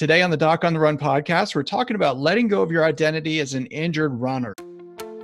Today 0.00 0.22
on 0.22 0.30
the 0.30 0.36
Doc 0.38 0.64
on 0.64 0.72
the 0.72 0.80
Run 0.80 0.96
podcast, 0.96 1.54
we're 1.54 1.62
talking 1.62 1.94
about 1.94 2.18
letting 2.18 2.48
go 2.48 2.62
of 2.62 2.70
your 2.70 2.86
identity 2.86 3.38
as 3.38 3.52
an 3.52 3.66
injured 3.66 4.18
runner. 4.18 4.54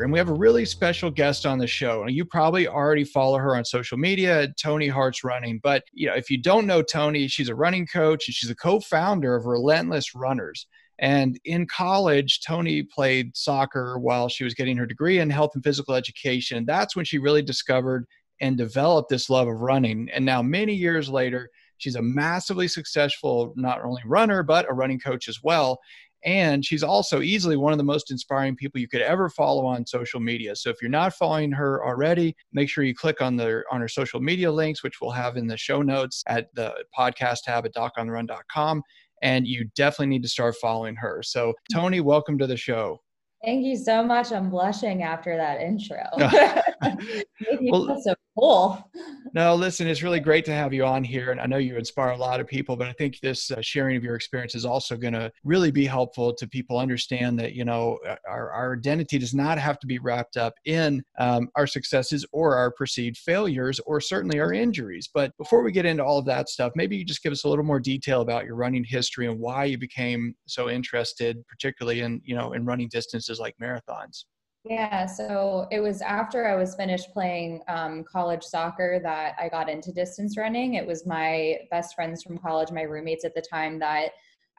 and 0.00 0.12
we 0.12 0.18
have 0.18 0.30
a 0.30 0.34
really 0.34 0.64
special 0.64 1.10
guest 1.10 1.44
on 1.44 1.58
the 1.58 1.66
show. 1.66 2.06
You 2.06 2.24
probably 2.24 2.66
already 2.66 3.04
follow 3.04 3.38
her 3.38 3.56
on 3.56 3.64
social 3.64 3.98
media, 3.98 4.48
Tony 4.60 4.88
Hart's 4.88 5.22
Running. 5.22 5.60
But 5.62 5.84
you 5.92 6.08
know, 6.08 6.14
if 6.14 6.30
you 6.30 6.38
don't 6.38 6.66
know 6.66 6.82
Tony, 6.82 7.28
she's 7.28 7.50
a 7.50 7.54
running 7.54 7.86
coach 7.86 8.26
and 8.26 8.34
she's 8.34 8.50
a 8.50 8.56
co-founder 8.56 9.34
of 9.34 9.46
Relentless 9.46 10.14
Runners. 10.14 10.66
And 10.98 11.38
in 11.44 11.66
college, 11.66 12.40
Tony 12.40 12.82
played 12.82 13.36
soccer 13.36 13.98
while 13.98 14.28
she 14.28 14.44
was 14.44 14.54
getting 14.54 14.76
her 14.76 14.86
degree 14.86 15.18
in 15.18 15.30
health 15.30 15.50
and 15.54 15.64
physical 15.64 15.94
education. 15.94 16.64
That's 16.64 16.96
when 16.96 17.04
she 17.04 17.18
really 17.18 17.42
discovered 17.42 18.06
and 18.40 18.56
developed 18.56 19.08
this 19.08 19.28
love 19.28 19.48
of 19.48 19.60
running. 19.60 20.08
And 20.12 20.24
now, 20.24 20.42
many 20.42 20.74
years 20.74 21.08
later, 21.08 21.50
she's 21.78 21.96
a 21.96 22.02
massively 22.02 22.68
successful 22.68 23.52
not 23.56 23.82
only 23.82 24.02
runner, 24.04 24.42
but 24.42 24.70
a 24.70 24.74
running 24.74 25.00
coach 25.00 25.28
as 25.28 25.42
well. 25.42 25.80
And 26.24 26.64
she's 26.64 26.82
also 26.82 27.20
easily 27.20 27.56
one 27.56 27.72
of 27.72 27.78
the 27.78 27.84
most 27.84 28.10
inspiring 28.10 28.56
people 28.56 28.80
you 28.80 28.88
could 28.88 29.02
ever 29.02 29.28
follow 29.28 29.66
on 29.66 29.86
social 29.86 30.20
media. 30.20 30.54
So 30.54 30.70
if 30.70 30.80
you're 30.80 30.90
not 30.90 31.14
following 31.14 31.52
her 31.52 31.84
already, 31.84 32.36
make 32.52 32.68
sure 32.68 32.84
you 32.84 32.94
click 32.94 33.20
on 33.20 33.36
the 33.36 33.62
on 33.70 33.80
her 33.80 33.88
social 33.88 34.20
media 34.20 34.50
links, 34.50 34.82
which 34.82 35.00
we'll 35.00 35.10
have 35.10 35.36
in 35.36 35.46
the 35.46 35.56
show 35.56 35.82
notes 35.82 36.22
at 36.26 36.54
the 36.54 36.74
podcast 36.96 37.42
tab 37.44 37.66
at 37.66 37.74
docontherun.com. 37.74 38.82
And 39.22 39.46
you 39.46 39.68
definitely 39.76 40.08
need 40.08 40.22
to 40.22 40.28
start 40.28 40.56
following 40.60 40.96
her. 40.96 41.22
So 41.22 41.54
Tony, 41.72 42.00
welcome 42.00 42.38
to 42.38 42.46
the 42.46 42.56
show. 42.56 43.00
Thank 43.44 43.64
you 43.64 43.76
so 43.76 44.04
much. 44.04 44.30
I'm 44.30 44.50
blushing 44.50 45.02
after 45.02 45.36
that 45.36 45.60
intro. 45.60 45.98
well, 47.62 48.00
so 48.00 48.14
cool. 48.38 48.90
No, 49.34 49.54
listen, 49.54 49.86
it's 49.86 50.02
really 50.02 50.20
great 50.20 50.44
to 50.46 50.52
have 50.52 50.72
you 50.72 50.84
on 50.84 51.04
here. 51.04 51.30
And 51.30 51.40
I 51.40 51.46
know 51.46 51.56
you 51.56 51.76
inspire 51.76 52.10
a 52.10 52.16
lot 52.16 52.40
of 52.40 52.46
people, 52.46 52.76
but 52.76 52.86
I 52.86 52.92
think 52.92 53.20
this 53.20 53.50
uh, 53.50 53.60
sharing 53.60 53.96
of 53.96 54.04
your 54.04 54.14
experience 54.14 54.54
is 54.54 54.64
also 54.64 54.96
going 54.96 55.14
to 55.14 55.30
really 55.44 55.70
be 55.70 55.86
helpful 55.86 56.34
to 56.34 56.46
people 56.46 56.78
understand 56.78 57.38
that, 57.38 57.54
you 57.54 57.64
know, 57.64 57.98
our, 58.28 58.50
our 58.50 58.76
identity 58.76 59.18
does 59.18 59.34
not 59.34 59.58
have 59.58 59.78
to 59.80 59.86
be 59.86 59.98
wrapped 59.98 60.36
up 60.36 60.54
in 60.64 61.02
um, 61.18 61.48
our 61.56 61.66
successes 61.66 62.26
or 62.32 62.56
our 62.56 62.70
perceived 62.70 63.18
failures 63.18 63.80
or 63.86 64.00
certainly 64.00 64.40
our 64.40 64.52
injuries. 64.52 65.08
But 65.12 65.36
before 65.38 65.62
we 65.62 65.72
get 65.72 65.86
into 65.86 66.04
all 66.04 66.18
of 66.18 66.26
that 66.26 66.48
stuff, 66.48 66.72
maybe 66.74 66.96
you 66.96 67.04
just 67.04 67.22
give 67.22 67.32
us 67.32 67.44
a 67.44 67.48
little 67.48 67.64
more 67.64 67.80
detail 67.80 68.20
about 68.20 68.44
your 68.44 68.56
running 68.56 68.84
history 68.84 69.26
and 69.26 69.38
why 69.38 69.64
you 69.64 69.78
became 69.78 70.34
so 70.46 70.68
interested, 70.68 71.46
particularly 71.48 72.00
in, 72.00 72.20
you 72.24 72.34
know, 72.34 72.52
in 72.52 72.64
running 72.64 72.88
distances 72.88 73.38
like 73.38 73.54
marathons. 73.60 74.24
Yeah, 74.64 75.06
so 75.06 75.66
it 75.72 75.80
was 75.80 76.02
after 76.02 76.46
I 76.46 76.54
was 76.54 76.76
finished 76.76 77.12
playing 77.12 77.62
um, 77.66 78.04
college 78.04 78.44
soccer 78.44 79.00
that 79.02 79.34
I 79.40 79.48
got 79.48 79.68
into 79.68 79.90
distance 79.90 80.36
running. 80.36 80.74
It 80.74 80.86
was 80.86 81.04
my 81.04 81.58
best 81.70 81.96
friends 81.96 82.22
from 82.22 82.38
college, 82.38 82.70
my 82.70 82.82
roommates 82.82 83.24
at 83.24 83.34
the 83.34 83.42
time, 83.42 83.80
that 83.80 84.10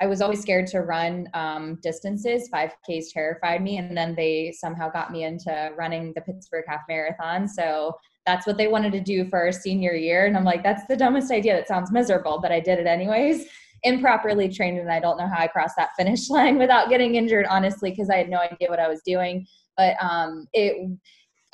I 0.01 0.07
was 0.07 0.21
always 0.21 0.41
scared 0.41 0.67
to 0.67 0.81
run 0.81 1.29
um, 1.33 1.79
distances. 1.81 2.49
5Ks 2.53 3.13
terrified 3.13 3.61
me. 3.61 3.77
And 3.77 3.95
then 3.95 4.13
they 4.13 4.53
somehow 4.57 4.89
got 4.91 5.11
me 5.11 5.23
into 5.23 5.71
running 5.77 6.11
the 6.15 6.21
Pittsburgh 6.21 6.65
Half 6.67 6.81
Marathon. 6.89 7.47
So 7.47 7.95
that's 8.25 8.45
what 8.45 8.57
they 8.57 8.67
wanted 8.67 8.91
to 8.93 8.99
do 8.99 9.29
for 9.29 9.39
our 9.39 9.53
senior 9.53 9.93
year. 9.93 10.25
And 10.25 10.35
I'm 10.35 10.43
like, 10.43 10.63
that's 10.63 10.85
the 10.87 10.97
dumbest 10.97 11.31
idea. 11.31 11.55
That 11.55 11.69
sounds 11.69 11.93
miserable, 11.93 12.39
but 12.41 12.51
I 12.51 12.59
did 12.59 12.77
it 12.77 12.87
anyways. 12.87 13.45
Improperly 13.83 14.47
trained, 14.47 14.79
and 14.79 14.89
I 14.89 15.01
don't 15.01 15.17
know 15.17 15.27
how 15.27 15.39
I 15.39 15.47
crossed 15.47 15.75
that 15.77 15.89
finish 15.97 16.29
line 16.29 16.57
without 16.57 16.89
getting 16.89 17.15
injured, 17.15 17.45
honestly, 17.49 17.91
because 17.91 18.09
I 18.09 18.15
had 18.15 18.29
no 18.29 18.39
idea 18.39 18.69
what 18.69 18.79
I 18.79 18.87
was 18.87 19.01
doing 19.05 19.45
but 19.77 19.95
um, 20.01 20.47
it 20.53 20.89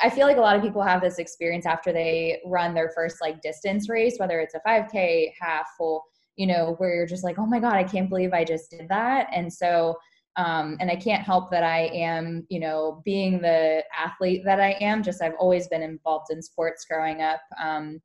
I 0.02 0.09
feel 0.09 0.28
like 0.28 0.38
a 0.38 0.41
lot 0.41 0.56
of 0.56 0.62
people 0.62 0.81
have 0.81 1.02
this 1.02 1.19
experience 1.19 1.66
after 1.66 1.91
they 1.91 2.40
run 2.46 2.74
their 2.74 2.91
first 2.96 3.18
like 3.22 3.41
distance 3.41 3.90
race, 3.90 4.16
whether 4.18 4.40
it's 4.40 4.56
a 4.56 4.62
5K, 4.66 5.34
half, 5.40 5.68
full, 5.78 6.03
you 6.38 6.47
know, 6.47 6.75
where 6.78 6.96
you're 6.96 7.06
just 7.06 7.24
like, 7.24 7.38
oh 7.38 7.46
my 7.46 7.59
God, 7.59 7.74
I 7.74 7.84
can't 7.84 8.09
believe 8.09 8.31
I 8.31 8.46
just 8.46 8.72
did 8.72 8.88
that. 8.88 9.28
And 9.34 9.52
so, 9.52 9.97
um, 10.38 10.78
and 10.79 10.90
I 10.90 10.96
can't 10.96 11.24
help 11.24 11.52
that 11.52 11.63
I 11.63 11.88
am, 11.88 12.46
you 12.50 12.62
know, 12.62 13.02
being 13.03 13.41
the 13.41 13.84
athlete 13.97 14.44
that 14.46 14.62
I 14.62 14.78
am, 14.79 15.03
just 15.03 15.22
I've 15.22 15.34
always 15.38 15.68
been 15.68 15.84
involved 15.84 16.28
in 16.31 16.41
sports 16.41 16.85
growing 16.90 17.22
up. 17.22 17.41
Um, 17.62 18.00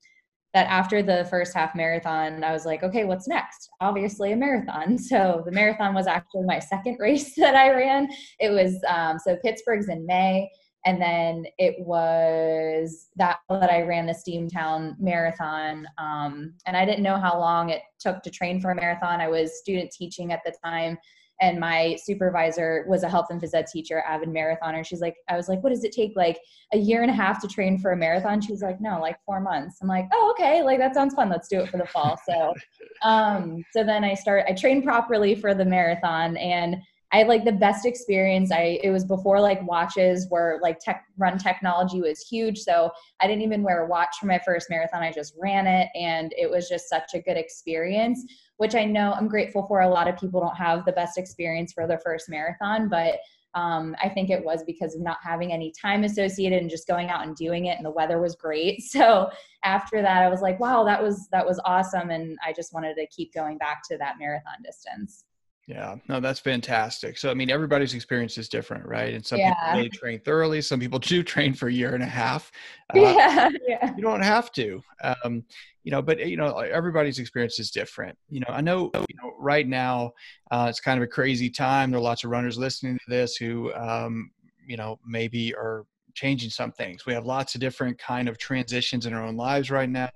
that 0.54 0.68
after 0.68 1.02
the 1.02 1.26
first 1.28 1.52
half 1.52 1.74
marathon, 1.74 2.44
I 2.44 2.52
was 2.52 2.64
like, 2.64 2.84
okay, 2.84 3.04
what's 3.04 3.26
next? 3.26 3.68
Obviously, 3.80 4.32
a 4.32 4.36
marathon. 4.36 4.96
So 5.14 5.42
the 5.44 5.52
marathon 5.52 5.94
was 5.94 6.06
actually 6.06 6.44
my 6.44 6.58
second 6.58 6.96
race 7.00 7.34
that 7.36 7.54
I 7.54 7.70
ran. 7.70 8.08
It 8.38 8.50
was 8.50 8.80
um, 8.88 9.18
so 9.18 9.36
Pittsburgh's 9.44 9.88
in 9.88 10.06
May, 10.06 10.48
and 10.86 11.00
then 11.00 11.44
it 11.58 11.74
was 11.78 13.08
that 13.16 13.38
that 13.50 13.70
I 13.70 13.82
ran 13.82 14.06
the 14.06 14.12
Steamtown 14.12 14.94
Marathon. 14.98 15.86
Um, 15.98 16.54
and 16.66 16.76
I 16.76 16.84
didn't 16.84 17.02
know 17.02 17.18
how 17.18 17.38
long 17.38 17.70
it 17.70 17.82
took 17.98 18.22
to 18.22 18.30
train 18.30 18.60
for 18.60 18.70
a 18.70 18.74
marathon. 18.74 19.20
I 19.20 19.28
was 19.28 19.58
student 19.58 19.90
teaching 19.90 20.32
at 20.32 20.40
the 20.44 20.54
time, 20.64 20.96
and 21.44 21.60
my 21.60 21.94
supervisor 22.02 22.86
was 22.88 23.02
a 23.02 23.08
health 23.08 23.26
and 23.28 23.38
phys 23.38 23.54
ed 23.54 23.66
teacher, 23.66 24.02
avid 24.08 24.30
marathoner. 24.30 24.84
She's 24.84 25.02
like, 25.02 25.14
I 25.28 25.36
was 25.36 25.46
like, 25.46 25.62
what 25.62 25.70
does 25.70 25.84
it 25.84 25.92
take? 25.92 26.12
Like 26.16 26.40
a 26.72 26.78
year 26.78 27.02
and 27.02 27.10
a 27.10 27.14
half 27.14 27.38
to 27.42 27.48
train 27.48 27.78
for 27.78 27.92
a 27.92 27.96
marathon? 27.96 28.40
She 28.40 28.50
was 28.50 28.62
like, 28.62 28.80
no, 28.80 28.98
like 28.98 29.18
four 29.26 29.40
months. 29.40 29.76
I'm 29.82 29.88
like, 29.88 30.06
oh, 30.14 30.34
okay, 30.34 30.62
like 30.62 30.78
that 30.78 30.94
sounds 30.94 31.12
fun. 31.12 31.28
Let's 31.28 31.48
do 31.48 31.60
it 31.60 31.68
for 31.68 31.76
the 31.76 31.86
fall. 31.86 32.18
So, 32.26 32.54
um, 33.02 33.62
so 33.72 33.84
then 33.84 34.04
I 34.04 34.14
start, 34.14 34.46
I 34.48 34.54
trained 34.54 34.84
properly 34.84 35.34
for 35.34 35.54
the 35.54 35.66
marathon 35.66 36.38
and 36.38 36.78
I 37.14 37.18
had 37.18 37.28
like 37.28 37.44
the 37.44 37.52
best 37.52 37.86
experience. 37.86 38.50
I 38.50 38.80
it 38.82 38.90
was 38.90 39.04
before 39.04 39.40
like 39.40 39.64
watches 39.66 40.26
were 40.30 40.58
like 40.60 40.80
tech 40.80 41.04
run 41.16 41.38
technology 41.38 42.00
was 42.00 42.20
huge. 42.20 42.58
So 42.58 42.90
I 43.20 43.28
didn't 43.28 43.42
even 43.42 43.62
wear 43.62 43.84
a 43.84 43.88
watch 43.88 44.16
for 44.20 44.26
my 44.26 44.40
first 44.44 44.68
marathon. 44.68 45.02
I 45.02 45.12
just 45.12 45.34
ran 45.40 45.68
it 45.68 45.88
and 45.94 46.34
it 46.36 46.50
was 46.50 46.68
just 46.68 46.88
such 46.88 47.14
a 47.14 47.20
good 47.20 47.36
experience 47.36 48.26
which 48.56 48.74
I 48.74 48.84
know 48.84 49.12
I'm 49.12 49.28
grateful 49.28 49.66
for. 49.66 49.80
A 49.80 49.88
lot 49.88 50.08
of 50.08 50.18
people 50.18 50.40
don't 50.40 50.56
have 50.56 50.84
the 50.84 50.92
best 50.92 51.18
experience 51.18 51.72
for 51.72 51.86
their 51.86 51.98
first 51.98 52.28
marathon, 52.28 52.88
but 52.88 53.18
um, 53.54 53.94
I 54.02 54.08
think 54.08 54.30
it 54.30 54.44
was 54.44 54.64
because 54.64 54.94
of 54.94 55.00
not 55.00 55.18
having 55.22 55.52
any 55.52 55.72
time 55.80 56.04
associated 56.04 56.60
and 56.60 56.70
just 56.70 56.88
going 56.88 57.10
out 57.10 57.26
and 57.26 57.36
doing 57.36 57.66
it, 57.66 57.76
and 57.76 57.86
the 57.86 57.90
weather 57.90 58.20
was 58.20 58.34
great. 58.34 58.82
So 58.94 59.30
after 59.64 60.02
that, 60.02 60.22
I 60.22 60.28
was 60.28 60.40
like, 60.40 60.60
"Wow, 60.60 60.84
that 60.84 61.02
was 61.02 61.28
that 61.30 61.46
was 61.46 61.60
awesome!" 61.64 62.10
And 62.10 62.36
I 62.44 62.52
just 62.52 62.72
wanted 62.72 62.94
to 62.96 63.06
keep 63.08 63.32
going 63.32 63.58
back 63.58 63.82
to 63.90 63.98
that 63.98 64.18
marathon 64.18 64.62
distance. 64.64 65.24
Yeah, 65.66 65.96
no, 66.08 66.20
that's 66.20 66.40
fantastic. 66.40 67.16
So, 67.16 67.30
I 67.30 67.34
mean, 67.34 67.50
everybody's 67.50 67.94
experience 67.94 68.36
is 68.36 68.50
different, 68.50 68.84
right? 68.86 69.14
And 69.14 69.24
some 69.24 69.38
yeah. 69.38 69.54
people 69.54 69.76
really 69.78 69.88
train 69.88 70.20
thoroughly. 70.20 70.60
Some 70.60 70.78
people 70.78 70.98
do 71.00 71.22
train 71.22 71.54
for 71.54 71.68
a 71.68 71.72
year 71.72 71.94
and 71.94 72.02
a 72.02 72.06
half. 72.06 72.50
Uh, 72.94 72.98
yeah, 72.98 73.48
yeah. 73.66 73.94
You 73.96 74.02
don't 74.02 74.22
have 74.22 74.52
to, 74.52 74.80
um, 75.02 75.42
you 75.84 75.90
know. 75.90 76.02
But 76.02 76.24
you 76.28 76.36
know, 76.36 76.58
everybody's 76.58 77.18
experience 77.18 77.58
is 77.58 77.70
different. 77.70 78.16
You 78.28 78.40
know, 78.40 78.48
I 78.50 78.60
know, 78.60 78.90
you 78.94 79.16
know, 79.16 79.32
right 79.38 79.66
now 79.66 80.12
uh, 80.50 80.66
it's 80.68 80.80
kind 80.80 80.98
of 80.98 81.02
a 81.02 81.08
crazy 81.08 81.48
time. 81.48 81.90
There 81.90 81.98
are 81.98 82.02
lots 82.02 82.24
of 82.24 82.30
runners 82.30 82.58
listening 82.58 82.98
to 82.98 83.04
this 83.08 83.36
who, 83.36 83.72
um, 83.72 84.30
you 84.66 84.76
know, 84.76 85.00
maybe 85.06 85.54
are 85.54 85.86
changing 86.12 86.50
some 86.50 86.72
things. 86.72 87.06
We 87.06 87.14
have 87.14 87.24
lots 87.24 87.54
of 87.54 87.62
different 87.62 87.98
kind 87.98 88.28
of 88.28 88.36
transitions 88.36 89.06
in 89.06 89.14
our 89.14 89.24
own 89.24 89.36
lives 89.36 89.70
right 89.70 89.88
now. 89.88 90.10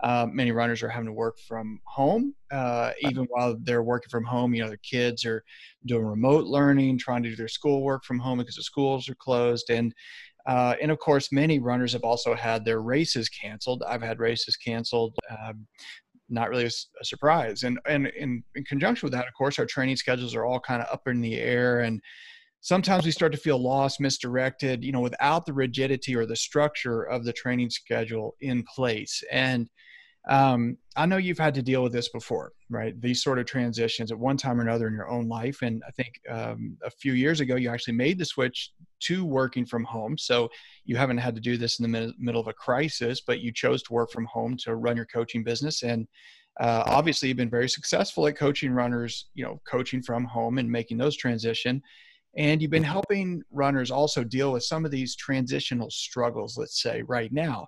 Uh, 0.00 0.26
many 0.30 0.52
runners 0.52 0.82
are 0.82 0.88
having 0.88 1.06
to 1.06 1.12
work 1.12 1.38
from 1.46 1.80
home. 1.84 2.34
Uh, 2.50 2.92
even 3.00 3.24
while 3.30 3.56
they're 3.62 3.82
working 3.82 4.10
from 4.10 4.24
home, 4.24 4.54
you 4.54 4.62
know, 4.62 4.68
their 4.68 4.78
kids 4.78 5.24
are 5.24 5.42
doing 5.86 6.04
remote 6.04 6.44
learning, 6.44 6.98
trying 6.98 7.22
to 7.22 7.30
do 7.30 7.36
their 7.36 7.48
schoolwork 7.48 8.04
from 8.04 8.18
home 8.18 8.38
because 8.38 8.56
the 8.56 8.62
schools 8.62 9.08
are 9.08 9.16
closed. 9.16 9.70
And 9.70 9.94
uh, 10.46 10.76
and 10.80 10.92
of 10.92 10.98
course, 11.00 11.32
many 11.32 11.58
runners 11.58 11.92
have 11.92 12.04
also 12.04 12.34
had 12.34 12.64
their 12.64 12.80
races 12.80 13.28
canceled. 13.28 13.82
I've 13.88 14.02
had 14.02 14.20
races 14.20 14.56
canceled. 14.56 15.16
Um, 15.28 15.66
not 16.28 16.50
really 16.50 16.64
a, 16.64 16.70
a, 17.00 17.04
surprise. 17.04 17.62
And, 17.62 17.78
and 17.86 18.08
in, 18.08 18.42
in 18.54 18.64
conjunction 18.64 19.06
with 19.06 19.12
that, 19.12 19.26
of 19.26 19.34
course, 19.34 19.58
our 19.58 19.66
training 19.66 19.96
schedules 19.96 20.34
are 20.34 20.44
all 20.44 20.60
kind 20.60 20.82
of 20.82 20.88
up 20.92 21.06
in 21.06 21.20
the 21.20 21.36
air 21.36 21.80
and 21.80 22.00
sometimes 22.66 23.04
we 23.04 23.12
start 23.12 23.30
to 23.30 23.38
feel 23.38 23.62
lost, 23.62 24.00
misdirected, 24.00 24.82
you 24.82 24.90
know, 24.90 25.00
without 25.00 25.46
the 25.46 25.52
rigidity 25.52 26.16
or 26.16 26.26
the 26.26 26.34
structure 26.34 27.04
of 27.04 27.24
the 27.24 27.32
training 27.32 27.70
schedule 27.70 28.34
in 28.40 28.64
place. 28.64 29.22
And 29.30 29.70
um, 30.28 30.76
I 30.96 31.06
know 31.06 31.18
you've 31.18 31.38
had 31.38 31.54
to 31.54 31.62
deal 31.62 31.82
with 31.82 31.92
this 31.92 32.08
before, 32.08 32.52
right? 32.68 33.00
These 33.00 33.22
sort 33.22 33.38
of 33.38 33.46
transitions 33.46 34.10
at 34.10 34.18
one 34.18 34.36
time 34.36 34.58
or 34.58 34.62
another 34.62 34.88
in 34.88 34.94
your 34.94 35.08
own 35.08 35.28
life. 35.28 35.62
And 35.62 35.82
I 35.86 35.90
think 35.92 36.18
um, 36.28 36.76
a 36.84 36.90
few 36.90 37.12
years 37.12 37.40
ago, 37.40 37.54
you 37.56 37.70
actually 37.70 37.94
made 37.94 38.18
the 38.18 38.24
switch 38.24 38.72
to 39.00 39.24
working 39.24 39.64
from 39.64 39.84
home. 39.84 40.18
So 40.18 40.48
you 40.84 40.96
haven't 40.96 41.18
had 41.18 41.34
to 41.36 41.40
do 41.40 41.56
this 41.56 41.78
in 41.78 41.90
the 41.90 42.14
middle 42.18 42.40
of 42.40 42.48
a 42.48 42.52
crisis, 42.52 43.20
but 43.24 43.40
you 43.40 43.52
chose 43.52 43.82
to 43.84 43.92
work 43.92 44.10
from 44.10 44.24
home 44.24 44.56
to 44.64 44.74
run 44.74 44.96
your 44.96 45.06
coaching 45.06 45.44
business. 45.44 45.82
And 45.82 46.08
uh, 46.60 46.82
obviously 46.86 47.28
you've 47.28 47.36
been 47.36 47.50
very 47.50 47.68
successful 47.68 48.26
at 48.26 48.36
coaching 48.36 48.72
runners 48.72 49.28
you 49.34 49.44
know 49.44 49.60
coaching 49.68 50.02
from 50.02 50.24
home 50.24 50.58
and 50.58 50.70
making 50.70 50.96
those 50.96 51.16
transition 51.16 51.82
and 52.38 52.60
you've 52.60 52.70
been 52.70 52.82
helping 52.82 53.42
runners 53.50 53.90
also 53.90 54.24
deal 54.24 54.52
with 54.52 54.62
some 54.62 54.84
of 54.84 54.90
these 54.90 55.16
transitional 55.16 55.90
struggles 55.90 56.56
let's 56.56 56.80
say 56.80 57.02
right 57.02 57.32
now 57.32 57.66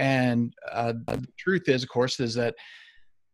and 0.00 0.54
uh, 0.72 0.94
the 1.06 1.28
truth 1.38 1.68
is 1.68 1.82
of 1.82 1.88
course 1.90 2.18
is 2.18 2.34
that 2.34 2.54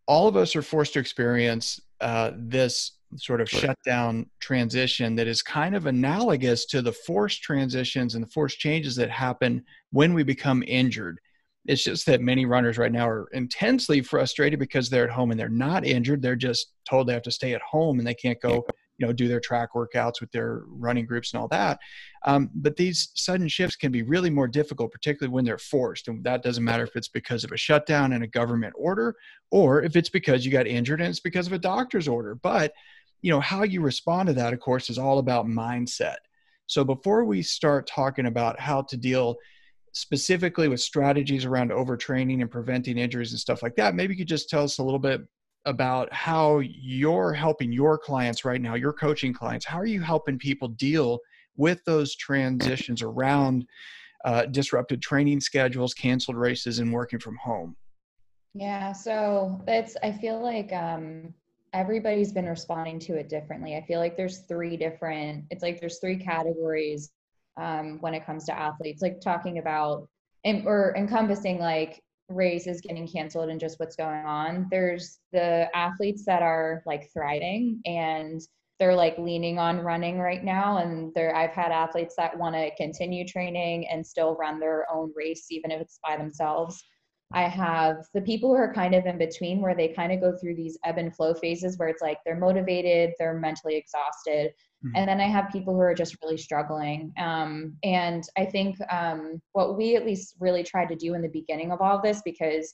all 0.06 0.28
of 0.28 0.36
us 0.36 0.54
are 0.54 0.62
forced 0.62 0.92
to 0.94 0.98
experience 0.98 1.80
uh, 2.00 2.32
this 2.36 2.98
sort 3.16 3.40
of 3.40 3.48
shutdown 3.48 4.28
transition 4.40 5.14
that 5.14 5.28
is 5.28 5.42
kind 5.42 5.76
of 5.76 5.86
analogous 5.86 6.66
to 6.66 6.82
the 6.82 6.92
forced 6.92 7.40
transitions 7.42 8.14
and 8.14 8.24
the 8.24 8.30
forced 8.30 8.58
changes 8.58 8.96
that 8.96 9.10
happen 9.10 9.64
when 9.92 10.12
we 10.12 10.22
become 10.24 10.62
injured. 10.66 11.18
It's 11.66 11.84
just 11.84 12.04
that 12.06 12.20
many 12.20 12.46
runners 12.46 12.78
right 12.78 12.92
now 12.92 13.08
are 13.08 13.28
intensely 13.32 14.00
frustrated 14.00 14.58
because 14.58 14.90
they're 14.90 15.04
at 15.04 15.10
home 15.10 15.30
and 15.30 15.38
they're 15.38 15.48
not 15.48 15.86
injured. 15.86 16.20
They're 16.20 16.36
just 16.36 16.72
told 16.88 17.06
they 17.06 17.12
have 17.12 17.22
to 17.22 17.30
stay 17.30 17.54
at 17.54 17.62
home 17.62 17.98
and 17.98 18.06
they 18.06 18.14
can't 18.14 18.40
go 18.40 18.66
you 18.98 19.06
know 19.06 19.12
do 19.12 19.28
their 19.28 19.40
track 19.40 19.70
workouts 19.74 20.20
with 20.20 20.30
their 20.32 20.62
running 20.66 21.06
groups 21.06 21.32
and 21.32 21.40
all 21.40 21.48
that. 21.48 21.78
Um, 22.24 22.50
but 22.54 22.76
these 22.76 23.10
sudden 23.14 23.48
shifts 23.48 23.76
can 23.76 23.92
be 23.92 24.02
really 24.02 24.30
more 24.30 24.48
difficult 24.48 24.92
particularly 24.92 25.32
when 25.32 25.44
they're 25.44 25.58
forced 25.58 26.08
and 26.08 26.24
that 26.24 26.42
doesn't 26.42 26.64
matter 26.64 26.84
if 26.84 26.96
it's 26.96 27.08
because 27.08 27.44
of 27.44 27.52
a 27.52 27.56
shutdown 27.56 28.12
and 28.12 28.24
a 28.24 28.28
government 28.28 28.74
order 28.76 29.14
or 29.50 29.82
if 29.82 29.96
it's 29.96 30.08
because 30.08 30.44
you 30.44 30.52
got 30.52 30.66
injured 30.66 31.00
and 31.00 31.10
it's 31.10 31.20
because 31.20 31.46
of 31.46 31.52
a 31.52 31.58
doctor's 31.58 32.08
order. 32.08 32.34
But 32.34 32.72
you 33.22 33.30
know 33.30 33.40
how 33.40 33.62
you 33.62 33.80
respond 33.80 34.28
to 34.28 34.32
that 34.34 34.52
of 34.52 34.60
course 34.60 34.90
is 34.90 34.98
all 34.98 35.18
about 35.18 35.46
mindset. 35.46 36.16
So 36.66 36.84
before 36.84 37.24
we 37.24 37.42
start 37.42 37.86
talking 37.86 38.26
about 38.26 38.58
how 38.58 38.82
to 38.82 38.96
deal 38.96 39.36
specifically 39.92 40.68
with 40.68 40.80
strategies 40.80 41.46
around 41.46 41.70
overtraining 41.70 42.42
and 42.42 42.50
preventing 42.50 42.98
injuries 42.98 43.32
and 43.32 43.40
stuff 43.40 43.62
like 43.62 43.74
that 43.76 43.94
maybe 43.94 44.12
you 44.12 44.18
could 44.18 44.28
just 44.28 44.50
tell 44.50 44.62
us 44.62 44.78
a 44.78 44.82
little 44.82 44.98
bit 44.98 45.22
about 45.66 46.12
how 46.12 46.60
you're 46.60 47.32
helping 47.32 47.72
your 47.72 47.98
clients 47.98 48.44
right 48.44 48.60
now, 48.60 48.74
your 48.74 48.92
coaching 48.92 49.34
clients. 49.34 49.66
How 49.66 49.78
are 49.78 49.86
you 49.86 50.00
helping 50.00 50.38
people 50.38 50.68
deal 50.68 51.18
with 51.56 51.84
those 51.84 52.14
transitions 52.14 53.02
around 53.02 53.66
uh, 54.24 54.46
disrupted 54.46 55.02
training 55.02 55.40
schedules, 55.40 55.92
canceled 55.92 56.36
races, 56.36 56.78
and 56.78 56.92
working 56.92 57.18
from 57.18 57.36
home? 57.36 57.76
Yeah, 58.54 58.92
so 58.92 59.60
it's, 59.68 59.96
I 60.02 60.12
feel 60.12 60.40
like 60.40 60.72
um, 60.72 61.34
everybody's 61.72 62.32
been 62.32 62.46
responding 62.46 62.98
to 63.00 63.16
it 63.16 63.28
differently. 63.28 63.76
I 63.76 63.84
feel 63.86 63.98
like 63.98 64.16
there's 64.16 64.38
three 64.48 64.76
different, 64.76 65.44
it's 65.50 65.62
like 65.62 65.80
there's 65.80 65.98
three 65.98 66.16
categories 66.16 67.10
um, 67.56 67.98
when 68.00 68.14
it 68.14 68.24
comes 68.24 68.44
to 68.44 68.58
athletes, 68.58 69.02
like 69.02 69.20
talking 69.20 69.58
about 69.58 70.08
and, 70.44 70.66
or 70.66 70.94
encompassing 70.96 71.58
like 71.58 72.02
race 72.28 72.66
is 72.66 72.80
getting 72.80 73.06
canceled 73.06 73.50
and 73.50 73.60
just 73.60 73.78
what's 73.78 73.96
going 73.96 74.24
on. 74.24 74.66
There's 74.70 75.20
the 75.32 75.68
athletes 75.74 76.24
that 76.26 76.42
are 76.42 76.82
like 76.86 77.10
thriving 77.12 77.80
and 77.84 78.40
they're 78.78 78.94
like 78.94 79.16
leaning 79.16 79.58
on 79.58 79.80
running 79.80 80.18
right 80.18 80.44
now 80.44 80.78
and 80.78 81.14
there 81.14 81.34
I've 81.34 81.52
had 81.52 81.72
athletes 81.72 82.14
that 82.16 82.36
want 82.36 82.54
to 82.54 82.74
continue 82.76 83.26
training 83.26 83.88
and 83.88 84.06
still 84.06 84.36
run 84.36 84.60
their 84.60 84.86
own 84.92 85.12
race 85.16 85.46
even 85.50 85.70
if 85.70 85.80
it's 85.80 85.98
by 86.06 86.16
themselves. 86.16 86.82
I 87.32 87.42
have 87.42 88.06
the 88.14 88.20
people 88.20 88.50
who 88.50 88.56
are 88.56 88.72
kind 88.72 88.94
of 88.94 89.04
in 89.06 89.18
between 89.18 89.60
where 89.60 89.74
they 89.74 89.88
kind 89.88 90.12
of 90.12 90.20
go 90.20 90.36
through 90.36 90.54
these 90.54 90.78
ebb 90.84 90.98
and 90.98 91.14
flow 91.14 91.34
phases 91.34 91.76
where 91.76 91.88
it's 91.88 92.02
like 92.02 92.18
they're 92.24 92.38
motivated, 92.38 93.12
they're 93.18 93.38
mentally 93.38 93.76
exhausted, 93.76 94.52
Mm-hmm. 94.86 94.96
And 94.96 95.08
then 95.08 95.20
I 95.20 95.26
have 95.26 95.50
people 95.50 95.74
who 95.74 95.80
are 95.80 95.94
just 95.94 96.16
really 96.22 96.36
struggling. 96.36 97.12
Um, 97.18 97.76
and 97.82 98.24
I 98.36 98.44
think 98.44 98.76
um, 98.90 99.40
what 99.52 99.76
we 99.76 99.96
at 99.96 100.04
least 100.04 100.36
really 100.38 100.62
tried 100.62 100.88
to 100.90 100.96
do 100.96 101.14
in 101.14 101.22
the 101.22 101.28
beginning 101.28 101.72
of 101.72 101.80
all 101.80 101.96
of 101.96 102.02
this, 102.02 102.22
because 102.24 102.72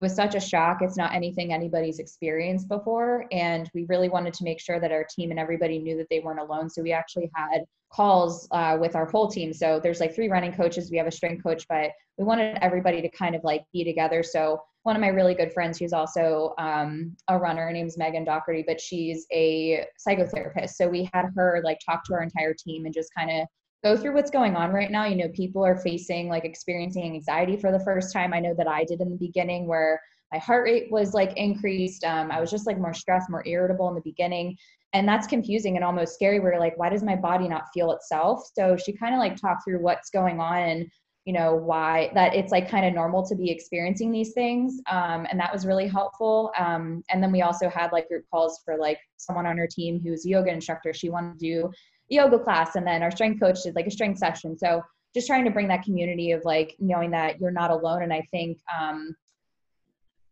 was 0.00 0.14
such 0.14 0.34
a 0.34 0.40
shock, 0.40 0.78
it's 0.80 0.96
not 0.96 1.14
anything 1.14 1.52
anybody's 1.52 1.98
experienced 1.98 2.68
before. 2.68 3.26
And 3.32 3.68
we 3.74 3.84
really 3.88 4.08
wanted 4.08 4.34
to 4.34 4.44
make 4.44 4.60
sure 4.60 4.78
that 4.78 4.92
our 4.92 5.04
team 5.04 5.30
and 5.30 5.40
everybody 5.40 5.78
knew 5.78 5.96
that 5.96 6.06
they 6.08 6.20
weren't 6.20 6.40
alone. 6.40 6.70
So 6.70 6.82
we 6.82 6.92
actually 6.92 7.30
had 7.34 7.64
calls 7.90 8.46
uh, 8.52 8.76
with 8.80 8.94
our 8.94 9.06
whole 9.06 9.28
team. 9.28 9.52
So 9.52 9.80
there's 9.82 9.98
like 9.98 10.14
three 10.14 10.28
running 10.28 10.52
coaches, 10.52 10.90
we 10.90 10.98
have 10.98 11.06
a 11.06 11.12
strength 11.12 11.42
coach, 11.42 11.66
but 11.68 11.90
we 12.16 12.24
wanted 12.24 12.58
everybody 12.60 13.02
to 13.02 13.08
kind 13.08 13.34
of 13.34 13.42
like 13.44 13.64
be 13.72 13.82
together. 13.82 14.22
So 14.22 14.60
one 14.82 14.94
of 14.94 15.00
my 15.00 15.08
really 15.08 15.34
good 15.34 15.52
friends 15.52 15.78
who's 15.78 15.92
also 15.92 16.54
um, 16.58 17.16
a 17.28 17.36
runner. 17.36 17.66
Her 17.66 17.72
name's 17.72 17.98
Megan 17.98 18.24
Doherty, 18.24 18.64
but 18.66 18.80
she's 18.80 19.26
a 19.32 19.84
psychotherapist. 20.06 20.70
So 20.70 20.88
we 20.88 21.10
had 21.12 21.26
her 21.36 21.60
like 21.64 21.78
talk 21.84 22.04
to 22.04 22.14
our 22.14 22.22
entire 22.22 22.54
team 22.54 22.86
and 22.86 22.94
just 22.94 23.10
kind 23.14 23.30
of 23.30 23.46
go 23.84 23.96
through 23.96 24.14
what's 24.14 24.30
going 24.30 24.56
on 24.56 24.72
right 24.72 24.90
now. 24.90 25.04
You 25.04 25.16
know, 25.16 25.28
people 25.28 25.64
are 25.64 25.76
facing 25.76 26.28
like 26.28 26.44
experiencing 26.44 27.04
anxiety 27.04 27.56
for 27.56 27.70
the 27.70 27.80
first 27.80 28.12
time. 28.12 28.32
I 28.32 28.40
know 28.40 28.54
that 28.54 28.68
I 28.68 28.84
did 28.84 29.00
in 29.00 29.10
the 29.10 29.16
beginning 29.16 29.66
where 29.66 30.00
my 30.32 30.38
heart 30.38 30.64
rate 30.64 30.90
was 30.90 31.14
like 31.14 31.36
increased. 31.36 32.04
Um, 32.04 32.30
I 32.30 32.40
was 32.40 32.50
just 32.50 32.66
like 32.66 32.78
more 32.78 32.94
stressed, 32.94 33.30
more 33.30 33.46
irritable 33.46 33.88
in 33.88 33.94
the 33.94 34.02
beginning. 34.02 34.56
And 34.92 35.06
that's 35.06 35.26
confusing 35.26 35.76
and 35.76 35.84
almost 35.84 36.14
scary. 36.14 36.40
Where 36.40 36.58
like, 36.58 36.78
why 36.78 36.88
does 36.88 37.02
my 37.02 37.16
body 37.16 37.48
not 37.48 37.64
feel 37.72 37.92
itself? 37.92 38.42
So 38.54 38.76
she 38.76 38.92
kind 38.92 39.14
of 39.14 39.20
like 39.20 39.36
talked 39.36 39.64
through 39.64 39.82
what's 39.82 40.10
going 40.10 40.40
on 40.40 40.58
and 40.58 40.86
you 41.24 41.34
know 41.34 41.54
why 41.54 42.10
that 42.14 42.34
it's 42.34 42.52
like 42.52 42.70
kind 42.70 42.86
of 42.86 42.94
normal 42.94 43.22
to 43.22 43.34
be 43.34 43.50
experiencing 43.50 44.10
these 44.10 44.32
things 44.32 44.80
um, 44.90 45.26
and 45.30 45.38
that 45.38 45.52
was 45.52 45.66
really 45.66 45.86
helpful 45.86 46.50
um, 46.58 47.02
and 47.10 47.22
then 47.22 47.30
we 47.30 47.42
also 47.42 47.68
had 47.68 47.92
like 47.92 48.08
group 48.08 48.24
calls 48.30 48.62
for 48.64 48.78
like 48.78 48.98
someone 49.18 49.44
on 49.44 49.58
our 49.58 49.66
team 49.66 50.00
who's 50.02 50.24
a 50.24 50.28
yoga 50.30 50.50
instructor 50.50 50.94
she 50.94 51.10
wanted 51.10 51.38
to 51.38 51.44
do 51.44 51.70
yoga 52.08 52.38
class 52.38 52.74
and 52.76 52.86
then 52.86 53.02
our 53.02 53.10
strength 53.10 53.40
coach 53.40 53.62
did 53.62 53.74
like 53.74 53.86
a 53.86 53.90
strength 53.90 54.18
session. 54.18 54.56
So 54.56 54.82
just 55.14 55.26
trying 55.26 55.44
to 55.44 55.50
bring 55.50 55.68
that 55.68 55.82
community 55.82 56.32
of 56.32 56.44
like 56.44 56.76
knowing 56.78 57.10
that 57.10 57.40
you're 57.40 57.50
not 57.50 57.70
alone. 57.70 58.02
And 58.02 58.12
i 58.12 58.22
think 58.30 58.58
um, 58.78 59.14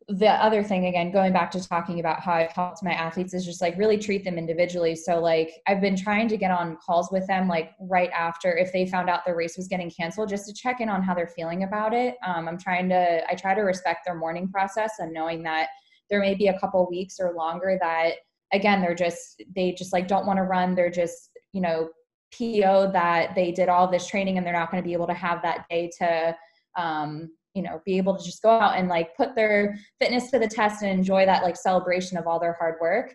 the 0.09 0.31
other 0.31 0.63
thing 0.63 0.87
again 0.87 1.11
going 1.11 1.33
back 1.33 1.51
to 1.51 1.69
talking 1.69 1.99
about 1.99 2.21
how 2.21 2.33
i've 2.33 2.53
helped 2.53 2.81
my 2.81 2.93
athletes 2.93 3.35
is 3.35 3.45
just 3.45 3.61
like 3.61 3.77
really 3.77 3.99
treat 3.99 4.23
them 4.25 4.39
individually. 4.39 4.95
So 4.95 5.19
like 5.19 5.51
i've 5.67 5.81
been 5.81 5.97
trying 5.97 6.29
to 6.29 6.37
get 6.37 6.51
on 6.51 6.77
calls 6.77 7.11
with 7.11 7.27
them 7.27 7.49
like 7.49 7.73
right 7.81 8.11
after 8.11 8.57
if 8.57 8.73
they 8.73 8.87
found 8.87 9.11
out 9.11 9.25
their 9.25 9.37
race 9.37 9.57
was 9.57 9.69
getting 9.69 9.91
canceled 9.91 10.29
just 10.29 10.47
to 10.47 10.55
check 10.55 10.81
in 10.81 10.89
on 10.89 11.03
how 11.03 11.15
they're 11.15 11.27
feeling 11.27 11.65
about 11.65 11.93
it. 11.93 12.17
Um, 12.25 12.49
i'm 12.49 12.59
trying 12.59 12.89
to 12.91 13.23
i 13.31 13.35
try 13.35 13.55
to 13.55 13.63
respect 13.63 14.05
their 14.05 14.15
mourning 14.15 14.49
process 14.49 14.93
and 14.99 15.13
knowing 15.13 15.43
that 15.43 15.69
there 16.09 16.21
may 16.21 16.35
be 16.35 16.49
a 16.49 16.59
couple 16.61 16.87
weeks 16.89 17.17
or 17.19 17.35
longer 17.35 17.77
that 17.81 18.13
again 18.53 18.81
they're 18.81 18.95
just 18.95 19.43
they 19.57 19.73
just 19.73 19.93
like 19.93 20.07
don't 20.07 20.27
want 20.27 20.37
to 20.37 20.45
run. 20.45 20.75
They're 20.75 20.91
just 20.91 21.36
you 21.57 21.63
know 21.63 21.89
po 22.37 22.91
that 22.93 23.35
they 23.35 23.51
did 23.51 23.69
all 23.69 23.89
this 23.89 24.07
training 24.07 24.37
and 24.37 24.47
they're 24.47 24.53
not 24.61 24.71
going 24.71 24.83
to 24.83 24.87
be 24.87 24.93
able 24.93 25.07
to 25.07 25.15
have 25.15 25.41
that 25.43 25.65
day 25.71 25.91
to 25.99 26.37
um, 26.77 27.31
you 27.55 27.63
know 27.63 27.81
be 27.87 27.97
able 27.97 28.17
to 28.17 28.23
just 28.23 28.43
go 28.43 28.51
out 28.51 28.77
and 28.77 28.89
like 28.89 29.17
put 29.17 29.35
their 29.35 29.79
fitness 29.99 30.31
to 30.31 30.39
the 30.39 30.47
test 30.47 30.83
and 30.83 30.91
enjoy 30.91 31.25
that 31.25 31.43
like 31.43 31.57
celebration 31.57 32.19
of 32.19 32.27
all 32.27 32.39
their 32.39 32.57
hard 32.59 32.75
work. 32.81 33.15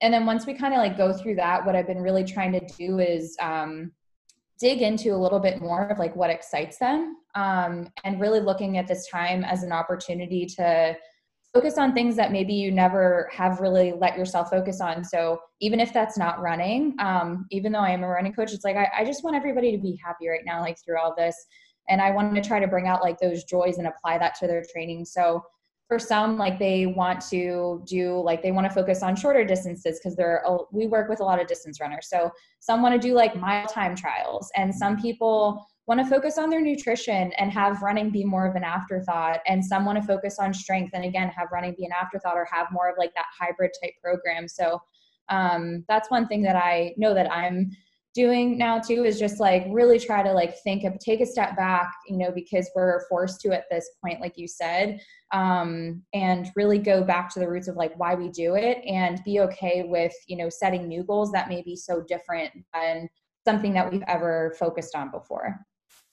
And 0.00 0.14
then 0.14 0.26
once 0.26 0.46
we 0.46 0.54
kind 0.54 0.74
of 0.74 0.78
like 0.78 0.96
go 0.96 1.12
through 1.12 1.36
that 1.36 1.64
what 1.66 1.74
i've 1.74 1.88
been 1.88 2.02
really 2.08 2.24
trying 2.24 2.52
to 2.52 2.64
do 2.78 3.00
is 3.00 3.36
um, 3.40 3.90
dig 4.60 4.82
into 4.82 5.14
a 5.14 5.22
little 5.24 5.40
bit 5.40 5.60
more 5.60 5.88
of 5.88 5.98
like 5.98 6.14
what 6.14 6.30
excites 6.30 6.78
them 6.78 7.16
um, 7.34 7.88
and 8.04 8.20
really 8.20 8.40
looking 8.40 8.78
at 8.78 8.86
this 8.86 9.08
time 9.08 9.44
as 9.44 9.62
an 9.62 9.72
opportunity 9.72 10.46
to 10.46 10.96
focus 11.54 11.78
on 11.78 11.94
things 11.94 12.14
that 12.16 12.30
maybe 12.30 12.52
you 12.52 12.70
never 12.70 13.28
have 13.32 13.60
really 13.60 13.92
let 13.92 14.16
yourself 14.16 14.50
focus 14.50 14.80
on. 14.80 15.02
So 15.02 15.40
even 15.60 15.80
if 15.80 15.92
that's 15.92 16.18
not 16.18 16.40
running 16.40 16.94
um, 17.00 17.46
even 17.50 17.72
though 17.72 17.80
i 17.80 17.90
am 17.90 18.04
a 18.04 18.08
running 18.08 18.32
coach 18.32 18.52
it's 18.52 18.64
like 18.64 18.76
I, 18.76 18.88
I 18.98 19.04
just 19.04 19.24
want 19.24 19.36
everybody 19.36 19.72
to 19.72 19.78
be 19.78 19.98
happy 20.04 20.28
right 20.28 20.44
now 20.44 20.60
like 20.60 20.78
through 20.84 20.98
all 20.98 21.14
this. 21.16 21.34
And 21.88 22.00
i 22.00 22.10
want 22.10 22.34
to 22.34 22.42
try 22.42 22.60
to 22.60 22.68
bring 22.68 22.86
out 22.86 23.02
like 23.02 23.18
those 23.18 23.44
joys 23.44 23.78
and 23.78 23.86
apply 23.86 24.18
that 24.18 24.34
to 24.36 24.46
their 24.46 24.64
training. 24.72 25.04
So 25.04 25.42
for 25.88 25.98
some 25.98 26.36
like 26.36 26.58
they 26.58 26.84
want 26.84 27.20
to 27.30 27.82
do 27.86 28.20
like 28.20 28.42
they 28.42 28.52
want 28.52 28.66
to 28.66 28.72
focus 28.72 29.02
on 29.02 29.16
shorter 29.16 29.42
distances 29.42 29.98
because 29.98 30.14
they're 30.14 30.44
we 30.70 30.86
work 30.86 31.08
with 31.08 31.20
a 31.20 31.24
lot 31.24 31.40
of 31.40 31.46
distance 31.46 31.80
runners. 31.80 32.08
So 32.10 32.30
some 32.60 32.82
want 32.82 33.00
to 33.00 33.08
do 33.08 33.14
like 33.14 33.34
mile 33.36 33.66
time 33.66 33.96
trials. 33.96 34.50
And 34.54 34.74
some 34.74 35.00
people 35.00 35.66
want 35.88 35.98
to 36.00 36.06
focus 36.06 36.38
on 36.38 36.50
their 36.50 36.60
nutrition 36.60 37.32
and 37.38 37.50
have 37.50 37.82
running 37.82 38.10
be 38.10 38.24
more 38.24 38.46
of 38.46 38.54
an 38.54 38.64
afterthought 38.64 39.40
and 39.46 39.64
some 39.64 39.84
want 39.84 39.98
to 39.98 40.06
focus 40.06 40.38
on 40.38 40.52
strength 40.52 40.90
and 40.92 41.04
again 41.04 41.28
have 41.30 41.48
running 41.50 41.74
be 41.76 41.86
an 41.86 41.92
afterthought 41.98 42.36
or 42.36 42.46
have 42.50 42.66
more 42.70 42.90
of 42.90 42.96
like 42.98 43.12
that 43.14 43.26
hybrid 43.38 43.70
type 43.82 43.94
program. 44.02 44.46
So 44.46 44.80
um, 45.28 45.84
that's 45.88 46.10
one 46.10 46.26
thing 46.26 46.42
that 46.42 46.56
i 46.56 46.94
know 46.96 47.14
that 47.14 47.30
i'm 47.32 47.70
doing 48.14 48.58
now 48.58 48.78
too 48.78 49.04
is 49.04 49.18
just 49.18 49.38
like 49.38 49.64
really 49.70 49.98
try 49.98 50.22
to 50.22 50.32
like 50.32 50.58
think 50.64 50.82
of 50.84 50.98
take 50.98 51.20
a 51.20 51.26
step 51.26 51.56
back 51.56 51.92
you 52.08 52.16
know 52.16 52.32
because 52.32 52.70
we're 52.74 53.06
forced 53.08 53.40
to 53.40 53.52
at 53.52 53.64
this 53.70 53.88
point 54.02 54.20
like 54.20 54.36
you 54.36 54.48
said 54.48 54.98
um, 55.32 56.02
and 56.14 56.50
really 56.56 56.78
go 56.78 57.04
back 57.04 57.32
to 57.32 57.38
the 57.38 57.48
roots 57.48 57.68
of 57.68 57.76
like 57.76 57.96
why 57.98 58.14
we 58.14 58.30
do 58.30 58.54
it 58.54 58.78
and 58.86 59.22
be 59.24 59.40
okay 59.40 59.84
with 59.86 60.12
you 60.26 60.36
know 60.36 60.48
setting 60.48 60.88
new 60.88 61.04
goals 61.04 61.30
that 61.30 61.48
may 61.48 61.62
be 61.62 61.76
so 61.76 62.02
different 62.08 62.50
than 62.72 63.08
something 63.46 63.72
that 63.74 63.90
we've 63.90 64.02
ever 64.08 64.54
focused 64.58 64.96
on 64.96 65.10
before 65.10 65.54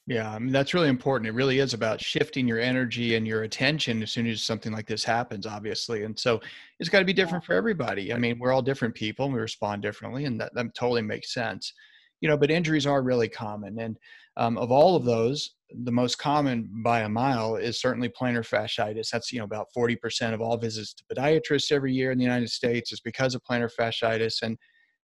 yeah, 0.08 0.32
I 0.32 0.40
mean 0.40 0.52
that's 0.52 0.74
really 0.74 0.90
important. 0.90 1.28
It 1.28 1.34
really 1.34 1.60
is 1.60 1.74
about 1.74 2.02
shifting 2.02 2.48
your 2.48 2.60
energy 2.60 3.16
and 3.16 3.26
your 3.26 3.44
attention 3.44 4.04
as 4.04 4.12
soon 4.12 4.28
as 4.28 4.44
something 4.44 4.72
like 4.72 4.88
this 4.88 5.04
happens, 5.04 5.46
obviously. 5.46 6.04
And 6.04 6.18
so 6.18 6.42
it's 6.80 6.90
got 6.90 7.00
to 7.00 7.06
be 7.06 7.14
different 7.14 7.44
for 7.44 7.54
everybody. 7.54 8.14
I 8.14 8.18
mean, 8.18 8.38
we're 8.40 8.52
all 8.54 8.62
different 8.62 8.96
people 8.96 9.26
and 9.26 9.34
we 9.34 9.40
respond 9.40 9.82
differently, 9.82 10.26
and 10.26 10.40
that, 10.40 10.54
that 10.54 10.76
totally 10.76 11.02
makes 11.02 11.34
sense 11.34 11.74
you 12.22 12.30
know, 12.30 12.38
but 12.38 12.52
injuries 12.52 12.88
are 12.88 13.02
really 13.02 13.30
common. 13.30 13.80
And 13.80 13.98
um, 14.38 14.58
of 14.58 14.72
all 14.72 14.96
of 14.96 15.06
those, 15.06 15.52
the 15.84 15.92
most 15.92 16.18
common 16.18 16.70
by 16.84 17.02
a 17.02 17.10
mile 17.10 17.56
is 17.56 17.80
certainly 17.80 18.10
plantar 18.10 18.48
fasciitis. 18.48 19.10
That's 19.10 19.32
you 19.32 19.40
know 19.40 19.46
about 19.46 19.68
40% 19.76 20.34
of 20.34 20.42
all 20.42 20.58
visits 20.58 20.94
to 20.94 21.04
podiatrists 21.14 21.72
every 21.72 21.94
year 21.94 22.12
in 22.12 22.18
the 22.18 22.24
United 22.24 22.50
States 22.50 22.92
is 22.92 23.00
because 23.00 23.36
of 23.36 23.44
plantar 23.44 23.70
fasciitis. 23.80 24.42
And 24.42 24.58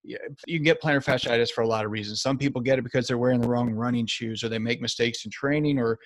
you 0.04 0.58
can 0.58 0.64
get 0.64 0.82
plantar 0.82 1.04
fasciitis 1.04 1.52
for 1.52 1.62
a 1.62 1.68
lot 1.68 1.86
of 1.86 1.92
reasons. 1.92 2.22
Some 2.22 2.38
people 2.38 2.62
get 2.62 2.80
it 2.80 2.84
because 2.84 3.08
they're 3.08 3.18
wearing 3.18 3.42
the 3.42 3.48
wrong 3.48 3.72
running 3.72 4.06
shoes 4.06 4.44
or 4.44 4.50
they 4.50 4.60
make 4.60 4.82
mistakes 4.82 5.26
in 5.26 5.32
training 5.32 5.78
or 5.78 5.98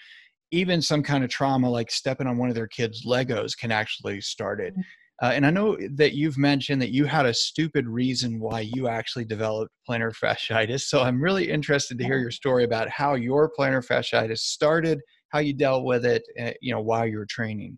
even 0.51 0.81
some 0.81 1.01
kind 1.01 1.23
of 1.23 1.29
trauma 1.29 1.69
like 1.69 1.91
stepping 1.91 2.27
on 2.27 2.37
one 2.37 2.49
of 2.49 2.55
their 2.55 2.67
kids' 2.67 3.05
Legos 3.05 3.57
can 3.57 3.71
actually 3.71 4.21
start 4.21 4.59
it. 4.59 4.75
Mm. 4.75 4.83
Uh, 5.23 5.31
and 5.31 5.45
I 5.45 5.49
know 5.49 5.77
that 5.95 6.13
you've 6.13 6.37
mentioned 6.37 6.81
that 6.81 6.91
you 6.91 7.05
had 7.05 7.25
a 7.25 7.33
stupid 7.33 7.87
reason 7.87 8.37
why 8.39 8.61
you 8.61 8.89
actually 8.89 9.23
developed 9.23 9.71
plantar 9.89 10.13
fasciitis. 10.13 10.81
So 10.81 11.01
I'm 11.01 11.21
really 11.21 11.49
interested 11.49 11.97
to 11.97 12.03
hear 12.03 12.17
your 12.17 12.31
story 12.31 12.65
about 12.65 12.89
how 12.89 13.15
your 13.15 13.49
plantar 13.57 13.85
fasciitis 13.85 14.39
started, 14.39 14.99
how 15.29 15.39
you 15.39 15.53
dealt 15.53 15.85
with 15.85 16.05
it, 16.05 16.23
uh, 16.39 16.51
you 16.61 16.73
know, 16.73 16.81
while 16.81 17.07
you 17.07 17.17
were 17.17 17.25
training. 17.25 17.77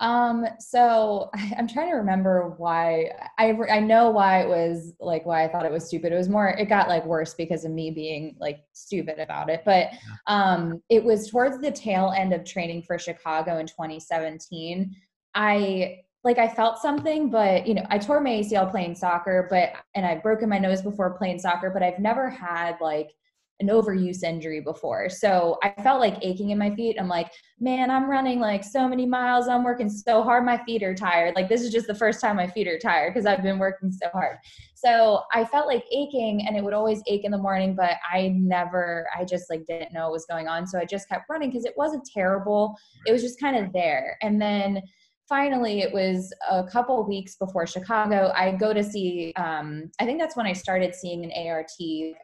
Um, 0.00 0.46
so 0.58 1.30
I'm 1.56 1.68
trying 1.68 1.90
to 1.90 1.96
remember 1.96 2.54
why 2.56 3.10
I, 3.38 3.56
I 3.70 3.80
know 3.80 4.10
why 4.10 4.42
it 4.42 4.48
was 4.48 4.94
like 5.00 5.26
why 5.26 5.44
I 5.44 5.48
thought 5.48 5.66
it 5.66 5.72
was 5.72 5.86
stupid. 5.86 6.12
It 6.12 6.16
was 6.16 6.28
more, 6.28 6.48
it 6.48 6.68
got 6.68 6.88
like 6.88 7.04
worse 7.04 7.34
because 7.34 7.64
of 7.64 7.72
me 7.72 7.90
being 7.90 8.36
like 8.38 8.60
stupid 8.72 9.18
about 9.18 9.50
it. 9.50 9.62
But 9.64 9.90
um, 10.26 10.82
it 10.88 11.02
was 11.02 11.30
towards 11.30 11.60
the 11.60 11.70
tail 11.70 12.12
end 12.16 12.32
of 12.32 12.44
training 12.44 12.82
for 12.82 12.98
Chicago 12.98 13.58
in 13.58 13.66
2017. 13.66 14.94
I 15.34 16.00
like 16.24 16.38
I 16.38 16.48
felt 16.48 16.78
something, 16.78 17.30
but 17.30 17.66
you 17.66 17.74
know, 17.74 17.86
I 17.90 17.98
tore 17.98 18.20
my 18.20 18.30
ACL 18.30 18.70
playing 18.70 18.96
soccer, 18.96 19.46
but 19.48 19.72
and 19.94 20.04
I've 20.04 20.22
broken 20.22 20.48
my 20.48 20.58
nose 20.58 20.82
before 20.82 21.16
playing 21.16 21.38
soccer, 21.38 21.70
but 21.70 21.82
I've 21.82 22.00
never 22.00 22.28
had 22.28 22.76
like 22.80 23.12
an 23.60 23.68
overuse 23.68 24.22
injury 24.22 24.60
before. 24.60 25.08
So 25.08 25.58
I 25.62 25.70
felt 25.82 26.00
like 26.00 26.18
aching 26.22 26.50
in 26.50 26.58
my 26.58 26.74
feet. 26.74 26.96
I'm 26.98 27.08
like, 27.08 27.32
man, 27.58 27.90
I'm 27.90 28.08
running 28.08 28.38
like 28.38 28.62
so 28.62 28.88
many 28.88 29.04
miles. 29.04 29.48
I'm 29.48 29.64
working 29.64 29.88
so 29.88 30.22
hard. 30.22 30.44
My 30.44 30.58
feet 30.64 30.82
are 30.82 30.94
tired. 30.94 31.34
Like 31.34 31.48
this 31.48 31.62
is 31.62 31.72
just 31.72 31.88
the 31.88 31.94
first 31.94 32.20
time 32.20 32.36
my 32.36 32.46
feet 32.46 32.68
are 32.68 32.78
tired 32.78 33.12
because 33.12 33.26
I've 33.26 33.42
been 33.42 33.58
working 33.58 33.90
so 33.90 34.08
hard. 34.12 34.38
So 34.74 35.22
I 35.34 35.44
felt 35.44 35.66
like 35.66 35.84
aching 35.90 36.46
and 36.46 36.56
it 36.56 36.62
would 36.62 36.74
always 36.74 37.02
ache 37.08 37.24
in 37.24 37.32
the 37.32 37.38
morning, 37.38 37.74
but 37.74 37.94
I 38.12 38.28
never, 38.28 39.08
I 39.16 39.24
just 39.24 39.50
like 39.50 39.66
didn't 39.66 39.92
know 39.92 40.04
what 40.04 40.12
was 40.12 40.26
going 40.26 40.46
on. 40.46 40.66
So 40.66 40.78
I 40.78 40.84
just 40.84 41.08
kept 41.08 41.28
running 41.28 41.50
because 41.50 41.64
it 41.64 41.74
wasn't 41.76 42.08
terrible. 42.14 42.76
It 43.06 43.12
was 43.12 43.22
just 43.22 43.40
kind 43.40 43.56
of 43.56 43.72
there. 43.72 44.18
And 44.22 44.40
then 44.40 44.82
finally 45.28 45.80
it 45.80 45.92
was 45.92 46.32
a 46.50 46.64
couple 46.64 47.06
weeks 47.06 47.36
before 47.36 47.66
chicago 47.66 48.32
i 48.34 48.50
go 48.50 48.72
to 48.72 48.82
see 48.82 49.30
um, 49.36 49.90
i 50.00 50.06
think 50.06 50.18
that's 50.18 50.36
when 50.36 50.46
i 50.46 50.54
started 50.54 50.94
seeing 50.94 51.22
an 51.22 51.30
art 51.46 51.70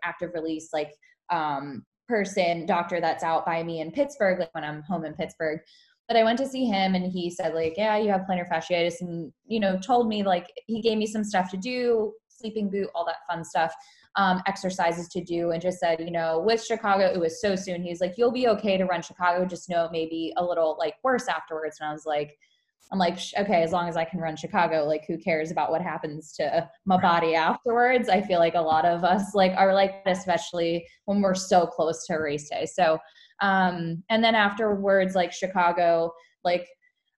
active 0.02 0.30
release 0.32 0.70
like 0.72 0.94
um, 1.34 1.84
person 2.08 2.66
doctor 2.66 3.00
that's 3.00 3.24
out 3.24 3.46
by 3.46 3.62
me 3.62 3.80
in 3.80 3.90
pittsburgh 3.90 4.38
like 4.38 4.54
when 4.54 4.64
i'm 4.64 4.82
home 4.82 5.04
in 5.04 5.14
pittsburgh 5.14 5.58
but 6.06 6.16
i 6.16 6.22
went 6.22 6.38
to 6.38 6.46
see 6.46 6.66
him 6.66 6.94
and 6.94 7.10
he 7.10 7.30
said 7.30 7.54
like 7.54 7.74
yeah 7.76 7.96
you 7.96 8.10
have 8.10 8.22
plantar 8.28 8.48
fasciitis 8.48 9.00
and 9.00 9.32
you 9.46 9.58
know 9.58 9.78
told 9.78 10.06
me 10.06 10.22
like 10.22 10.46
he 10.66 10.82
gave 10.82 10.98
me 10.98 11.06
some 11.06 11.24
stuff 11.24 11.50
to 11.50 11.56
do 11.56 12.12
sleeping 12.28 12.68
boot 12.68 12.90
all 12.94 13.06
that 13.06 13.26
fun 13.26 13.42
stuff 13.42 13.72
um, 14.16 14.42
exercises 14.46 15.08
to 15.08 15.22
do 15.22 15.50
and 15.50 15.60
just 15.60 15.80
said, 15.80 16.00
you 16.00 16.10
know, 16.10 16.38
with 16.38 16.64
Chicago, 16.64 17.04
it 17.06 17.18
was 17.18 17.40
so 17.40 17.56
soon. 17.56 17.82
He's 17.82 18.00
like, 18.00 18.14
you'll 18.16 18.32
be 18.32 18.48
okay 18.48 18.76
to 18.76 18.84
run 18.84 19.02
Chicago, 19.02 19.44
just 19.44 19.68
know 19.68 19.84
it 19.86 19.92
may 19.92 20.06
be 20.06 20.32
a 20.36 20.44
little 20.44 20.76
like 20.78 20.94
worse 21.02 21.26
afterwards. 21.28 21.78
And 21.80 21.88
I 21.88 21.92
was 21.92 22.06
like, 22.06 22.38
I'm 22.92 22.98
like, 22.98 23.18
okay, 23.38 23.62
as 23.62 23.72
long 23.72 23.88
as 23.88 23.96
I 23.96 24.04
can 24.04 24.20
run 24.20 24.36
Chicago, 24.36 24.84
like 24.84 25.04
who 25.06 25.18
cares 25.18 25.50
about 25.50 25.70
what 25.70 25.82
happens 25.82 26.32
to 26.34 26.68
my 26.84 27.00
body 27.00 27.34
afterwards? 27.34 28.08
I 28.08 28.20
feel 28.20 28.38
like 28.38 28.54
a 28.54 28.60
lot 28.60 28.84
of 28.84 29.04
us 29.04 29.34
like 29.34 29.52
are 29.56 29.74
like, 29.74 30.02
especially 30.06 30.86
when 31.06 31.20
we're 31.20 31.34
so 31.34 31.66
close 31.66 32.06
to 32.06 32.14
race 32.14 32.48
day. 32.50 32.66
So, 32.66 32.98
um, 33.40 34.02
and 34.10 34.22
then 34.22 34.34
afterwards, 34.34 35.14
like 35.14 35.32
Chicago, 35.32 36.12
like 36.44 36.68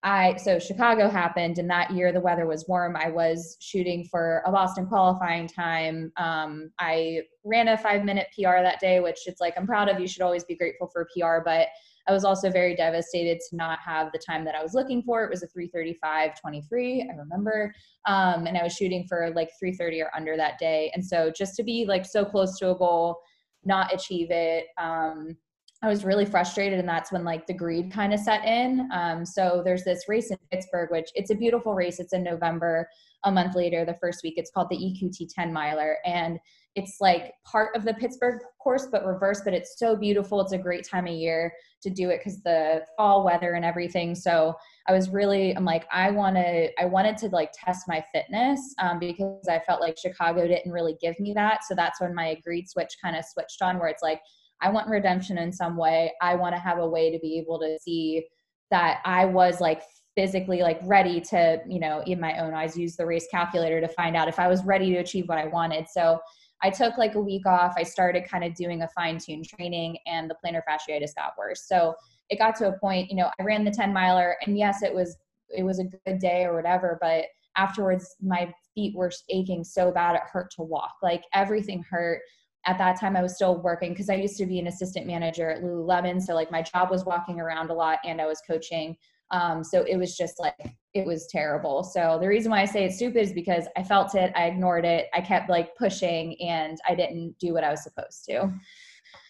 I, 0.02 0.36
so 0.36 0.58
Chicago 0.58 1.08
happened 1.08 1.58
and 1.58 1.68
that 1.68 1.90
year 1.90 2.12
the 2.12 2.20
weather 2.20 2.46
was 2.46 2.66
warm. 2.68 2.96
I 2.96 3.10
was 3.10 3.56
shooting 3.60 4.04
for 4.04 4.42
a 4.46 4.52
Boston 4.52 4.86
qualifying 4.86 5.48
time. 5.48 6.12
Um, 6.16 6.70
I 6.78 7.22
ran 7.44 7.68
a 7.68 7.76
five 7.76 8.04
minute 8.04 8.28
PR 8.32 8.62
that 8.62 8.78
day, 8.78 9.00
which 9.00 9.26
it's 9.26 9.40
like, 9.40 9.54
I'm 9.56 9.66
proud 9.66 9.88
of, 9.88 9.98
you 9.98 10.06
should 10.06 10.22
always 10.22 10.44
be 10.44 10.56
grateful 10.56 10.88
for 10.92 11.08
PR, 11.12 11.38
but 11.44 11.68
I 12.08 12.12
was 12.12 12.24
also 12.24 12.50
very 12.50 12.74
devastated 12.76 13.38
to 13.48 13.56
not 13.56 13.78
have 13.80 14.12
the 14.12 14.18
time 14.18 14.44
that 14.44 14.54
I 14.54 14.62
was 14.62 14.74
looking 14.74 15.02
for. 15.02 15.24
It 15.24 15.30
was 15.30 15.42
a 15.42 15.48
335 15.48 16.40
23, 16.40 17.10
I 17.10 17.16
remember. 17.16 17.74
Um, 18.06 18.46
and 18.46 18.56
I 18.56 18.62
was 18.62 18.74
shooting 18.74 19.06
for 19.08 19.30
like 19.34 19.50
330 19.58 20.02
or 20.02 20.10
under 20.16 20.36
that 20.36 20.58
day. 20.58 20.90
And 20.94 21.04
so 21.04 21.32
just 21.36 21.56
to 21.56 21.62
be 21.62 21.84
like 21.86 22.06
so 22.06 22.24
close 22.24 22.58
to 22.58 22.70
a 22.70 22.76
goal, 22.76 23.18
not 23.64 23.92
achieve 23.92 24.28
it, 24.30 24.66
um, 24.78 25.36
I 25.82 25.88
was 25.88 26.04
really 26.04 26.24
frustrated, 26.24 26.78
and 26.78 26.88
that's 26.88 27.12
when 27.12 27.22
like 27.22 27.46
the 27.46 27.54
greed 27.54 27.92
kind 27.92 28.14
of 28.14 28.20
set 28.20 28.44
in. 28.44 28.88
Um, 28.92 29.26
so 29.26 29.62
there's 29.64 29.84
this 29.84 30.04
race 30.08 30.30
in 30.30 30.38
Pittsburgh, 30.50 30.90
which 30.90 31.10
it's 31.14 31.30
a 31.30 31.34
beautiful 31.34 31.74
race. 31.74 32.00
It's 32.00 32.14
in 32.14 32.22
November. 32.22 32.88
A 33.24 33.30
month 33.30 33.54
later, 33.54 33.84
the 33.84 33.96
first 34.00 34.20
week, 34.22 34.34
it's 34.36 34.50
called 34.50 34.68
the 34.70 34.76
EQT 34.76 35.28
10 35.34 35.52
miler, 35.52 35.98
and 36.06 36.38
it's 36.76 36.98
like 37.00 37.32
part 37.44 37.74
of 37.74 37.84
the 37.84 37.94
Pittsburgh 37.94 38.40
course, 38.62 38.86
but 38.92 39.04
reverse. 39.04 39.40
But 39.44 39.54
it's 39.54 39.78
so 39.78 39.96
beautiful. 39.96 40.40
It's 40.40 40.52
a 40.52 40.58
great 40.58 40.86
time 40.86 41.06
of 41.06 41.14
year 41.14 41.52
to 41.82 41.90
do 41.90 42.10
it 42.10 42.18
because 42.18 42.42
the 42.42 42.84
fall 42.96 43.24
weather 43.24 43.54
and 43.54 43.64
everything. 43.64 44.14
So 44.14 44.54
I 44.86 44.92
was 44.92 45.08
really, 45.08 45.56
I'm 45.56 45.64
like, 45.64 45.86
I 45.90 46.10
wanted, 46.10 46.70
I 46.78 46.84
wanted 46.84 47.16
to 47.18 47.28
like 47.28 47.50
test 47.52 47.86
my 47.88 48.04
fitness 48.14 48.60
um, 48.78 48.98
because 48.98 49.48
I 49.48 49.58
felt 49.60 49.80
like 49.80 49.98
Chicago 49.98 50.46
didn't 50.46 50.70
really 50.70 50.96
give 51.00 51.18
me 51.18 51.32
that. 51.34 51.64
So 51.64 51.74
that's 51.74 52.00
when 52.00 52.14
my 52.14 52.28
agreed 52.28 52.68
switch 52.68 52.94
kind 53.02 53.16
of 53.16 53.24
switched 53.24 53.62
on, 53.62 53.78
where 53.78 53.88
it's 53.88 54.02
like, 54.02 54.20
I 54.60 54.70
want 54.70 54.88
redemption 54.88 55.38
in 55.38 55.52
some 55.52 55.76
way. 55.76 56.12
I 56.20 56.34
want 56.34 56.54
to 56.54 56.60
have 56.60 56.78
a 56.78 56.88
way 56.88 57.10
to 57.10 57.18
be 57.18 57.38
able 57.38 57.58
to 57.60 57.78
see 57.80 58.26
that 58.70 59.00
I 59.04 59.24
was 59.24 59.60
like 59.60 59.82
physically 60.14 60.62
like 60.62 60.80
ready 60.84 61.20
to, 61.20 61.60
you 61.68 61.78
know, 61.78 62.02
in 62.06 62.18
my 62.18 62.38
own 62.38 62.54
eyes, 62.54 62.76
use 62.76 62.96
the 62.96 63.06
race 63.06 63.28
calculator 63.30 63.80
to 63.80 63.88
find 63.88 64.16
out 64.16 64.28
if 64.28 64.38
I 64.38 64.48
was 64.48 64.64
ready 64.64 64.90
to 64.92 64.98
achieve 64.98 65.28
what 65.28 65.38
I 65.38 65.46
wanted. 65.46 65.86
So 65.92 66.18
I 66.66 66.70
took 66.70 66.98
like 66.98 67.14
a 67.14 67.20
week 67.20 67.46
off. 67.46 67.74
I 67.76 67.84
started 67.84 68.28
kind 68.28 68.42
of 68.42 68.52
doing 68.56 68.82
a 68.82 68.88
fine 68.88 69.18
tune 69.18 69.44
training 69.44 69.98
and 70.04 70.28
the 70.28 70.34
plantar 70.44 70.62
fasciitis 70.68 71.14
got 71.14 71.38
worse. 71.38 71.68
So 71.68 71.94
it 72.28 72.40
got 72.40 72.56
to 72.56 72.66
a 72.66 72.78
point, 72.80 73.08
you 73.08 73.14
know, 73.14 73.30
I 73.38 73.44
ran 73.44 73.62
the 73.62 73.70
10 73.70 73.92
miler 73.92 74.34
and 74.44 74.58
yes, 74.58 74.82
it 74.82 74.92
was, 74.92 75.16
it 75.56 75.62
was 75.62 75.78
a 75.78 75.84
good 75.84 76.18
day 76.18 76.42
or 76.42 76.56
whatever, 76.56 76.98
but 77.00 77.26
afterwards 77.56 78.16
my 78.20 78.52
feet 78.74 78.96
were 78.96 79.12
aching 79.28 79.62
so 79.62 79.92
bad 79.92 80.16
it 80.16 80.22
hurt 80.24 80.50
to 80.56 80.62
walk. 80.62 80.94
Like 81.04 81.22
everything 81.32 81.84
hurt. 81.88 82.20
At 82.66 82.78
that 82.78 82.98
time 82.98 83.16
I 83.16 83.22
was 83.22 83.36
still 83.36 83.62
working 83.62 83.90
because 83.90 84.10
I 84.10 84.14
used 84.14 84.36
to 84.38 84.46
be 84.46 84.58
an 84.58 84.66
assistant 84.66 85.06
manager 85.06 85.48
at 85.48 85.62
Lululemon. 85.62 86.20
So 86.20 86.34
like 86.34 86.50
my 86.50 86.62
job 86.62 86.90
was 86.90 87.04
walking 87.04 87.38
around 87.38 87.70
a 87.70 87.74
lot 87.74 88.00
and 88.04 88.20
I 88.20 88.26
was 88.26 88.42
coaching. 88.44 88.96
Um, 89.30 89.64
so 89.64 89.82
it 89.82 89.96
was 89.96 90.16
just 90.16 90.38
like 90.38 90.76
it 90.94 91.04
was 91.04 91.26
terrible. 91.26 91.82
So 91.82 92.18
the 92.20 92.28
reason 92.28 92.50
why 92.50 92.62
I 92.62 92.64
say 92.64 92.84
it's 92.84 92.96
stupid 92.96 93.20
is 93.20 93.32
because 93.32 93.66
I 93.76 93.82
felt 93.82 94.14
it, 94.14 94.32
I 94.34 94.46
ignored 94.46 94.84
it, 94.84 95.08
I 95.12 95.20
kept 95.20 95.50
like 95.50 95.76
pushing, 95.76 96.40
and 96.40 96.78
I 96.88 96.94
didn't 96.94 97.36
do 97.38 97.52
what 97.52 97.64
I 97.64 97.70
was 97.70 97.82
supposed 97.82 98.24
to. 98.26 98.52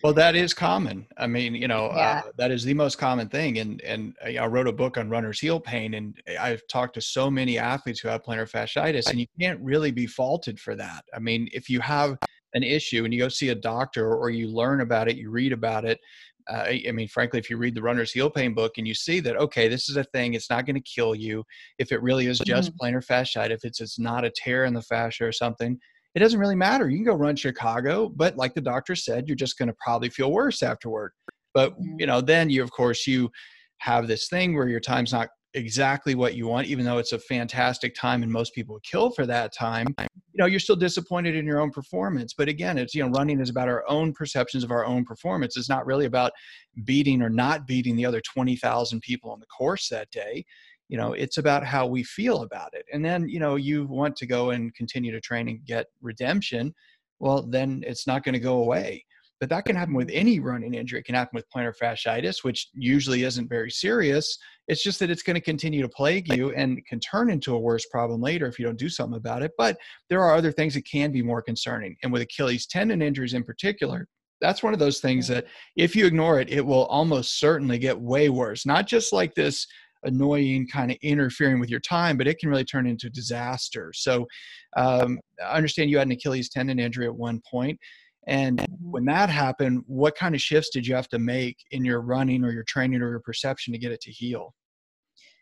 Well, 0.03 0.13
that 0.15 0.37
is 0.37 0.55
common. 0.55 1.07
I 1.17 1.27
mean, 1.27 1.55
you 1.55 1.69
know, 1.69 1.91
yeah. 1.95 2.23
uh, 2.25 2.31
that 2.37 2.51
is 2.51 2.65
the 2.65 2.75
most 2.75 2.99
common 2.99 3.29
thing. 3.29 3.59
And 3.59 3.81
and 3.83 4.15
I 4.25 4.47
wrote 4.47 4.69
a 4.69 4.73
book 4.73 4.99
on 4.99 5.09
runner's 5.09 5.41
heel 5.41 5.59
pain, 5.59 5.95
and 5.95 6.15
I've 6.39 6.63
talked 6.69 6.95
to 6.95 7.01
so 7.01 7.31
many 7.31 7.59
athletes 7.59 8.01
who 8.01 8.09
have 8.09 8.23
plantar 8.23 8.51
fasciitis, 8.51 9.11
and 9.11 9.19
you 9.19 9.27
can't 9.41 9.61
really 9.61 9.91
be 9.91 10.07
faulted 10.07 10.61
for 10.61 10.77
that. 10.77 11.05
I 11.15 11.19
mean, 11.19 11.49
if 11.53 11.69
you 11.69 11.81
have 11.81 12.17
an 12.55 12.63
issue 12.63 13.05
and 13.05 13.13
you 13.13 13.21
go 13.21 13.29
see 13.29 13.51
a 13.51 13.55
doctor 13.55 14.15
or 14.15 14.31
you 14.31 14.49
learn 14.49 14.81
about 14.81 15.09
it, 15.09 15.17
you 15.17 15.31
read 15.31 15.53
about 15.53 15.85
it, 15.85 16.01
uh, 16.49 16.65
I 16.89 16.91
mean, 16.93 17.09
frankly, 17.09 17.39
if 17.39 17.51
you 17.51 17.57
read 17.57 17.75
the 17.75 17.83
runner's 17.83 18.13
heel 18.13 18.31
pain 18.31 18.55
book 18.55 18.73
and 18.79 18.87
you 18.87 18.95
see 18.95 19.21
that, 19.21 19.37
okay, 19.37 19.69
this 19.69 19.89
is 19.89 19.97
a 19.97 20.05
thing, 20.05 20.35
it's 20.35 20.51
not 20.51 20.67
going 20.67 20.77
to 20.77 20.83
kill 20.83 21.15
you. 21.15 21.45
If 21.79 21.93
it 21.93 22.03
really 22.03 22.27
is 22.27 22.39
just 22.41 22.73
mm-hmm. 22.73 22.97
plantar 22.97 23.05
fasciitis, 23.05 23.51
if 23.51 23.65
it's, 23.65 23.81
it's 23.81 23.99
not 23.99 24.25
a 24.25 24.31
tear 24.31 24.65
in 24.65 24.75
the 24.75 24.83
fascia 24.83 25.25
or 25.25 25.33
something, 25.33 25.79
it 26.15 26.21
doesn't 26.21 26.41
really 26.41 26.55
matter. 26.55 26.89
You 26.89 26.99
can 26.99 27.05
go 27.05 27.15
run 27.15 27.37
Chicago, 27.37 28.09
but 28.09 28.37
like 28.37 28.55
the 28.55 28.61
doctor 28.61 28.95
said, 28.95 29.27
you're 29.27 29.37
just 29.37 29.59
going 29.59 29.69
to 29.69 29.77
probably 29.85 30.09
feel 30.09 30.33
worse 30.33 30.63
afterward. 30.63 31.13
But, 31.53 31.73
mm-hmm. 31.73 31.97
you 32.01 32.07
know, 32.07 32.21
then 32.21 32.49
you, 32.49 32.63
of 32.63 32.71
course, 32.71 33.07
you 33.07 33.31
have 33.79 34.07
this 34.07 34.29
thing 34.29 34.55
where 34.55 34.69
your 34.69 34.81
time's 34.81 35.13
not 35.13 35.29
exactly 35.57 36.15
what 36.15 36.35
you 36.35 36.47
want, 36.47 36.67
even 36.67 36.85
though 36.85 36.99
it's 36.99 37.13
a 37.13 37.19
fantastic 37.19 37.95
time 37.95 38.23
and 38.23 38.31
most 38.31 38.55
people 38.55 38.79
kill 38.85 39.11
for 39.11 39.25
that 39.27 39.55
time, 39.55 39.87
you 39.99 40.07
know, 40.35 40.47
you're 40.47 40.61
still 40.61 40.77
disappointed 40.77 41.35
in 41.35 41.47
your 41.47 41.61
own 41.61 41.71
performance. 41.71 42.35
But 42.35 42.49
again, 42.49 42.77
it's, 42.77 42.95
you 42.95 43.03
know, 43.03 43.11
running 43.11 43.41
is 43.41 43.49
about 43.49 43.69
our 43.69 43.83
own 43.89 44.13
perceptions 44.13 44.63
of 44.63 44.71
our 44.71 44.85
own 44.85 45.05
performance. 45.05 45.57
It's 45.57 45.71
not 45.71 45.87
really 45.87 46.05
about 46.05 46.33
beating 46.85 47.23
or 47.23 47.31
not 47.31 47.67
beating 47.67 47.97
the 47.97 48.05
other 48.05 48.21
20,000 48.21 49.01
people 49.01 49.31
on 49.31 49.41
the 49.41 49.47
course 49.47 49.89
that 49.89 50.11
day. 50.11 50.45
You 50.89 50.99
know, 50.99 51.15
it's 51.15 51.39
about 51.39 51.65
how 51.65 51.87
we 51.87 52.05
feel 52.05 52.43
about 52.43 52.75
it. 52.75 52.85
And 52.93 53.05
then, 53.05 53.29
you 53.29 53.41
know, 53.41 53.57
you 53.57 53.87
want 53.87 54.15
to 54.17 54.27
go 54.27 54.51
and 54.51 54.75
continue 54.75 55.11
to 55.11 55.21
train 55.21 55.49
and 55.49 55.65
get 55.65 55.87
redemption. 56.03 56.75
Well, 57.19 57.43
then 57.43 57.83
it's 57.87 58.07
not 58.07 58.23
going 58.23 58.35
to 58.35 58.39
go 58.39 58.59
away 58.59 59.05
but 59.41 59.49
that 59.51 59.65
can 59.65 59.77
happen 59.77 59.95
with 59.95 60.11
any 60.13 60.41
running 60.41 60.75
injury. 60.75 61.01
It 61.01 61.05
can 61.05 61.15
happen 61.15 61.35
with 61.35 61.45
plantar 61.55 61.75
fasciitis, 61.77 62.43
which 62.43 62.69
usually 62.75 63.25
isn't 63.25 63.49
very 63.49 63.71
serious. 63.71 64.39
It's 64.69 64.83
just 64.83 64.99
that 65.01 65.11
it's 65.11 65.23
going 65.23 65.35
to 65.35 65.41
continue 65.41 65.83
to 65.83 65.89
plague 65.89 66.33
you 66.33 66.53
and 66.53 66.85
can 66.87 67.01
turn 67.01 67.31
into 67.31 67.55
a 67.55 67.59
worse 67.59 67.87
problem 67.87 68.21
later 68.21 68.47
if 68.47 68.59
you 68.59 68.65
don't 68.65 68.79
do 68.79 68.89
something 68.89 69.17
about 69.17 69.43
it. 69.43 69.53
But 69.59 69.77
there 70.09 70.23
are 70.23 70.35
other 70.35 70.53
things 70.53 70.75
that 70.75 70.87
can 70.91 71.13
be 71.13 71.23
more 71.23 71.43
concerning. 71.43 71.97
And 72.03 72.13
with 72.13 72.23
Achilles 72.23 72.67
tendon 72.67 73.03
injuries 73.03 73.35
in 73.35 73.45
particular, 73.45 74.09
that's 74.41 74.63
one 74.63 74.73
of 74.73 74.79
those 74.79 75.01
things 75.01 75.29
that 75.29 75.47
if 75.77 75.97
you 75.97 76.07
ignore 76.07 76.41
it, 76.41 76.51
it 76.51 76.65
will 76.65 76.87
almost 76.87 77.39
certainly 77.39 77.79
get 77.79 77.99
way 77.99 78.29
worse. 78.29 78.67
Not 78.67 78.87
just 78.87 79.13
like 79.13 79.35
this 79.35 79.67
annoying 80.05 80.69
kind 80.69 80.91
of 80.91 80.97
interfering 81.03 81.59
with 81.59 81.71
your 81.71 81.81
time, 81.81 82.17
but 82.17 82.27
it 82.27 82.39
can 82.39 82.49
really 82.49 82.65
turn 82.65 82.87
into 82.87 83.11
disaster. 83.11 83.93
So 83.95 84.27
um, 84.77 85.19
I 85.45 85.57
understand 85.57 85.91
you 85.91 85.99
had 85.99 86.07
an 86.07 86.13
Achilles 86.13 86.49
tendon 86.49 86.79
injury 86.79 87.07
at 87.07 87.15
one 87.15 87.41
point. 87.51 87.79
And 88.27 88.59
mm-hmm. 88.59 88.91
when 88.91 89.05
that 89.07 89.31
happened, 89.31 89.85
what 89.87 90.17
kind 90.17 90.35
of 90.35 90.41
shifts 90.41 90.71
did 90.71 90.87
you 90.87 90.95
have 90.95 91.09
to 91.09 91.19
make 91.19 91.59
in 91.71 91.85
your 91.85 92.01
running 92.01 92.45
or 92.45 92.53
your 92.53 92.65
training 92.65 93.03
or 93.03 93.11
your 93.11 93.21
perception 93.21 93.73
to 93.73 93.79
get 93.79 93.93
it 93.93 94.01
to 94.03 94.11
heal? 94.11 94.55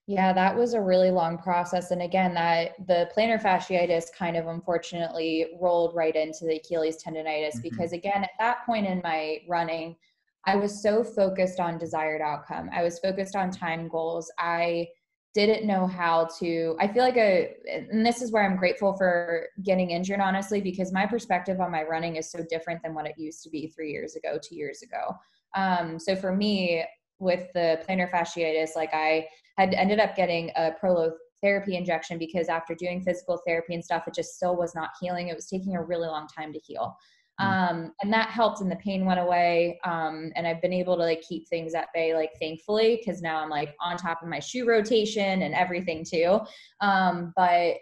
Yeah, 0.06 0.34
that 0.34 0.54
was 0.54 0.74
a 0.74 0.80
really 0.80 1.10
long 1.10 1.38
process. 1.38 1.90
And 1.90 2.02
again, 2.02 2.34
that 2.34 2.72
the 2.86 3.10
plantar 3.16 3.40
fasciitis 3.40 4.12
kind 4.16 4.36
of 4.36 4.48
unfortunately 4.48 5.46
rolled 5.58 5.94
right 5.94 6.14
into 6.14 6.44
the 6.44 6.56
Achilles 6.56 7.02
tendonitis 7.02 7.56
mm-hmm. 7.56 7.60
because, 7.62 7.92
again, 7.92 8.22
at 8.22 8.30
that 8.38 8.66
point 8.66 8.86
in 8.86 9.00
my 9.02 9.38
running, 9.48 9.96
I 10.44 10.56
was 10.56 10.82
so 10.82 11.02
focused 11.02 11.58
on 11.58 11.78
desired 11.78 12.20
outcome. 12.20 12.68
I 12.70 12.82
was 12.82 12.98
focused 12.98 13.34
on 13.34 13.50
time 13.50 13.88
goals. 13.88 14.30
I 14.38 14.88
didn't 15.34 15.66
know 15.66 15.86
how 15.86 16.28
to 16.38 16.76
i 16.80 16.86
feel 16.86 17.02
like 17.02 17.16
a 17.16 17.54
and 17.68 18.06
this 18.06 18.22
is 18.22 18.30
where 18.30 18.44
i'm 18.44 18.56
grateful 18.56 18.96
for 18.96 19.48
getting 19.62 19.90
injured 19.90 20.20
honestly 20.20 20.60
because 20.60 20.92
my 20.92 21.04
perspective 21.04 21.60
on 21.60 21.70
my 21.70 21.82
running 21.82 22.16
is 22.16 22.30
so 22.30 22.44
different 22.48 22.80
than 22.82 22.94
what 22.94 23.06
it 23.06 23.18
used 23.18 23.42
to 23.42 23.50
be 23.50 23.66
three 23.66 23.90
years 23.90 24.14
ago 24.16 24.38
two 24.42 24.56
years 24.56 24.82
ago 24.82 25.14
um, 25.56 25.98
so 25.98 26.16
for 26.16 26.34
me 26.34 26.84
with 27.18 27.48
the 27.52 27.82
plantar 27.86 28.10
fasciitis 28.10 28.76
like 28.76 28.94
i 28.94 29.26
had 29.58 29.74
ended 29.74 29.98
up 29.98 30.16
getting 30.16 30.50
a 30.56 30.70
prolotherapy 30.82 31.76
injection 31.76 32.18
because 32.18 32.48
after 32.48 32.74
doing 32.74 33.02
physical 33.02 33.40
therapy 33.46 33.74
and 33.74 33.84
stuff 33.84 34.04
it 34.06 34.14
just 34.14 34.36
still 34.36 34.56
was 34.56 34.74
not 34.74 34.90
healing 35.00 35.28
it 35.28 35.36
was 35.36 35.46
taking 35.46 35.74
a 35.76 35.82
really 35.82 36.06
long 36.06 36.26
time 36.28 36.52
to 36.52 36.58
heal. 36.60 36.96
Um, 37.38 37.92
and 38.02 38.12
that 38.12 38.28
helped 38.28 38.60
and 38.60 38.70
the 38.70 38.76
pain 38.76 39.04
went 39.04 39.20
away 39.20 39.78
um, 39.84 40.30
and 40.36 40.46
i've 40.46 40.62
been 40.62 40.72
able 40.72 40.96
to 40.96 41.02
like 41.02 41.22
keep 41.22 41.48
things 41.48 41.74
at 41.74 41.88
bay 41.92 42.14
like 42.14 42.30
thankfully 42.40 42.96
because 42.96 43.22
now 43.22 43.40
i'm 43.40 43.50
like 43.50 43.74
on 43.80 43.96
top 43.96 44.22
of 44.22 44.28
my 44.28 44.38
shoe 44.38 44.66
rotation 44.66 45.42
and 45.42 45.54
everything 45.54 46.04
too. 46.04 46.40
Um, 46.80 47.32
but 47.36 47.76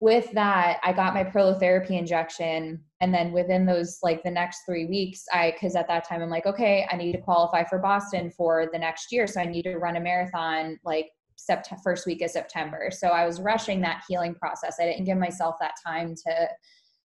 with 0.00 0.30
that 0.32 0.78
i 0.84 0.92
got 0.92 1.14
my 1.14 1.24
prolotherapy 1.24 1.92
injection 1.92 2.82
and 3.00 3.14
then 3.14 3.32
within 3.32 3.64
those 3.64 3.98
like 4.02 4.22
the 4.22 4.30
next 4.30 4.60
three 4.66 4.84
weeks 4.84 5.24
i 5.32 5.52
because 5.52 5.74
at 5.74 5.88
that 5.88 6.06
time 6.06 6.20
i'm 6.20 6.28
like 6.28 6.44
okay 6.44 6.86
i 6.90 6.96
need 6.96 7.12
to 7.12 7.20
qualify 7.20 7.64
for 7.64 7.78
boston 7.78 8.30
for 8.30 8.68
the 8.72 8.78
next 8.78 9.10
year 9.10 9.26
so 9.26 9.40
i 9.40 9.46
need 9.46 9.62
to 9.62 9.78
run 9.78 9.96
a 9.96 10.00
marathon 10.00 10.78
like 10.84 11.08
September, 11.36 11.80
first 11.82 12.06
week 12.06 12.22
of 12.22 12.30
september. 12.30 12.90
So 12.90 13.08
i 13.08 13.26
was 13.26 13.40
rushing 13.40 13.80
that 13.82 14.02
healing 14.08 14.34
process. 14.34 14.76
I 14.80 14.84
didn't 14.84 15.04
give 15.04 15.18
myself 15.18 15.56
that 15.60 15.74
time 15.86 16.14
to 16.26 16.48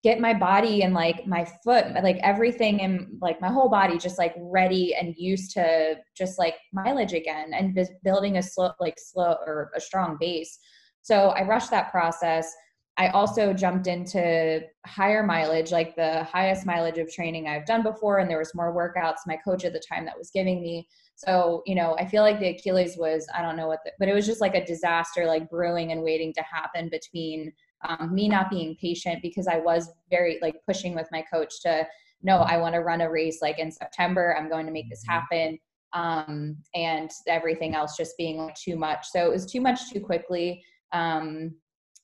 get 0.02 0.21
my 0.21 0.35
body 0.35 0.82
and 0.82 0.94
like 0.94 1.26
my 1.26 1.44
foot 1.62 1.87
like 2.02 2.18
everything 2.23 2.80
and 2.82 3.06
like 3.21 3.40
my 3.40 3.49
whole 3.49 3.68
body 3.68 3.97
just 3.97 4.18
like 4.18 4.35
ready 4.37 4.94
and 4.94 5.14
used 5.16 5.52
to 5.52 5.97
just 6.16 6.38
like 6.38 6.56
mileage 6.73 7.12
again 7.12 7.52
and 7.54 7.78
building 8.02 8.37
a 8.37 8.42
slow 8.42 8.73
like 8.80 8.99
slow 8.99 9.37
or 9.47 9.71
a 9.76 9.80
strong 9.80 10.16
base. 10.18 10.59
So 11.02 11.28
i 11.30 11.47
rushed 11.47 11.71
that 11.71 11.90
process. 11.90 12.52
I 12.99 13.09
also 13.09 13.54
jumped 13.54 13.87
into 13.87 14.61
higher 14.87 15.23
mileage 15.23 15.73
like 15.73 15.94
the 15.94 16.25
highest 16.25 16.66
mileage 16.66 16.99
of 16.99 17.11
training 17.11 17.47
i've 17.47 17.64
done 17.64 17.82
before 17.82 18.18
and 18.18 18.28
there 18.28 18.38
was 18.38 18.54
more 18.54 18.75
workouts 18.75 19.26
my 19.26 19.37
coach 19.37 19.64
at 19.64 19.73
the 19.73 19.82
time 19.88 20.04
that 20.04 20.18
was 20.18 20.30
giving 20.30 20.61
me. 20.62 20.88
So 21.14 21.62
you 21.64 21.76
know 21.76 21.97
i 22.00 22.04
feel 22.06 22.23
like 22.23 22.40
the 22.40 22.49
achilles 22.49 22.97
was 22.97 23.28
i 23.37 23.40
don't 23.40 23.56
know 23.56 23.68
what 23.68 23.78
the, 23.85 23.92
but 24.00 24.09
it 24.09 24.14
was 24.14 24.26
just 24.26 24.40
like 24.40 24.56
a 24.56 24.66
disaster 24.66 25.26
like 25.26 25.49
brewing 25.49 25.92
and 25.92 26.02
waiting 26.02 26.32
to 26.32 26.42
happen 26.42 26.88
between 26.88 27.52
um, 27.89 28.15
me 28.15 28.29
not 28.29 28.51
being 28.51 28.77
patient 28.81 29.21
because 29.23 29.47
I 29.47 29.59
was 29.59 29.91
very 30.11 30.39
like 30.43 30.57
pushing 30.67 30.95
with 30.95 31.09
my 31.12 31.25
coach 31.33 31.61
to 31.62 31.87
no, 32.23 32.39
I 32.39 32.57
want 32.57 32.75
to 32.75 32.81
run 32.81 33.01
a 33.01 33.11
race 33.11 33.39
like 33.43 33.59
in 33.59 33.71
September. 33.71 34.37
I'm 34.39 34.49
going 34.49 34.67
to 34.67 34.73
make 34.73 34.89
this 34.89 35.05
mm-hmm. 35.05 35.12
happen. 35.12 35.59
Um, 35.95 36.57
and 36.75 37.11
everything 37.29 37.75
else 37.75 37.99
just 37.99 38.17
being 38.17 38.39
like 38.39 38.55
too 38.55 38.77
much. 38.77 39.09
So 39.11 39.27
it 39.27 39.31
was 39.31 39.45
too 39.45 39.61
much 39.61 39.91
too 39.91 40.01
quickly. 40.01 40.65
Um, 40.93 41.55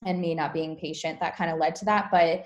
and 0.05 0.21
me 0.21 0.35
not 0.35 0.53
being 0.53 0.77
patient 0.77 1.19
that 1.21 1.37
kind 1.37 1.51
of 1.51 1.59
led 1.59 1.75
to 1.77 1.85
that. 1.87 2.09
But 2.13 2.45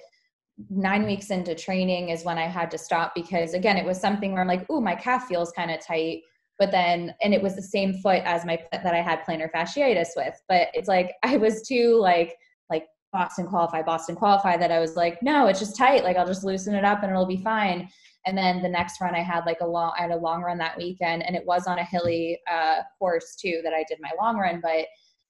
nine 0.71 1.05
weeks 1.05 1.31
into 1.31 1.55
training 1.55 2.11
is 2.11 2.25
when 2.25 2.39
I 2.39 2.47
had 2.47 2.71
to 2.71 2.79
stop 2.79 3.13
because 3.15 3.55
again, 3.55 3.77
it 3.77 3.85
was 3.85 4.01
something 4.01 4.33
where 4.33 4.41
I'm 4.41 4.49
like, 4.49 4.67
oh, 4.71 4.81
my 4.81 4.95
calf 4.95 5.27
feels 5.27 5.53
kind 5.53 5.71
of 5.71 5.85
tight. 5.85 6.23
But 6.59 6.71
then, 6.71 7.15
and 7.23 7.35
it 7.35 7.43
was 7.43 7.57
the 7.57 7.63
same 7.63 7.95
foot 7.95 8.23
as 8.25 8.45
my 8.45 8.59
that 8.73 8.95
I 8.95 9.01
had 9.01 9.25
plantar 9.25 9.51
fasciitis 9.51 10.11
with. 10.17 10.41
But 10.49 10.69
it's 10.75 10.89
like 10.89 11.13
I 11.25 11.37
was 11.37 11.67
too 11.67 11.99
like 12.01 12.37
Boston 13.13 13.47
qualify, 13.47 13.83
Boston 13.83 14.17
qualify, 14.17 14.57
that 14.57 14.73
I 14.73 14.81
was 14.81 14.97
like, 14.97 15.23
no, 15.23 15.47
it's 15.47 15.59
just 15.59 15.77
tight. 15.77 16.03
Like 16.03 16.17
I'll 16.17 16.27
just 16.27 16.45
loosen 16.45 16.75
it 16.75 16.85
up 16.85 17.03
and 17.03 17.11
it'll 17.11 17.27
be 17.27 17.43
fine. 17.43 17.89
And 18.25 18.39
then 18.39 18.63
the 18.63 18.69
next 18.69 19.01
run, 19.01 19.15
I 19.15 19.23
had 19.23 19.45
like 19.45 19.61
a 19.61 19.67
long, 19.67 19.93
I 19.99 20.03
had 20.03 20.13
a 20.13 20.17
long 20.17 20.43
run 20.43 20.59
that 20.59 20.79
weekend, 20.79 21.25
and 21.25 21.35
it 21.35 21.45
was 21.45 21.67
on 21.67 21.79
a 21.79 21.85
hilly 21.85 22.39
uh, 22.51 22.83
course 22.99 23.35
too 23.35 23.61
that 23.65 23.75
I 23.75 23.85
did 23.89 23.99
my 24.01 24.11
long 24.21 24.37
run. 24.37 24.61
But 24.63 24.87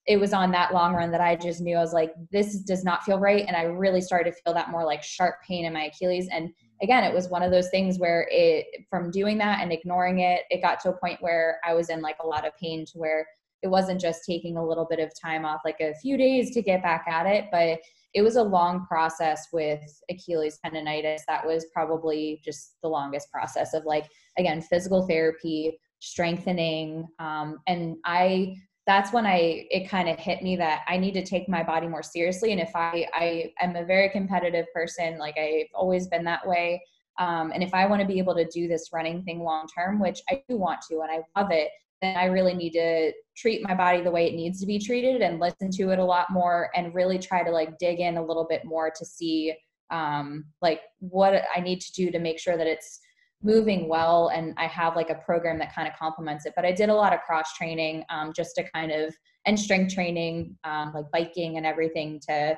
it 0.07 0.18
was 0.18 0.33
on 0.33 0.51
that 0.51 0.75
long 0.75 0.95
run 0.95 1.11
that 1.12 1.21
I 1.21 1.37
just 1.37 1.61
knew 1.61 1.77
I 1.77 1.81
was 1.81 1.92
like, 1.92 2.12
this 2.31 2.59
does 2.61 2.85
not 2.85 3.03
feel 3.05 3.18
right, 3.18 3.45
and 3.47 3.57
I 3.57 3.62
really 3.62 4.01
started 4.01 4.33
to 4.33 4.42
feel 4.42 4.53
that 4.55 4.71
more 4.71 4.85
like 4.85 5.03
sharp 5.03 5.37
pain 5.47 5.64
in 5.64 5.73
my 5.73 5.85
Achilles. 5.85 6.29
And 6.31 6.51
again, 6.83 7.05
it 7.05 7.14
was 7.14 7.29
one 7.29 7.42
of 7.42 7.51
those 7.51 7.71
things 7.71 7.99
where 7.99 8.29
it, 8.31 8.66
from 8.90 9.11
doing 9.11 9.38
that 9.38 9.61
and 9.62 9.73
ignoring 9.73 10.18
it, 10.18 10.42
it 10.51 10.61
got 10.61 10.81
to 10.81 10.90
a 10.90 10.99
point 10.99 11.23
where 11.23 11.61
I 11.64 11.73
was 11.73 11.88
in 11.88 12.03
like 12.03 12.16
a 12.23 12.27
lot 12.27 12.47
of 12.47 12.57
pain 12.59 12.85
to 12.87 12.99
where 12.99 13.27
it 13.62 13.68
wasn't 13.68 14.01
just 14.01 14.25
taking 14.25 14.57
a 14.57 14.66
little 14.66 14.87
bit 14.88 14.98
of 14.98 15.12
time 15.20 15.44
off, 15.44 15.61
like 15.64 15.81
a 15.81 15.94
few 15.94 16.16
days 16.16 16.53
to 16.53 16.62
get 16.62 16.83
back 16.83 17.05
at 17.09 17.27
it, 17.27 17.46
but 17.53 17.79
it 18.14 18.22
was 18.22 18.37
a 18.37 18.42
long 18.42 18.85
process 18.87 19.48
with 19.53 19.81
Achilles 20.11 20.59
tendonitis. 20.64 21.20
That 21.27 21.46
was 21.46 21.66
probably 21.72 22.40
just 22.44 22.77
the 22.83 22.88
longest 22.88 23.31
process 23.31 23.72
of 23.72 23.85
like, 23.85 24.07
again, 24.37 24.61
physical 24.61 25.07
therapy, 25.07 25.79
strengthening. 26.01 27.07
Um, 27.18 27.59
and 27.66 27.96
I, 28.05 28.57
that's 28.87 29.12
when 29.12 29.25
I, 29.25 29.66
it 29.70 29.88
kind 29.88 30.09
of 30.09 30.18
hit 30.18 30.42
me 30.42 30.57
that 30.57 30.83
I 30.88 30.98
need 30.98 31.14
to 31.14 31.25
take 31.25 31.48
my 31.48 31.62
body 31.62 31.87
more 31.87 32.03
seriously. 32.03 32.53
And 32.53 32.61
if 32.61 32.72
I, 32.75 33.07
I 33.14 33.53
am 33.61 33.77
a 33.77 33.85
very 33.85 34.11
competitive 34.11 34.66
person, 34.75 35.18
like 35.18 35.38
I've 35.38 35.68
always 35.75 36.09
been 36.09 36.25
that 36.25 36.46
way. 36.46 36.83
Um, 37.18 37.53
and 37.55 37.62
if 37.62 37.72
I 37.72 37.87
want 37.87 38.01
to 38.03 38.09
be 38.09 38.18
able 38.18 38.35
to 38.35 38.46
do 38.46 38.68
this 38.68 38.88
running 38.92 39.22
thing 39.22 39.40
long 39.40 39.68
term, 39.75 40.01
which 40.01 40.20
I 40.31 40.42
do 40.48 40.57
want 40.57 40.81
to, 40.90 41.01
and 41.01 41.11
I 41.11 41.40
love 41.40 41.51
it, 41.51 41.70
then 42.03 42.17
I 42.17 42.27
really 42.27 42.55
need 42.55 42.73
to 42.73 43.12
treat 43.37 43.62
my 43.62 43.75
body 43.75 44.03
the 44.03 44.11
way 44.11 44.27
it 44.27 44.35
needs 44.35 44.61
to 44.61 44.67
be 44.67 44.79
treated 44.79 45.23
and 45.23 45.41
listen 45.41 45.71
to 45.71 45.91
it 45.91 45.99
a 45.99 46.05
lot 46.05 46.31
more 46.31 46.69
and 46.75 46.95
really 46.95 47.19
try 47.19 47.43
to 47.45 47.51
like 47.51 47.79
dig 47.79 48.01
in 48.01 48.17
a 48.17 48.25
little 48.25 48.47
bit 48.49 48.65
more 48.65 48.91
to 48.91 49.05
see 49.05 49.55
um, 49.91 50.45
like 50.61 50.81
what 50.99 51.43
I 51.55 51.61
need 51.61 51.81
to 51.81 51.93
do 51.93 52.11
to 52.11 52.19
make 52.19 52.38
sure 52.41 52.57
that 52.57 52.67
it's 52.67 53.01
moving 53.43 53.88
well 53.88 54.29
and 54.29 54.55
I 54.57 54.67
have 54.67 54.97
like 54.97 55.11
a 55.11 55.17
program 55.17 55.59
that 55.59 55.75
kind 55.75 55.88
of 55.88 55.95
complements 55.99 56.47
it. 56.47 56.53
But 56.57 56.65
I 56.65 56.73
did 56.73 56.88
a 56.88 56.95
lot 56.95 57.12
of 57.12 57.21
cross 57.21 57.55
training 57.55 58.05
um, 58.11 58.33
just 58.35 58.55
to 58.57 58.69
kind 58.71 58.91
of 58.91 59.15
and 59.47 59.59
strength 59.59 59.95
training, 59.95 60.57
um, 60.65 60.93
like 60.95 61.11
biking 61.12 61.57
and 61.57 61.67
everything 61.67 62.21
to 62.29 62.57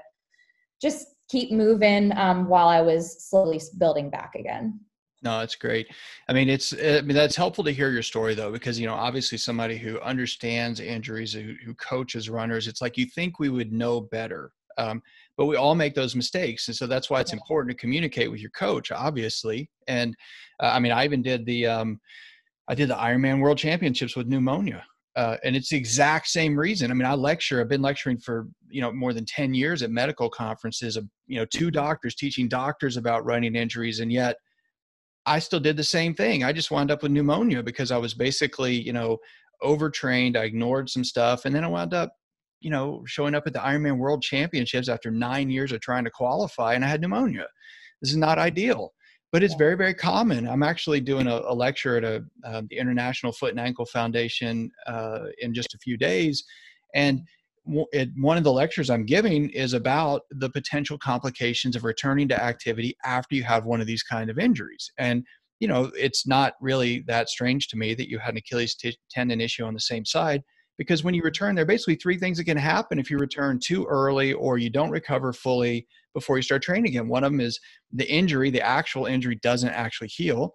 just 0.80 1.07
keep 1.30 1.50
moving 1.50 2.16
um, 2.16 2.46
while 2.48 2.68
I 2.68 2.80
was 2.80 3.28
slowly 3.28 3.61
building 3.78 4.11
back 4.11 4.35
again. 4.35 4.80
No, 5.24 5.38
that's 5.38 5.56
great. 5.56 5.88
I 6.28 6.34
mean, 6.34 6.50
it's 6.50 6.74
I 6.74 7.00
mean 7.00 7.16
that's 7.16 7.34
helpful 7.34 7.64
to 7.64 7.72
hear 7.72 7.90
your 7.90 8.02
story 8.02 8.34
though, 8.34 8.52
because 8.52 8.78
you 8.78 8.87
know 8.87 8.94
obviously 8.94 9.38
somebody 9.38 9.78
who 9.78 9.98
understands 10.00 10.80
injuries, 10.80 11.32
who, 11.32 11.54
who 11.64 11.72
coaches 11.74 12.28
runners, 12.28 12.68
it's 12.68 12.82
like 12.82 12.98
you 12.98 13.06
think 13.06 13.38
we 13.38 13.48
would 13.48 13.72
know 13.72 14.02
better, 14.02 14.52
um, 14.76 15.02
but 15.38 15.46
we 15.46 15.56
all 15.56 15.74
make 15.74 15.94
those 15.94 16.14
mistakes, 16.14 16.68
and 16.68 16.76
so 16.76 16.87
that's 16.87 17.08
why 17.08 17.20
it's 17.22 17.32
important 17.32 17.74
to 17.74 17.80
communicate 17.80 18.30
with 18.30 18.40
your 18.40 18.50
coach, 18.50 18.92
obviously. 18.92 19.70
And 19.88 20.14
uh, 20.62 20.72
I 20.74 20.78
mean, 20.78 20.92
I 20.92 21.06
even 21.06 21.22
did 21.22 21.46
the 21.46 21.66
um, 21.66 22.00
I 22.68 22.74
did 22.74 22.90
the 22.90 22.94
Ironman 22.94 23.40
World 23.40 23.58
Championships 23.58 24.16
with 24.16 24.28
pneumonia. 24.28 24.84
Uh, 25.16 25.37
and 25.44 25.54
it's 25.54 25.68
the 25.68 25.76
exact 25.76 26.26
same 26.26 26.58
reason. 26.58 26.90
I 26.90 26.94
mean, 26.94 27.06
I 27.06 27.14
lecture. 27.14 27.60
I've 27.60 27.68
been 27.68 27.82
lecturing 27.82 28.18
for 28.18 28.48
you 28.68 28.82
know 28.82 28.92
more 28.92 29.14
than 29.14 29.24
ten 29.24 29.54
years 29.54 29.82
at 29.82 29.90
medical 29.90 30.28
conferences. 30.28 30.96
Of 30.96 31.08
you 31.28 31.38
know, 31.38 31.46
two 31.46 31.70
doctors 31.70 32.14
teaching 32.16 32.48
doctors 32.48 32.96
about 32.96 33.24
running 33.24 33.54
injuries, 33.54 34.00
and 34.00 34.12
yet 34.12 34.37
I 35.26 35.38
still 35.38 35.60
did 35.60 35.76
the 35.76 35.84
same 35.84 36.14
thing. 36.14 36.44
I 36.44 36.52
just 36.52 36.70
wound 36.70 36.90
up 36.90 37.02
with 37.02 37.12
pneumonia 37.12 37.62
because 37.62 37.90
I 37.90 37.96
was 37.96 38.14
basically, 38.14 38.74
you 38.74 38.92
know, 38.92 39.18
overtrained. 39.62 40.37
I 40.37 40.44
ignored 40.44 40.90
some 40.90 41.04
stuff. 41.04 41.44
And 41.44 41.54
then 41.54 41.64
I 41.64 41.68
wound 41.68 41.94
up, 41.94 42.14
you 42.60 42.70
know, 42.70 43.02
showing 43.06 43.34
up 43.34 43.46
at 43.46 43.52
the 43.52 43.58
Ironman 43.58 43.98
World 43.98 44.22
Championships 44.22 44.88
after 44.88 45.10
nine 45.10 45.50
years 45.50 45.72
of 45.72 45.80
trying 45.80 46.04
to 46.04 46.10
qualify 46.10 46.74
and 46.74 46.84
I 46.84 46.88
had 46.88 47.00
pneumonia. 47.00 47.46
This 48.02 48.10
is 48.10 48.16
not 48.16 48.38
ideal, 48.38 48.92
but 49.32 49.42
it's 49.42 49.54
very, 49.54 49.76
very 49.76 49.94
common. 49.94 50.46
I'm 50.46 50.62
actually 50.62 51.00
doing 51.00 51.26
a, 51.26 51.40
a 51.46 51.54
lecture 51.54 51.96
at 51.96 52.04
a, 52.04 52.24
uh, 52.44 52.62
the 52.68 52.76
International 52.76 53.32
Foot 53.32 53.50
and 53.50 53.60
Ankle 53.60 53.87
Foundation 53.87 54.70
uh, 54.87 55.26
in 55.38 55.54
just 55.54 55.74
a 55.74 55.78
few 55.78 55.96
days. 55.96 56.44
And 56.94 57.22
one 57.64 58.37
of 58.37 58.44
the 58.44 58.53
lectures 58.53 58.90
I'm 58.90 59.07
giving 59.07 59.48
is 59.50 59.72
about 59.72 60.22
the 60.31 60.50
potential 60.50 60.98
complications 60.98 61.77
of 61.77 61.85
returning 61.85 62.29
to 62.29 62.42
activity 62.42 62.96
after 63.05 63.35
you 63.35 63.42
have 63.44 63.64
one 63.64 63.81
of 63.81 63.87
these 63.87 64.03
kind 64.03 64.31
of 64.31 64.38
injuries. 64.38 64.90
And 64.98 65.24
you 65.61 65.68
know, 65.68 65.90
it's 65.96 66.27
not 66.27 66.55
really 66.61 67.05
that 67.07 67.29
strange 67.29 67.68
to 67.68 67.77
me 67.77 67.94
that 67.94 68.11
you 68.11 68.18
had 68.18 68.35
an 68.35 68.38
Achilles 68.38 68.74
t- 68.74 68.98
tendon 69.11 69.40
issue 69.40 69.64
on 69.64 69.72
the 69.72 69.81
same 69.81 70.05
side 70.05 70.42
because 70.77 71.05
when 71.05 71.14
you 71.14 71.22
return, 71.22 71.55
there 71.55 71.62
are 71.62 71.66
basically 71.66 71.94
three 71.94 72.18
things 72.18 72.37
that 72.38 72.44
can 72.44 72.57
happen 72.57 72.98
if 72.98 73.11
you 73.11 73.18
return 73.18 73.61
too 73.62 73.85
early 73.85 74.33
or 74.33 74.59
you 74.59 74.70
don't 74.70 74.90
recover 74.90 75.33
fully 75.33 75.87
before 76.12 76.37
you 76.37 76.42
start 76.42 76.62
training 76.62 76.88
again. 76.88 77.09
One 77.09 77.24
of 77.24 77.33
them 77.33 77.40
is 77.40 77.61
the 77.92 78.11
injury, 78.11 78.50
the 78.50 78.61
actual 78.61 79.07
injury 79.07 79.37
doesn't 79.37 79.70
actually 79.70 80.09
heal. 80.09 80.55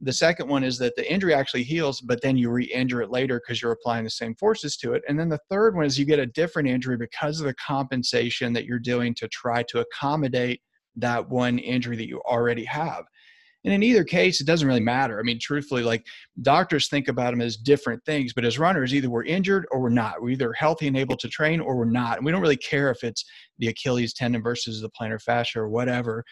The 0.00 0.12
second 0.12 0.48
one 0.48 0.64
is 0.64 0.76
that 0.78 0.96
the 0.96 1.10
injury 1.10 1.34
actually 1.34 1.62
heals, 1.62 2.00
but 2.00 2.20
then 2.20 2.36
you 2.36 2.50
re 2.50 2.64
injure 2.64 3.02
it 3.02 3.10
later 3.10 3.40
because 3.40 3.62
you're 3.62 3.72
applying 3.72 4.04
the 4.04 4.10
same 4.10 4.34
forces 4.34 4.76
to 4.78 4.92
it. 4.92 5.02
And 5.08 5.18
then 5.18 5.28
the 5.28 5.40
third 5.48 5.76
one 5.76 5.86
is 5.86 5.98
you 5.98 6.04
get 6.04 6.18
a 6.18 6.26
different 6.26 6.68
injury 6.68 6.96
because 6.96 7.40
of 7.40 7.46
the 7.46 7.54
compensation 7.54 8.52
that 8.52 8.64
you're 8.64 8.78
doing 8.78 9.14
to 9.14 9.28
try 9.28 9.62
to 9.64 9.80
accommodate 9.80 10.60
that 10.96 11.28
one 11.28 11.58
injury 11.58 11.96
that 11.96 12.08
you 12.08 12.20
already 12.26 12.64
have. 12.64 13.04
And 13.64 13.72
in 13.72 13.82
either 13.82 14.04
case, 14.04 14.40
it 14.40 14.46
doesn't 14.46 14.68
really 14.68 14.80
matter. 14.80 15.18
I 15.18 15.22
mean, 15.22 15.38
truthfully, 15.40 15.82
like 15.82 16.06
doctors 16.42 16.88
think 16.88 17.08
about 17.08 17.30
them 17.30 17.40
as 17.40 17.56
different 17.56 18.04
things, 18.04 18.34
but 18.34 18.44
as 18.44 18.58
runners, 18.58 18.94
either 18.94 19.08
we're 19.08 19.24
injured 19.24 19.66
or 19.70 19.80
we're 19.80 19.88
not. 19.88 20.20
We're 20.20 20.30
either 20.30 20.52
healthy 20.52 20.86
and 20.86 20.96
able 20.98 21.16
to 21.16 21.28
train 21.28 21.60
or 21.60 21.74
we're 21.74 21.86
not. 21.86 22.18
And 22.18 22.26
we 22.26 22.32
don't 22.32 22.42
really 22.42 22.58
care 22.58 22.90
if 22.90 23.02
it's 23.02 23.24
the 23.58 23.68
Achilles 23.68 24.12
tendon 24.12 24.42
versus 24.42 24.82
the 24.82 24.90
plantar 24.90 25.20
fascia 25.20 25.60
or 25.60 25.70
whatever. 25.70 26.24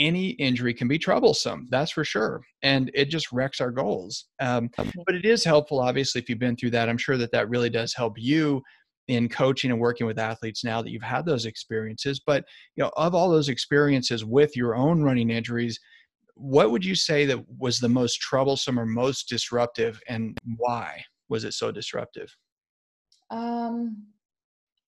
Any 0.00 0.30
injury 0.30 0.72
can 0.74 0.88
be 0.88 0.98
troublesome, 0.98 1.68
that's 1.70 1.92
for 1.92 2.04
sure. 2.04 2.42
And 2.62 2.90
it 2.94 3.06
just 3.06 3.30
wrecks 3.32 3.60
our 3.60 3.70
goals. 3.70 4.26
Um, 4.40 4.70
but 5.06 5.14
it 5.14 5.26
is 5.26 5.44
helpful, 5.44 5.78
obviously, 5.78 6.20
if 6.20 6.28
you've 6.28 6.38
been 6.38 6.56
through 6.56 6.70
that. 6.70 6.88
I'm 6.88 6.98
sure 6.98 7.18
that 7.18 7.32
that 7.32 7.50
really 7.50 7.70
does 7.70 7.94
help 7.94 8.14
you 8.16 8.62
in 9.08 9.28
coaching 9.28 9.70
and 9.70 9.80
working 9.80 10.06
with 10.06 10.18
athletes 10.18 10.64
now 10.64 10.80
that 10.80 10.90
you've 10.90 11.02
had 11.02 11.26
those 11.26 11.44
experiences. 11.44 12.20
But, 12.24 12.44
you 12.76 12.82
know, 12.82 12.90
of 12.96 13.14
all 13.14 13.28
those 13.28 13.48
experiences 13.48 14.24
with 14.24 14.56
your 14.56 14.74
own 14.74 15.02
running 15.02 15.30
injuries, 15.30 15.78
what 16.40 16.70
would 16.70 16.84
you 16.84 16.94
say 16.94 17.26
that 17.26 17.38
was 17.58 17.78
the 17.78 17.88
most 17.88 18.20
troublesome 18.20 18.80
or 18.80 18.86
most 18.86 19.28
disruptive 19.28 20.00
and 20.08 20.38
why 20.56 21.02
was 21.28 21.44
it 21.44 21.52
so 21.52 21.70
disruptive 21.70 22.34
um 23.30 23.96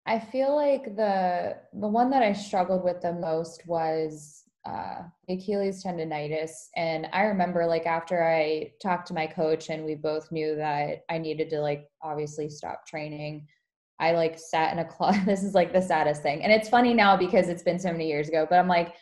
i 0.06 0.18
feel 0.18 0.56
like 0.56 0.96
the 0.96 1.54
the 1.74 1.86
one 1.86 2.08
that 2.08 2.22
i 2.22 2.32
struggled 2.32 2.82
with 2.82 3.02
the 3.02 3.12
most 3.12 3.66
was 3.66 4.44
uh 4.64 5.02
achilles 5.28 5.82
tendonitis. 5.82 6.50
And 6.76 7.08
i 7.12 7.22
remember 7.22 7.66
like 7.66 7.86
after 7.86 8.24
i 8.24 8.70
talked 8.82 9.08
to 9.08 9.14
my 9.14 9.26
coach 9.26 9.70
and 9.70 9.84
we 9.84 9.94
both 9.94 10.30
knew 10.30 10.54
that 10.56 11.04
i 11.10 11.18
needed 11.18 11.50
to 11.50 11.60
like 11.60 11.88
obviously 12.02 12.48
stop 12.48 12.86
training 12.86 13.46
i 13.98 14.12
like 14.12 14.38
sat 14.38 14.72
in 14.72 14.78
a 14.78 14.84
closet. 14.96 15.26
This 15.26 15.42
is 15.42 15.54
like 15.54 15.72
the 15.72 15.82
saddest 15.82 16.22
thing. 16.22 16.42
And 16.42 16.52
it's 16.52 16.68
funny 16.68 16.94
now 16.94 17.16
because 17.16 17.48
it's 17.48 17.62
been 17.62 17.78
so 17.78 17.92
many 17.92 18.08
years 18.08 18.28
ago 18.28 18.46
but 18.48 18.58
i'm 18.58 18.68
like 18.68 18.94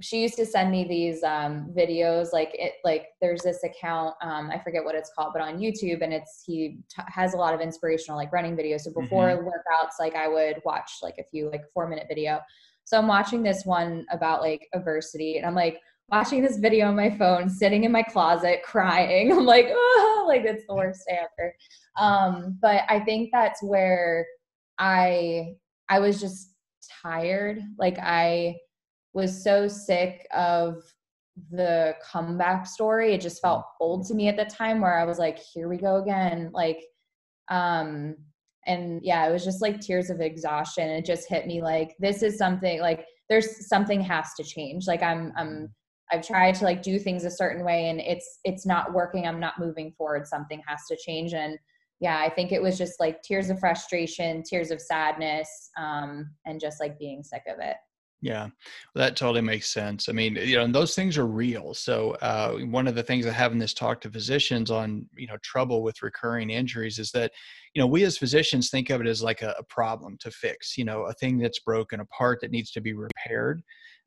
she 0.00 0.20
used 0.20 0.34
to 0.34 0.46
send 0.46 0.70
me 0.70 0.84
these 0.84 1.22
um, 1.22 1.72
videos 1.76 2.32
like 2.32 2.50
it 2.54 2.74
like 2.84 3.08
there's 3.20 3.42
this 3.42 3.62
account 3.62 4.14
um, 4.22 4.50
i 4.50 4.58
forget 4.58 4.84
what 4.84 4.94
it's 4.94 5.12
called 5.16 5.32
but 5.32 5.42
on 5.42 5.58
youtube 5.58 6.02
and 6.02 6.12
it's 6.12 6.42
he 6.44 6.78
t- 6.88 7.02
has 7.06 7.34
a 7.34 7.36
lot 7.36 7.54
of 7.54 7.60
inspirational 7.60 8.16
like 8.16 8.32
running 8.32 8.56
videos. 8.56 8.80
So 8.80 8.92
before 8.92 9.28
mm-hmm. 9.28 9.46
workouts 9.46 10.00
like 10.00 10.14
i 10.14 10.28
would 10.28 10.60
watch 10.64 10.90
like 11.02 11.16
a 11.18 11.24
few 11.30 11.50
like 11.50 11.64
four 11.72 11.88
minute 11.88 12.06
video 12.08 12.40
so 12.84 12.98
i'm 12.98 13.06
watching 13.06 13.42
this 13.42 13.64
one 13.64 14.04
about 14.10 14.40
like 14.40 14.68
adversity 14.74 15.36
and 15.36 15.46
i'm 15.46 15.54
like 15.54 15.78
watching 16.08 16.42
this 16.42 16.58
video 16.58 16.88
on 16.88 16.96
my 16.96 17.10
phone 17.10 17.48
sitting 17.48 17.84
in 17.84 17.92
my 17.92 18.02
closet 18.02 18.60
crying 18.64 19.32
i'm 19.36 19.46
like 19.46 19.68
oh 19.70 20.24
like 20.28 20.42
it's 20.44 20.64
the 20.68 20.74
worst 20.74 21.00
day 21.08 21.18
ever 21.18 21.54
um, 21.98 22.58
but 22.60 22.82
i 22.88 23.00
think 23.00 23.30
that's 23.32 23.62
where 23.62 24.26
i 24.78 25.54
i 25.88 25.98
was 25.98 26.20
just 26.20 26.54
tired 27.02 27.60
like 27.78 27.98
i 27.98 28.54
was 29.14 29.42
so 29.42 29.68
sick 29.68 30.26
of 30.34 30.82
the 31.50 31.94
comeback 32.02 32.66
story. 32.66 33.14
It 33.14 33.20
just 33.20 33.40
felt 33.40 33.64
old 33.80 34.06
to 34.06 34.14
me 34.14 34.28
at 34.28 34.36
the 34.36 34.44
time 34.44 34.80
where 34.80 34.98
I 34.98 35.04
was 35.04 35.18
like, 35.18 35.38
here 35.38 35.68
we 35.68 35.76
go 35.76 35.96
again. 35.96 36.50
Like, 36.52 36.82
um, 37.48 38.16
and 38.66 39.00
yeah, 39.02 39.26
it 39.26 39.32
was 39.32 39.44
just 39.44 39.62
like 39.62 39.80
tears 39.80 40.10
of 40.10 40.20
exhaustion. 40.20 40.88
It 40.88 41.04
just 41.04 41.28
hit 41.28 41.46
me 41.46 41.62
like, 41.62 41.96
this 41.98 42.22
is 42.22 42.38
something 42.38 42.80
like 42.80 43.06
there's 43.28 43.68
something 43.68 44.00
has 44.00 44.34
to 44.34 44.44
change. 44.44 44.86
Like 44.86 45.02
I'm, 45.02 45.32
I'm, 45.36 45.74
I've 46.12 46.26
tried 46.26 46.54
to 46.56 46.64
like 46.64 46.82
do 46.82 46.98
things 46.98 47.24
a 47.24 47.30
certain 47.30 47.64
way 47.64 47.88
and 47.88 48.00
it's, 48.00 48.40
it's 48.44 48.66
not 48.66 48.92
working. 48.92 49.26
I'm 49.26 49.40
not 49.40 49.58
moving 49.58 49.92
forward. 49.92 50.26
Something 50.26 50.62
has 50.66 50.82
to 50.88 50.96
change. 50.96 51.32
And 51.32 51.58
yeah, 52.00 52.18
I 52.18 52.28
think 52.28 52.52
it 52.52 52.60
was 52.60 52.76
just 52.76 53.00
like 53.00 53.22
tears 53.22 53.48
of 53.48 53.58
frustration, 53.58 54.42
tears 54.42 54.70
of 54.70 54.80
sadness, 54.80 55.70
um, 55.78 56.30
and 56.44 56.60
just 56.60 56.80
like 56.80 56.98
being 56.98 57.22
sick 57.22 57.42
of 57.48 57.58
it. 57.60 57.76
Yeah, 58.22 58.50
that 58.94 59.16
totally 59.16 59.40
makes 59.40 59.72
sense. 59.72 60.08
I 60.08 60.12
mean, 60.12 60.36
you 60.36 60.56
know, 60.56 60.62
and 60.62 60.72
those 60.72 60.94
things 60.94 61.18
are 61.18 61.26
real. 61.26 61.74
So, 61.74 62.12
uh, 62.22 62.52
one 62.58 62.86
of 62.86 62.94
the 62.94 63.02
things 63.02 63.26
I 63.26 63.32
have 63.32 63.50
in 63.50 63.58
this 63.58 63.74
talk 63.74 64.00
to 64.02 64.10
physicians 64.10 64.70
on, 64.70 65.06
you 65.16 65.26
know, 65.26 65.36
trouble 65.42 65.82
with 65.82 66.04
recurring 66.04 66.48
injuries 66.48 67.00
is 67.00 67.10
that, 67.12 67.32
you 67.74 67.82
know, 67.82 67.86
we 67.88 68.04
as 68.04 68.16
physicians 68.16 68.70
think 68.70 68.90
of 68.90 69.00
it 69.00 69.08
as 69.08 69.24
like 69.24 69.42
a, 69.42 69.56
a 69.58 69.64
problem 69.64 70.16
to 70.20 70.30
fix, 70.30 70.78
you 70.78 70.84
know, 70.84 71.02
a 71.02 71.12
thing 71.14 71.36
that's 71.36 71.58
broken, 71.58 71.98
a 71.98 72.04
part 72.06 72.40
that 72.42 72.52
needs 72.52 72.70
to 72.70 72.80
be 72.80 72.92
repaired. 72.92 73.60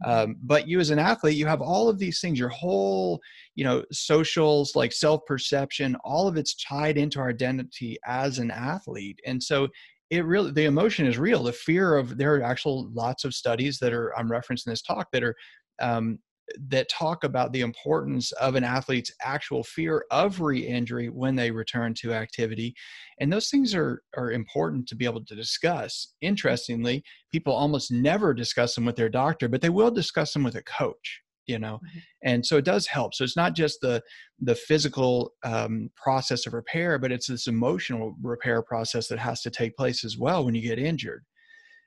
Mm-hmm. 0.05 0.11
Um, 0.31 0.35
but 0.43 0.65
you 0.65 0.79
as 0.79 0.91
an 0.91 0.99
athlete, 0.99 1.35
you 1.35 1.47
have 1.47 1.61
all 1.61 1.89
of 1.89 1.99
these 1.99 2.21
things, 2.21 2.39
your 2.39 2.49
whole, 2.49 3.19
you 3.55 3.65
know, 3.65 3.83
socials, 3.91 4.77
like 4.77 4.93
self 4.93 5.25
perception, 5.25 5.97
all 6.05 6.29
of 6.29 6.37
it's 6.37 6.55
tied 6.55 6.97
into 6.97 7.19
our 7.19 7.29
identity 7.29 7.97
as 8.05 8.39
an 8.39 8.49
athlete. 8.49 9.19
And 9.25 9.43
so 9.43 9.67
it 10.09 10.25
really 10.25 10.51
the 10.51 10.65
emotion 10.65 11.07
is 11.07 11.17
real. 11.17 11.43
The 11.43 11.53
fear 11.53 11.95
of 11.95 12.17
there 12.17 12.35
are 12.35 12.43
actual 12.43 12.89
lots 12.93 13.23
of 13.23 13.33
studies 13.33 13.79
that 13.79 13.93
are 13.93 14.17
i'm 14.17 14.29
referencing 14.29 14.65
this 14.65 14.81
talk 14.81 15.07
that 15.11 15.23
are 15.23 15.35
um, 15.81 16.19
that 16.67 16.87
talk 16.89 17.23
about 17.23 17.51
the 17.53 17.61
importance 17.61 18.31
of 18.33 18.53
an 18.53 18.63
athlete's 18.63 19.11
actual 19.23 19.63
fear 19.63 20.05
of 20.11 20.39
re-injury 20.41 21.09
when 21.09 21.35
they 21.35 21.49
return 21.49 21.91
to 21.95 22.13
activity. 22.13 22.75
And 23.19 23.33
those 23.33 23.49
things 23.49 23.73
are 23.73 24.03
are 24.15 24.31
important 24.31 24.87
to 24.89 24.95
be 24.95 25.05
able 25.05 25.25
to 25.25 25.35
discuss. 25.35 26.13
Interestingly 26.21 27.03
people 27.31 27.53
almost 27.53 27.91
never 27.91 28.33
discuss 28.33 28.75
them 28.75 28.85
with 28.85 28.95
their 28.95 29.09
doctor 29.09 29.47
but 29.49 29.61
they 29.61 29.69
will 29.69 29.91
discuss 29.91 30.33
them 30.33 30.43
with 30.43 30.55
a 30.55 30.63
coach 30.63 31.21
you 31.47 31.59
know 31.59 31.75
mm-hmm. 31.75 31.99
and 32.23 32.45
so 32.45 32.57
it 32.57 32.65
does 32.65 32.87
help. 32.87 33.13
So 33.13 33.23
it's 33.23 33.37
not 33.37 33.55
just 33.55 33.79
the 33.81 34.01
the 34.39 34.55
physical 34.55 35.31
um, 35.43 35.89
process 35.95 36.45
of 36.45 36.53
repair 36.53 36.99
but 36.99 37.11
it's 37.11 37.27
this 37.27 37.47
emotional 37.47 38.15
repair 38.21 38.61
process 38.61 39.07
that 39.07 39.19
has 39.19 39.41
to 39.41 39.49
take 39.49 39.75
place 39.77 40.03
as 40.03 40.17
well 40.17 40.45
when 40.45 40.55
you 40.55 40.61
get 40.61 40.79
injured. 40.79 41.23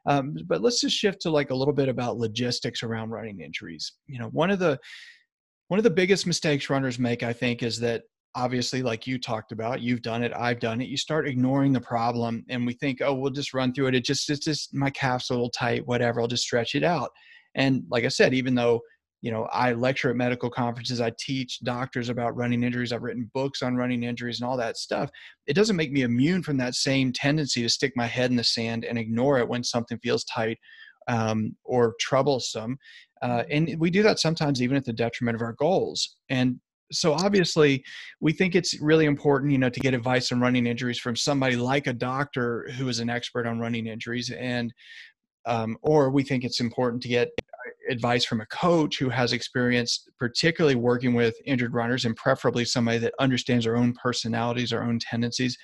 Um, 0.06 0.34
but 0.46 0.62
let's 0.62 0.80
just 0.80 0.96
shift 0.96 1.20
to 1.22 1.30
like 1.30 1.50
a 1.50 1.54
little 1.54 1.74
bit 1.74 1.88
about 1.88 2.16
logistics 2.16 2.82
around 2.82 3.10
running 3.10 3.40
injuries. 3.40 3.92
You 4.06 4.18
know 4.18 4.28
one 4.28 4.50
of 4.50 4.58
the 4.58 4.78
one 5.68 5.78
of 5.78 5.84
the 5.84 5.90
biggest 5.90 6.26
mistakes 6.26 6.68
runners 6.68 6.98
make 6.98 7.22
i 7.22 7.32
think 7.32 7.62
is 7.62 7.78
that 7.78 8.02
obviously 8.34 8.82
like 8.82 9.06
you 9.06 9.18
talked 9.18 9.52
about 9.52 9.80
you've 9.80 10.02
done 10.02 10.22
it 10.22 10.32
i've 10.34 10.60
done 10.60 10.80
it 10.80 10.88
you 10.88 10.96
start 10.96 11.28
ignoring 11.28 11.72
the 11.72 11.80
problem 11.80 12.44
and 12.48 12.66
we 12.66 12.74
think 12.74 13.00
oh 13.00 13.14
we'll 13.14 13.30
just 13.30 13.54
run 13.54 13.72
through 13.72 13.86
it 13.86 13.94
it 13.94 14.04
just 14.04 14.28
it's 14.28 14.44
just 14.44 14.74
my 14.74 14.90
calf's 14.90 15.30
a 15.30 15.32
little 15.32 15.50
tight 15.50 15.86
whatever 15.86 16.20
i'll 16.20 16.26
just 16.26 16.42
stretch 16.42 16.74
it 16.74 16.84
out. 16.84 17.10
And 17.54 17.84
like 17.90 18.04
i 18.04 18.08
said 18.08 18.34
even 18.34 18.54
though 18.54 18.80
you 19.20 19.30
know 19.30 19.44
i 19.52 19.72
lecture 19.72 20.10
at 20.10 20.16
medical 20.16 20.50
conferences 20.50 21.00
i 21.00 21.12
teach 21.18 21.60
doctors 21.60 22.08
about 22.08 22.36
running 22.36 22.62
injuries 22.62 22.92
i've 22.92 23.02
written 23.02 23.30
books 23.34 23.62
on 23.62 23.76
running 23.76 24.02
injuries 24.02 24.40
and 24.40 24.48
all 24.48 24.56
that 24.56 24.76
stuff 24.76 25.10
it 25.46 25.54
doesn't 25.54 25.76
make 25.76 25.92
me 25.92 26.02
immune 26.02 26.42
from 26.42 26.56
that 26.56 26.74
same 26.74 27.12
tendency 27.12 27.62
to 27.62 27.68
stick 27.68 27.92
my 27.96 28.06
head 28.06 28.30
in 28.30 28.36
the 28.36 28.44
sand 28.44 28.84
and 28.84 28.98
ignore 28.98 29.38
it 29.38 29.48
when 29.48 29.64
something 29.64 29.98
feels 29.98 30.24
tight 30.24 30.58
um, 31.08 31.56
or 31.64 31.94
troublesome 32.00 32.78
uh, 33.22 33.38
mm-hmm. 33.38 33.68
and 33.68 33.80
we 33.80 33.90
do 33.90 34.02
that 34.02 34.18
sometimes 34.18 34.62
even 34.62 34.76
at 34.76 34.84
the 34.84 34.92
detriment 34.92 35.34
of 35.34 35.42
our 35.42 35.54
goals 35.54 36.16
and 36.28 36.58
so 36.90 37.12
obviously 37.12 37.84
we 38.20 38.32
think 38.32 38.54
it's 38.54 38.80
really 38.80 39.04
important 39.04 39.52
you 39.52 39.58
know 39.58 39.68
to 39.68 39.80
get 39.80 39.94
advice 39.94 40.32
on 40.32 40.40
running 40.40 40.66
injuries 40.66 40.98
from 40.98 41.16
somebody 41.16 41.56
like 41.56 41.86
a 41.86 41.92
doctor 41.92 42.70
who 42.76 42.88
is 42.88 43.00
an 43.00 43.10
expert 43.10 43.46
on 43.46 43.58
running 43.58 43.86
injuries 43.86 44.30
and 44.30 44.72
um, 45.46 45.78
or 45.82 46.10
we 46.10 46.22
think 46.22 46.44
it's 46.44 46.60
important 46.60 47.02
to 47.02 47.08
get 47.08 47.30
advice 47.90 48.24
from 48.24 48.40
a 48.40 48.46
coach 48.46 48.98
who 48.98 49.08
has 49.08 49.32
experience, 49.32 50.06
particularly 50.18 50.76
working 50.76 51.14
with 51.14 51.36
injured 51.44 51.74
runners, 51.74 52.04
and 52.04 52.16
preferably 52.16 52.64
somebody 52.64 52.98
that 52.98 53.14
understands 53.18 53.66
our 53.66 53.76
own 53.76 53.94
personalities, 53.94 54.72
our 54.72 54.82
own 54.82 54.98
tendencies. 54.98 55.56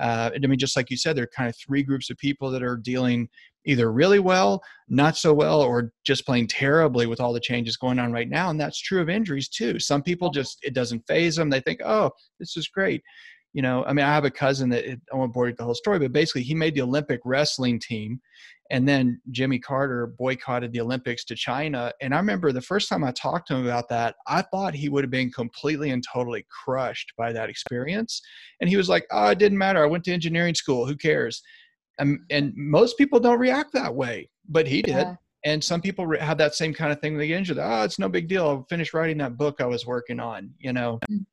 Uh, 0.00 0.30
I 0.34 0.46
mean, 0.46 0.58
just 0.58 0.76
like 0.76 0.90
you 0.90 0.96
said, 0.96 1.16
there 1.16 1.24
are 1.24 1.30
kind 1.34 1.48
of 1.48 1.56
three 1.56 1.82
groups 1.82 2.10
of 2.10 2.18
people 2.18 2.50
that 2.50 2.62
are 2.62 2.76
dealing 2.76 3.28
either 3.64 3.90
really 3.90 4.18
well, 4.18 4.62
not 4.88 5.16
so 5.16 5.32
well, 5.32 5.60
or 5.60 5.90
just 6.04 6.26
playing 6.26 6.46
terribly 6.46 7.06
with 7.06 7.20
all 7.20 7.32
the 7.32 7.40
changes 7.40 7.76
going 7.76 7.98
on 7.98 8.12
right 8.12 8.28
now. 8.28 8.50
And 8.50 8.60
that's 8.60 8.80
true 8.80 9.00
of 9.00 9.08
injuries 9.08 9.48
too. 9.48 9.78
Some 9.80 10.02
people 10.02 10.30
just, 10.30 10.58
it 10.62 10.74
doesn't 10.74 11.06
phase 11.08 11.36
them. 11.36 11.50
They 11.50 11.60
think, 11.60 11.80
oh, 11.84 12.10
this 12.38 12.56
is 12.56 12.68
great. 12.68 13.02
You 13.54 13.62
know, 13.62 13.84
I 13.84 13.94
mean, 13.94 14.04
I 14.04 14.14
have 14.14 14.26
a 14.26 14.30
cousin 14.30 14.68
that 14.70 14.84
I 14.84 15.16
won't 15.16 15.32
bore 15.32 15.46
you 15.46 15.52
with 15.52 15.58
the 15.58 15.64
whole 15.64 15.74
story, 15.74 15.98
but 15.98 16.12
basically 16.12 16.42
he 16.42 16.54
made 16.54 16.74
the 16.74 16.82
Olympic 16.82 17.20
wrestling 17.24 17.80
team 17.80 18.20
and 18.70 18.88
then 18.88 19.20
Jimmy 19.30 19.58
Carter 19.58 20.08
boycotted 20.18 20.72
the 20.72 20.80
Olympics 20.80 21.24
to 21.26 21.34
China. 21.34 21.92
And 22.00 22.14
I 22.14 22.18
remember 22.18 22.52
the 22.52 22.60
first 22.60 22.88
time 22.88 23.04
I 23.04 23.12
talked 23.12 23.48
to 23.48 23.56
him 23.56 23.64
about 23.64 23.88
that, 23.90 24.16
I 24.26 24.42
thought 24.42 24.74
he 24.74 24.88
would 24.88 25.04
have 25.04 25.10
been 25.10 25.30
completely 25.30 25.90
and 25.90 26.04
totally 26.12 26.44
crushed 26.64 27.12
by 27.16 27.32
that 27.32 27.48
experience. 27.48 28.20
And 28.60 28.68
he 28.68 28.76
was 28.76 28.88
like, 28.88 29.06
oh, 29.12 29.28
it 29.28 29.38
didn't 29.38 29.58
matter. 29.58 29.82
I 29.82 29.86
went 29.86 30.04
to 30.04 30.12
engineering 30.12 30.54
school. 30.54 30.86
Who 30.86 30.96
cares? 30.96 31.42
And, 31.98 32.18
and 32.30 32.52
most 32.56 32.98
people 32.98 33.20
don't 33.20 33.38
react 33.38 33.72
that 33.72 33.94
way, 33.94 34.28
but 34.48 34.66
he 34.66 34.82
did. 34.82 34.94
Yeah. 34.94 35.14
And 35.44 35.62
some 35.62 35.80
people 35.80 36.12
have 36.18 36.38
that 36.38 36.56
same 36.56 36.74
kind 36.74 36.90
of 36.90 37.00
thing. 37.00 37.16
They 37.16 37.28
get 37.28 37.38
injured. 37.38 37.58
Oh, 37.60 37.84
it's 37.84 38.00
no 38.00 38.08
big 38.08 38.26
deal. 38.26 38.48
I'll 38.48 38.66
finish 38.68 38.92
writing 38.92 39.18
that 39.18 39.36
book 39.36 39.60
I 39.60 39.66
was 39.66 39.86
working 39.86 40.18
on, 40.18 40.50
you 40.58 40.72
know? 40.72 40.98
Mm. 41.10 41.24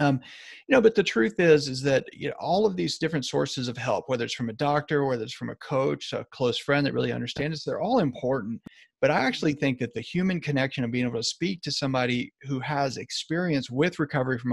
Um, 0.00 0.20
you 0.68 0.74
know, 0.74 0.80
but 0.80 0.94
the 0.94 1.02
truth 1.04 1.34
is, 1.38 1.68
is 1.68 1.80
that 1.82 2.04
you 2.12 2.28
know, 2.28 2.34
all 2.40 2.66
of 2.66 2.76
these 2.76 2.98
different 2.98 3.26
sources 3.26 3.68
of 3.68 3.76
help, 3.76 4.08
whether 4.08 4.24
it's 4.24 4.34
from 4.34 4.48
a 4.48 4.54
doctor, 4.54 5.04
whether 5.04 5.22
it's 5.22 5.34
from 5.34 5.50
a 5.50 5.56
coach, 5.56 6.12
a 6.12 6.26
close 6.32 6.58
friend 6.58 6.84
that 6.84 6.94
really 6.94 7.12
understands, 7.12 7.62
they're 7.62 7.80
all 7.80 8.00
important. 8.00 8.60
But 9.00 9.10
I 9.10 9.20
actually 9.20 9.52
think 9.52 9.78
that 9.78 9.94
the 9.94 10.00
human 10.00 10.40
connection 10.40 10.82
of 10.82 10.90
being 10.90 11.06
able 11.06 11.20
to 11.20 11.22
speak 11.22 11.62
to 11.62 11.70
somebody 11.70 12.32
who 12.42 12.58
has 12.60 12.96
experience 12.96 13.70
with 13.70 13.98
recovery 13.98 14.38
from 14.38 14.52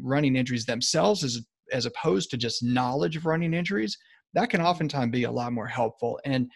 running 0.00 0.36
injuries 0.36 0.64
themselves, 0.64 1.24
as 1.24 1.44
as 1.72 1.86
opposed 1.86 2.30
to 2.30 2.36
just 2.36 2.62
knowledge 2.62 3.16
of 3.16 3.26
running 3.26 3.54
injuries, 3.54 3.96
that 4.34 4.50
can 4.50 4.60
oftentimes 4.60 5.12
be 5.12 5.24
a 5.24 5.30
lot 5.30 5.52
more 5.52 5.66
helpful. 5.66 6.20
And 6.24 6.50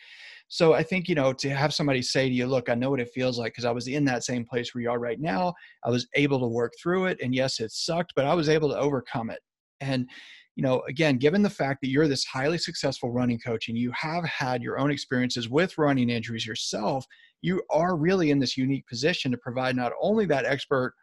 so 0.54 0.72
I 0.72 0.84
think, 0.84 1.08
you 1.08 1.16
know, 1.16 1.32
to 1.32 1.50
have 1.50 1.74
somebody 1.74 2.00
say 2.00 2.28
to 2.28 2.32
you, 2.32 2.46
look, 2.46 2.68
I 2.68 2.76
know 2.76 2.90
what 2.90 3.00
it 3.00 3.10
feels 3.12 3.40
like 3.40 3.54
because 3.54 3.64
I 3.64 3.72
was 3.72 3.88
in 3.88 4.04
that 4.04 4.22
same 4.22 4.44
place 4.44 4.72
where 4.72 4.82
you 4.82 4.88
are 4.88 5.00
right 5.00 5.18
now. 5.20 5.52
I 5.82 5.90
was 5.90 6.06
able 6.14 6.38
to 6.38 6.46
work 6.46 6.74
through 6.80 7.06
it. 7.06 7.18
And 7.20 7.34
yes, 7.34 7.58
it 7.58 7.72
sucked, 7.72 8.12
but 8.14 8.24
I 8.24 8.34
was 8.34 8.48
able 8.48 8.68
to 8.68 8.78
overcome 8.78 9.30
it. 9.30 9.40
And, 9.80 10.08
you 10.54 10.62
know, 10.62 10.80
again, 10.88 11.16
given 11.16 11.42
the 11.42 11.50
fact 11.50 11.80
that 11.80 11.88
you're 11.88 12.06
this 12.06 12.24
highly 12.24 12.56
successful 12.58 13.10
running 13.10 13.40
coach 13.40 13.68
and 13.68 13.76
you 13.76 13.90
have 13.96 14.24
had 14.26 14.62
your 14.62 14.78
own 14.78 14.92
experiences 14.92 15.48
with 15.48 15.76
running 15.76 16.08
injuries 16.08 16.46
yourself, 16.46 17.04
you 17.42 17.60
are 17.70 17.96
really 17.96 18.30
in 18.30 18.38
this 18.38 18.56
unique 18.56 18.86
position 18.86 19.32
to 19.32 19.38
provide 19.38 19.74
not 19.74 19.90
only 20.00 20.24
that 20.26 20.44
expert 20.44 20.94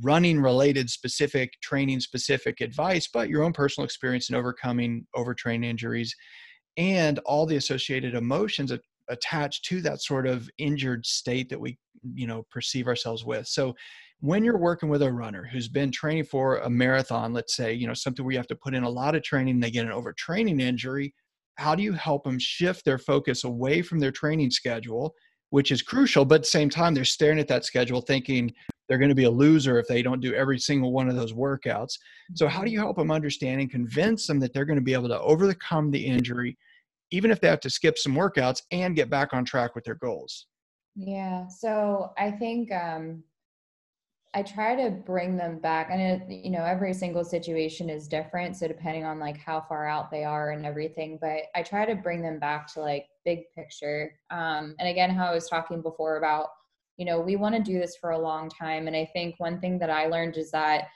running 0.00 0.40
related 0.40 0.88
specific 0.88 1.52
training 1.62 2.00
specific 2.00 2.60
advice 2.60 3.08
but 3.10 3.30
your 3.30 3.42
own 3.42 3.52
personal 3.52 3.86
experience 3.86 4.28
in 4.28 4.34
overcoming 4.34 5.06
overtrained 5.14 5.64
injuries 5.64 6.14
and 6.78 7.18
all 7.20 7.44
the 7.44 7.56
associated 7.56 8.14
emotions 8.14 8.72
attached 9.10 9.64
to 9.64 9.82
that 9.82 10.00
sort 10.00 10.26
of 10.26 10.48
injured 10.58 11.04
state 11.04 11.50
that 11.50 11.60
we 11.60 11.76
you 12.14 12.26
know 12.26 12.46
perceive 12.50 12.86
ourselves 12.86 13.24
with 13.24 13.46
so 13.46 13.74
when 14.20 14.44
you're 14.44 14.58
working 14.58 14.88
with 14.88 15.02
a 15.02 15.12
runner 15.12 15.48
who's 15.52 15.68
been 15.68 15.90
training 15.90 16.24
for 16.24 16.58
a 16.58 16.70
marathon 16.70 17.32
let's 17.32 17.56
say 17.56 17.72
you 17.72 17.86
know 17.86 17.94
something 17.94 18.24
where 18.24 18.32
you 18.32 18.38
have 18.38 18.46
to 18.46 18.56
put 18.56 18.74
in 18.74 18.84
a 18.84 18.88
lot 18.88 19.14
of 19.14 19.22
training 19.22 19.58
they 19.58 19.70
get 19.70 19.84
an 19.84 19.92
overtraining 19.92 20.60
injury 20.60 21.12
how 21.56 21.74
do 21.74 21.82
you 21.82 21.92
help 21.92 22.22
them 22.24 22.38
shift 22.38 22.84
their 22.84 22.98
focus 22.98 23.44
away 23.44 23.82
from 23.82 23.98
their 23.98 24.12
training 24.12 24.50
schedule 24.50 25.12
which 25.50 25.72
is 25.72 25.82
crucial 25.82 26.24
but 26.24 26.36
at 26.36 26.40
the 26.42 26.46
same 26.46 26.70
time 26.70 26.94
they're 26.94 27.04
staring 27.04 27.40
at 27.40 27.48
that 27.48 27.64
schedule 27.64 28.00
thinking 28.00 28.52
they're 28.88 28.98
going 28.98 29.10
to 29.10 29.14
be 29.14 29.24
a 29.24 29.30
loser 29.30 29.78
if 29.78 29.86
they 29.86 30.00
don't 30.00 30.20
do 30.20 30.34
every 30.34 30.58
single 30.58 30.92
one 30.92 31.08
of 31.08 31.16
those 31.16 31.32
workouts 31.32 31.94
so 32.34 32.46
how 32.46 32.60
do 32.60 32.66
mm-hmm. 32.66 32.74
you 32.74 32.78
help 32.78 32.96
them 32.96 33.10
understand 33.10 33.60
and 33.60 33.70
convince 33.70 34.26
them 34.26 34.38
that 34.38 34.52
they're 34.54 34.64
going 34.64 34.78
to 34.78 34.84
be 34.84 34.94
able 34.94 35.08
to 35.08 35.20
overcome 35.20 35.90
the 35.90 36.06
injury 36.06 36.56
even 37.10 37.30
if 37.30 37.40
they 37.40 37.48
have 37.48 37.60
to 37.60 37.70
skip 37.70 37.98
some 37.98 38.14
workouts 38.14 38.62
and 38.70 38.96
get 38.96 39.10
back 39.10 39.32
on 39.32 39.44
track 39.44 39.74
with 39.74 39.84
their 39.84 39.94
goals? 39.94 40.46
Yeah. 40.96 41.46
So 41.48 42.12
I 42.18 42.30
think 42.32 42.72
um, 42.72 43.22
I 44.34 44.42
try 44.42 44.74
to 44.74 44.90
bring 44.90 45.36
them 45.36 45.58
back, 45.58 45.88
and 45.90 46.00
it, 46.00 46.44
you 46.44 46.50
know, 46.50 46.64
every 46.64 46.92
single 46.92 47.24
situation 47.24 47.88
is 47.88 48.08
different. 48.08 48.56
So 48.56 48.68
depending 48.68 49.04
on 49.04 49.18
like 49.18 49.38
how 49.38 49.60
far 49.60 49.86
out 49.86 50.10
they 50.10 50.24
are 50.24 50.50
and 50.50 50.66
everything, 50.66 51.18
but 51.20 51.44
I 51.54 51.62
try 51.62 51.86
to 51.86 51.94
bring 51.94 52.20
them 52.20 52.38
back 52.38 52.72
to 52.74 52.80
like 52.80 53.06
big 53.24 53.44
picture. 53.56 54.12
Um, 54.30 54.74
and 54.78 54.88
again, 54.88 55.10
how 55.10 55.26
I 55.26 55.34
was 55.34 55.48
talking 55.48 55.80
before 55.80 56.16
about, 56.16 56.48
you 56.96 57.06
know, 57.06 57.20
we 57.20 57.36
want 57.36 57.54
to 57.54 57.62
do 57.62 57.78
this 57.78 57.96
for 57.96 58.10
a 58.10 58.18
long 58.18 58.50
time, 58.50 58.86
and 58.86 58.96
I 58.96 59.08
think 59.12 59.36
one 59.38 59.60
thing 59.60 59.78
that 59.78 59.90
I 59.90 60.06
learned 60.06 60.36
is 60.36 60.50
that 60.50 60.88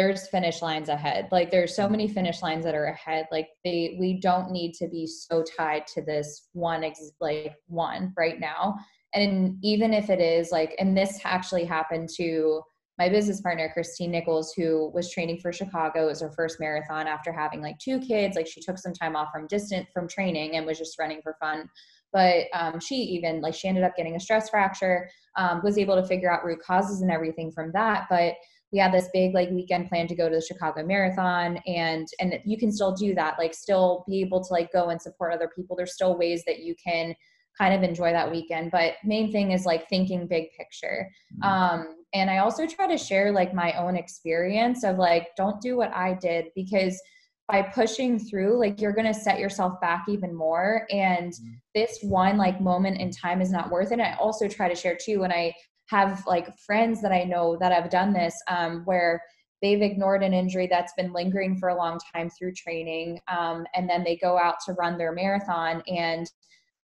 there's 0.00 0.28
finish 0.28 0.62
lines 0.62 0.88
ahead. 0.88 1.28
Like 1.30 1.50
there's 1.50 1.76
so 1.76 1.86
many 1.86 2.08
finish 2.08 2.40
lines 2.40 2.64
that 2.64 2.74
are 2.74 2.86
ahead. 2.86 3.26
Like 3.30 3.48
they 3.64 3.98
we 4.00 4.18
don't 4.18 4.50
need 4.50 4.72
to 4.74 4.88
be 4.88 5.06
so 5.06 5.42
tied 5.42 5.86
to 5.88 6.00
this 6.00 6.48
one 6.54 6.82
ex- 6.84 7.12
like 7.20 7.54
one 7.66 8.14
right 8.16 8.40
now. 8.40 8.76
And 9.12 9.58
even 9.62 9.92
if 9.92 10.08
it 10.08 10.18
is 10.18 10.50
like 10.50 10.74
and 10.78 10.96
this 10.96 11.20
actually 11.24 11.66
happened 11.66 12.08
to 12.16 12.62
my 12.98 13.08
business 13.10 13.40
partner 13.40 13.70
christine 13.72 14.10
nichols 14.10 14.52
who 14.54 14.90
was 14.94 15.10
training 15.10 15.38
for 15.38 15.52
chicago. 15.52 16.04
It 16.04 16.06
was 16.06 16.22
her 16.22 16.32
first 16.32 16.60
marathon 16.60 17.06
after 17.06 17.30
having 17.30 17.60
like 17.60 17.78
two 17.78 18.00
kids. 18.00 18.36
Like 18.36 18.46
she 18.46 18.62
took 18.62 18.78
some 18.78 18.94
time 18.94 19.16
off 19.16 19.28
from 19.30 19.48
distant 19.48 19.86
from 19.92 20.08
training 20.08 20.56
and 20.56 20.64
was 20.64 20.78
just 20.78 20.98
running 20.98 21.20
for 21.22 21.36
fun. 21.38 21.68
But 22.10 22.46
um, 22.54 22.80
she 22.80 22.96
even 22.96 23.42
like 23.42 23.54
she 23.54 23.68
ended 23.68 23.84
up 23.84 23.96
getting 23.96 24.16
a 24.16 24.20
stress 24.20 24.48
fracture 24.48 25.10
um, 25.36 25.60
was 25.62 25.76
able 25.76 25.96
to 25.96 26.06
figure 26.06 26.32
out 26.32 26.44
root 26.44 26.60
causes 26.66 27.02
and 27.02 27.10
everything 27.10 27.52
from 27.52 27.70
that. 27.72 28.06
But 28.08 28.34
we 28.72 28.78
had 28.78 28.92
this 28.92 29.08
big 29.12 29.34
like 29.34 29.50
weekend 29.50 29.88
plan 29.88 30.06
to 30.06 30.14
go 30.14 30.28
to 30.28 30.36
the 30.36 30.40
Chicago 30.40 30.84
Marathon 30.84 31.58
and 31.66 32.06
and 32.20 32.38
you 32.44 32.56
can 32.56 32.72
still 32.72 32.92
do 32.92 33.14
that 33.14 33.38
like 33.38 33.54
still 33.54 34.04
be 34.08 34.20
able 34.20 34.42
to 34.42 34.52
like 34.52 34.72
go 34.72 34.88
and 34.88 35.00
support 35.00 35.32
other 35.32 35.50
people 35.54 35.76
there's 35.76 35.94
still 35.94 36.16
ways 36.16 36.42
that 36.46 36.60
you 36.60 36.74
can 36.82 37.14
kind 37.58 37.74
of 37.74 37.82
enjoy 37.82 38.12
that 38.12 38.30
weekend 38.30 38.70
but 38.70 38.94
main 39.04 39.32
thing 39.32 39.52
is 39.52 39.66
like 39.66 39.88
thinking 39.88 40.26
big 40.26 40.46
picture 40.56 41.10
mm-hmm. 41.42 41.48
um 41.48 41.96
and 42.12 42.28
I 42.28 42.38
also 42.38 42.66
try 42.66 42.88
to 42.88 42.98
share 42.98 43.30
like 43.30 43.54
my 43.54 43.72
own 43.74 43.96
experience 43.96 44.82
of 44.82 44.96
like 44.96 45.28
don't 45.36 45.60
do 45.60 45.76
what 45.76 45.94
I 45.94 46.14
did 46.14 46.46
because 46.56 47.00
by 47.50 47.62
pushing 47.62 48.18
through 48.18 48.58
like 48.58 48.80
you're 48.80 48.92
going 48.92 49.12
to 49.12 49.18
set 49.18 49.40
yourself 49.40 49.80
back 49.80 50.04
even 50.08 50.34
more 50.34 50.86
and 50.90 51.32
mm-hmm. 51.32 51.52
this 51.74 51.98
one 52.02 52.36
like 52.36 52.60
moment 52.60 53.00
in 53.00 53.10
time 53.10 53.40
is 53.40 53.50
not 53.50 53.70
worth 53.70 53.90
it 53.90 53.94
and 53.94 54.02
i 54.02 54.14
also 54.20 54.46
try 54.46 54.68
to 54.68 54.74
share 54.74 54.96
too 54.96 55.20
when 55.20 55.32
i 55.32 55.52
have 55.90 56.22
like 56.26 56.56
friends 56.58 57.02
that 57.02 57.12
I 57.12 57.24
know 57.24 57.56
that 57.60 57.72
have 57.72 57.90
done 57.90 58.12
this 58.12 58.34
um, 58.48 58.82
where 58.84 59.22
they've 59.60 59.82
ignored 59.82 60.22
an 60.22 60.32
injury 60.32 60.66
that's 60.66 60.92
been 60.94 61.12
lingering 61.12 61.56
for 61.58 61.68
a 61.68 61.76
long 61.76 61.98
time 62.14 62.30
through 62.30 62.54
training 62.54 63.20
um, 63.28 63.66
and 63.74 63.88
then 63.88 64.04
they 64.04 64.16
go 64.16 64.38
out 64.38 64.56
to 64.66 64.72
run 64.74 64.96
their 64.96 65.12
marathon 65.12 65.82
and 65.86 66.30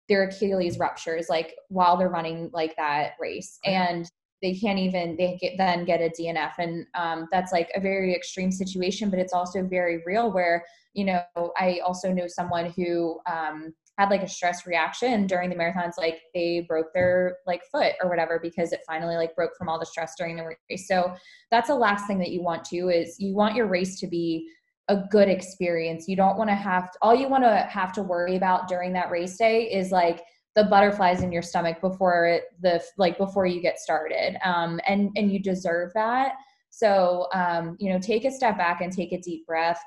their 0.08 0.24
achilles 0.24 0.78
ruptures 0.78 1.28
like 1.28 1.54
while 1.68 1.96
they're 1.96 2.08
running 2.08 2.50
like 2.52 2.74
that 2.76 3.12
race. 3.20 3.58
And 3.64 4.10
they 4.42 4.54
can't 4.54 4.78
even 4.78 5.16
they 5.16 5.38
get, 5.40 5.52
then 5.56 5.84
get 5.84 6.00
a 6.00 6.10
dnf 6.20 6.52
and 6.58 6.84
um, 6.94 7.28
that's 7.30 7.52
like 7.52 7.70
a 7.76 7.80
very 7.80 8.12
extreme 8.12 8.50
situation 8.50 9.08
but 9.08 9.20
it's 9.20 9.32
also 9.32 9.62
very 9.62 10.02
real 10.04 10.32
where 10.32 10.64
you 10.94 11.04
know 11.04 11.22
i 11.56 11.78
also 11.84 12.12
know 12.12 12.26
someone 12.26 12.70
who 12.76 13.20
um, 13.30 13.72
had 13.98 14.10
like 14.10 14.22
a 14.22 14.28
stress 14.28 14.66
reaction 14.66 15.26
during 15.26 15.50
the 15.50 15.56
marathons 15.56 15.98
like 15.98 16.22
they 16.34 16.64
broke 16.66 16.92
their 16.94 17.36
like 17.46 17.62
foot 17.70 17.92
or 18.02 18.08
whatever 18.08 18.38
because 18.42 18.72
it 18.72 18.80
finally 18.86 19.16
like 19.16 19.34
broke 19.36 19.52
from 19.56 19.68
all 19.68 19.78
the 19.78 19.86
stress 19.86 20.14
during 20.16 20.36
the 20.36 20.44
race. 20.44 20.88
So 20.88 21.14
that's 21.50 21.68
the 21.68 21.74
last 21.74 22.06
thing 22.06 22.18
that 22.18 22.30
you 22.30 22.42
want 22.42 22.64
to 22.66 22.88
is 22.88 23.16
you 23.18 23.34
want 23.34 23.54
your 23.54 23.66
race 23.66 24.00
to 24.00 24.06
be 24.06 24.48
a 24.88 25.02
good 25.10 25.28
experience. 25.28 26.08
You 26.08 26.16
don't 26.16 26.36
want 26.36 26.50
to 26.50 26.54
have 26.54 26.90
all 27.02 27.14
you 27.14 27.28
want 27.28 27.44
to 27.44 27.68
have 27.70 27.92
to 27.92 28.02
worry 28.02 28.36
about 28.36 28.66
during 28.66 28.92
that 28.94 29.10
race 29.10 29.36
day 29.36 29.70
is 29.70 29.92
like 29.92 30.22
the 30.54 30.64
butterflies 30.64 31.22
in 31.22 31.32
your 31.32 31.42
stomach 31.42 31.80
before 31.80 32.26
it, 32.26 32.44
the 32.60 32.82
like 32.98 33.16
before 33.16 33.46
you 33.46 33.60
get 33.60 33.78
started 33.78 34.36
um, 34.44 34.80
and 34.86 35.10
and 35.16 35.30
you 35.30 35.38
deserve 35.38 35.92
that. 35.94 36.34
So 36.70 37.28
um, 37.34 37.76
you 37.78 37.92
know 37.92 37.98
take 37.98 38.24
a 38.24 38.30
step 38.30 38.56
back 38.56 38.80
and 38.80 38.92
take 38.92 39.12
a 39.12 39.20
deep 39.20 39.46
breath. 39.46 39.80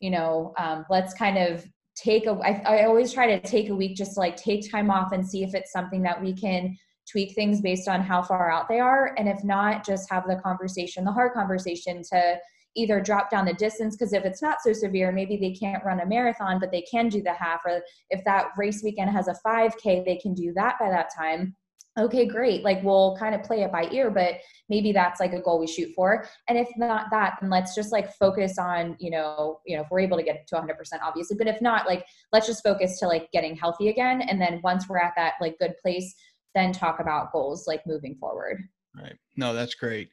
You 0.00 0.10
know 0.10 0.52
um, 0.58 0.84
let's 0.90 1.14
kind 1.14 1.38
of 1.38 1.66
take 1.96 2.26
a 2.26 2.32
I, 2.32 2.62
I 2.66 2.84
always 2.84 3.12
try 3.12 3.26
to 3.26 3.40
take 3.40 3.70
a 3.70 3.74
week 3.74 3.96
just 3.96 4.14
to 4.14 4.20
like 4.20 4.36
take 4.36 4.70
time 4.70 4.90
off 4.90 5.12
and 5.12 5.26
see 5.26 5.42
if 5.42 5.54
it's 5.54 5.72
something 5.72 6.02
that 6.02 6.22
we 6.22 6.34
can 6.34 6.76
tweak 7.10 7.34
things 7.34 7.60
based 7.60 7.88
on 7.88 8.00
how 8.00 8.22
far 8.22 8.50
out 8.50 8.68
they 8.68 8.80
are. 8.80 9.14
And 9.16 9.28
if 9.28 9.42
not 9.44 9.84
just 9.84 10.10
have 10.10 10.24
the 10.26 10.36
conversation 10.36 11.04
the 11.04 11.12
hard 11.12 11.32
conversation 11.32 12.02
to 12.12 12.36
either 12.76 13.00
drop 13.00 13.30
down 13.30 13.46
the 13.46 13.54
distance 13.54 13.96
because 13.96 14.12
if 14.12 14.24
it's 14.24 14.42
not 14.42 14.58
so 14.62 14.72
severe 14.72 15.10
maybe 15.10 15.36
they 15.36 15.52
can't 15.52 15.84
run 15.84 16.00
a 16.00 16.06
marathon 16.06 16.60
but 16.60 16.70
they 16.70 16.82
can 16.82 17.08
do 17.08 17.22
the 17.22 17.32
half 17.32 17.60
or 17.64 17.80
if 18.10 18.22
that 18.24 18.48
race 18.56 18.82
weekend 18.82 19.10
has 19.10 19.28
a 19.28 19.36
5k 19.46 20.04
they 20.04 20.18
can 20.22 20.34
do 20.34 20.52
that 20.54 20.76
by 20.78 20.90
that 20.90 21.08
time 21.16 21.56
okay 21.98 22.26
great. 22.26 22.62
Like 22.62 22.82
we'll 22.82 23.16
kind 23.16 23.34
of 23.34 23.42
play 23.42 23.62
it 23.62 23.72
by 23.72 23.88
ear 23.90 24.10
but 24.10 24.34
maybe 24.68 24.92
that's 24.92 25.20
like 25.20 25.32
a 25.32 25.40
goal 25.40 25.58
we 25.58 25.66
shoot 25.66 25.92
for. 25.94 26.26
And 26.48 26.58
if 26.58 26.68
not 26.76 27.06
that 27.10 27.38
then 27.40 27.50
let's 27.50 27.74
just 27.74 27.92
like 27.92 28.12
focus 28.14 28.58
on 28.58 28.96
you 28.98 29.10
know 29.10 29.60
you 29.66 29.76
know 29.76 29.82
if 29.82 29.88
we're 29.90 30.00
able 30.00 30.18
to 30.18 30.22
get 30.22 30.46
to 30.48 30.56
100% 30.56 30.66
obviously. 31.02 31.36
But 31.36 31.48
if 31.48 31.60
not 31.60 31.86
like 31.86 32.04
let's 32.32 32.46
just 32.46 32.62
focus 32.62 32.98
to 33.00 33.06
like 33.06 33.30
getting 33.32 33.56
healthy 33.56 33.88
again. 33.88 34.22
And 34.22 34.40
then 34.40 34.60
once 34.62 34.88
we're 34.88 34.98
at 34.98 35.14
that 35.16 35.34
like 35.40 35.58
good 35.58 35.74
place 35.82 36.14
then 36.54 36.72
talk 36.72 37.00
about 37.00 37.32
goals 37.32 37.66
like 37.66 37.86
moving 37.86 38.16
forward. 38.16 38.62
Right. 38.94 39.16
No 39.36 39.52
that's 39.52 39.74
great. 39.74 40.08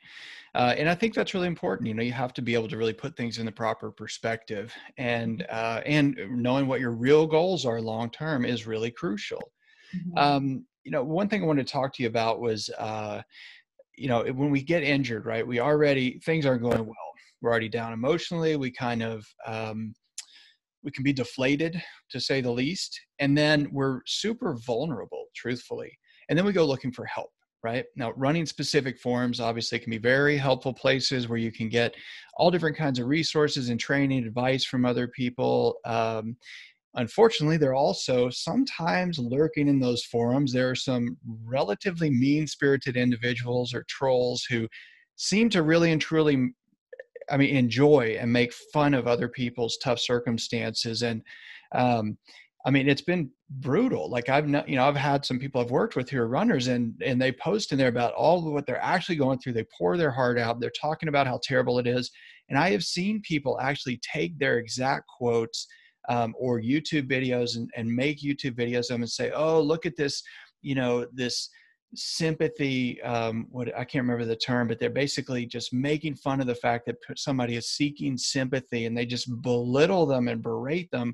Uh, 0.56 0.76
and 0.78 0.88
i 0.88 0.94
think 0.94 1.16
that's 1.16 1.34
really 1.34 1.48
important. 1.48 1.88
You 1.88 1.94
know 1.94 2.04
you 2.04 2.12
have 2.12 2.34
to 2.36 2.42
be 2.42 2.54
able 2.54 2.68
to 2.68 2.78
really 2.78 2.94
put 2.94 3.18
things 3.18 3.40
in 3.40 3.46
the 3.46 3.52
proper 3.52 3.92
perspective. 3.92 4.74
And 4.98 5.46
uh, 5.50 5.82
and 5.86 6.18
knowing 6.30 6.68
what 6.68 6.80
your 6.80 6.92
real 6.92 7.26
goals 7.26 7.66
are 7.66 7.82
long 7.82 8.10
term 8.10 8.46
is 8.46 8.68
really 8.68 8.92
crucial 8.92 9.52
mm-hmm. 9.96 10.18
um, 10.18 10.66
you 10.84 10.92
know, 10.92 11.04
one 11.04 11.30
thing 11.30 11.44
I 11.44 11.46
wanted 11.46 11.68
to 11.68 11.74
talk 11.74 11.94
to 11.94 12.04
you 12.04 12.10
about 12.10 12.42
was, 12.42 12.70
uh, 12.78 13.22
you 13.96 14.08
know, 14.08 14.24
when 14.24 14.50
we 14.50 14.62
get 14.62 14.84
injured, 14.84 15.26
right? 15.26 15.46
We 15.46 15.60
already 15.60 16.20
things 16.26 16.46
aren't 16.46 16.64
going 16.64 16.86
well. 16.86 16.96
We're 17.42 17.52
already 17.52 17.70
down 17.70 17.94
emotionally. 17.94 18.56
We 18.56 18.72
kind 18.72 19.04
of 19.04 19.26
um, 19.46 19.94
we 20.84 20.92
can 20.92 21.04
be 21.04 21.14
deflated, 21.14 21.82
to 22.12 22.20
say 22.20 22.42
the 22.42 22.52
least, 22.52 23.00
and 23.20 23.38
then 23.38 23.70
we're 23.72 24.02
super 24.06 24.58
vulnerable, 24.66 25.26
truthfully. 25.36 25.98
And 26.28 26.38
then 26.38 26.46
we 26.46 26.52
go 26.52 26.66
looking 26.66 26.92
for 26.92 27.06
help 27.06 27.32
right? 27.64 27.86
Now, 27.96 28.12
running 28.18 28.46
specific 28.46 29.00
forums 29.00 29.40
obviously 29.40 29.80
can 29.80 29.90
be 29.90 29.98
very 29.98 30.38
helpful 30.38 30.74
places 30.74 31.30
where 31.30 31.38
you 31.38 31.52
can 31.52 31.70
get 31.70 31.96
all 32.36 32.52
different 32.52 32.76
kinds 32.76 33.00
of 33.00 33.08
resources 33.08 33.70
and 33.70 33.80
training 33.80 34.26
advice 34.26 34.66
from 34.66 34.86
other 34.86 35.08
people. 35.08 35.78
Um, 35.86 36.36
Unfortunately, 36.96 37.58
they're 37.58 37.74
also 37.74 38.30
sometimes 38.30 39.18
lurking 39.18 39.68
in 39.68 39.80
those 39.80 40.04
forums. 40.04 40.54
There 40.54 40.70
are 40.70 40.76
some 40.76 41.18
relatively 41.44 42.12
mean 42.12 42.46
spirited 42.46 42.98
individuals 42.98 43.74
or 43.74 43.84
trolls 43.90 44.46
who 44.50 44.68
seem 45.16 45.50
to 45.50 45.64
really 45.64 45.92
and 45.92 46.02
truly 46.02 46.54
I 47.30 47.38
mean, 47.38 47.56
enjoy 47.56 48.18
and 48.20 48.32
make 48.32 48.54
fun 48.54 48.94
of 48.94 49.08
other 49.08 49.28
people's 49.28 49.78
tough 49.78 50.00
circumstances. 50.00 51.04
And, 51.04 51.22
um, 51.74 52.18
I 52.66 52.72
mean, 52.72 52.88
it's 52.88 53.02
been 53.02 53.30
brutal. 53.50 54.10
Like 54.10 54.30
I've 54.30 54.48
not, 54.48 54.68
you 54.70 54.76
know, 54.76 54.88
I've 54.88 54.96
had 54.96 55.26
some 55.26 55.40
people 55.40 55.62
I've 55.62 55.72
worked 55.72 55.96
with 55.96 56.10
who 56.10 56.20
are 56.20 56.28
runners 56.28 56.68
and, 56.68 56.94
and 57.04 57.22
they 57.22 57.32
post 57.32 57.72
in 57.72 57.78
there 57.78 57.90
about 57.90 58.14
all 58.14 58.52
what 58.52 58.66
they're 58.66 58.82
actually 58.82 59.18
going 59.18 59.40
through. 59.40 59.54
They 59.54 59.66
pour 59.78 59.98
their 59.98 60.12
heart 60.12 60.38
out. 60.38 60.60
They're 60.60 60.72
talking 60.80 61.10
about 61.10 61.28
how 61.28 61.40
terrible 61.44 61.80
it 61.80 61.88
is. 61.88 62.12
And 62.50 62.58
I 62.58 62.72
have 62.72 62.84
seen 62.84 63.22
people 63.22 63.60
actually 63.60 64.00
take 64.02 64.38
their 64.38 64.58
exact 64.58 65.06
quotes 65.08 65.68
um, 66.10 66.34
or 66.38 66.62
YouTube 66.62 67.10
videos 67.10 67.56
and, 67.56 67.70
and 67.76 67.90
make 67.90 68.22
YouTube 68.22 68.56
videos 68.56 68.82
of 68.82 68.88
them 68.90 69.02
and 69.02 69.10
say, 69.10 69.32
oh, 69.32 69.62
look 69.62 69.86
at 69.86 69.96
this, 69.96 70.22
you 70.62 70.76
know, 70.76 71.06
this 71.14 71.50
sympathy 71.96 73.02
um, 73.04 73.46
what 73.52 73.68
i 73.78 73.84
can't 73.84 74.04
remember 74.04 74.26
the 74.26 74.36
term 74.36 74.68
but 74.68 74.80
they're 74.80 74.90
basically 74.90 75.46
just 75.46 75.74
making 75.74 76.16
fun 76.16 76.42
of 76.42 76.48
the 76.48 76.56
fact 76.56 76.86
that 76.86 76.96
somebody 77.16 77.56
is 77.56 77.70
seeking 77.70 78.18
sympathy 78.18 78.86
and 78.86 78.98
they 78.98 79.06
just 79.06 79.30
belittle 79.42 80.06
them 80.06 80.28
and 80.28 80.42
berate 80.42 80.90
them. 80.92 81.14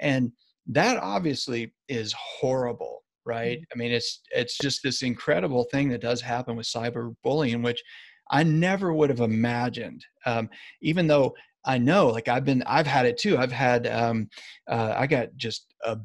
And 0.00 0.32
that 0.66 0.98
obviously 0.98 1.72
is 1.88 2.14
horrible 2.18 3.02
right? 3.24 3.58
Mm-hmm. 3.58 3.72
i 3.72 3.76
mean 3.78 3.92
it's 3.92 4.22
it's 4.30 4.58
just 4.58 4.82
this 4.82 5.02
incredible 5.02 5.64
thing 5.64 5.88
that 5.90 6.00
does 6.00 6.20
happen 6.20 6.56
with 6.56 6.66
cyberbullying 6.66 7.62
which 7.62 7.82
i 8.30 8.42
never 8.42 8.92
would 8.92 9.10
have 9.10 9.20
imagined. 9.20 10.04
Um, 10.26 10.48
even 10.82 11.06
though 11.06 11.34
i 11.68 11.78
know 11.78 12.08
like 12.08 12.26
i've 12.26 12.44
been 12.44 12.62
i've 12.64 12.86
had 12.86 13.06
it 13.06 13.16
too 13.16 13.38
i've 13.38 13.52
had 13.52 13.86
um, 13.86 14.28
uh, 14.68 14.94
i 14.96 15.06
got 15.06 15.28
just 15.36 15.74
a 15.84 15.96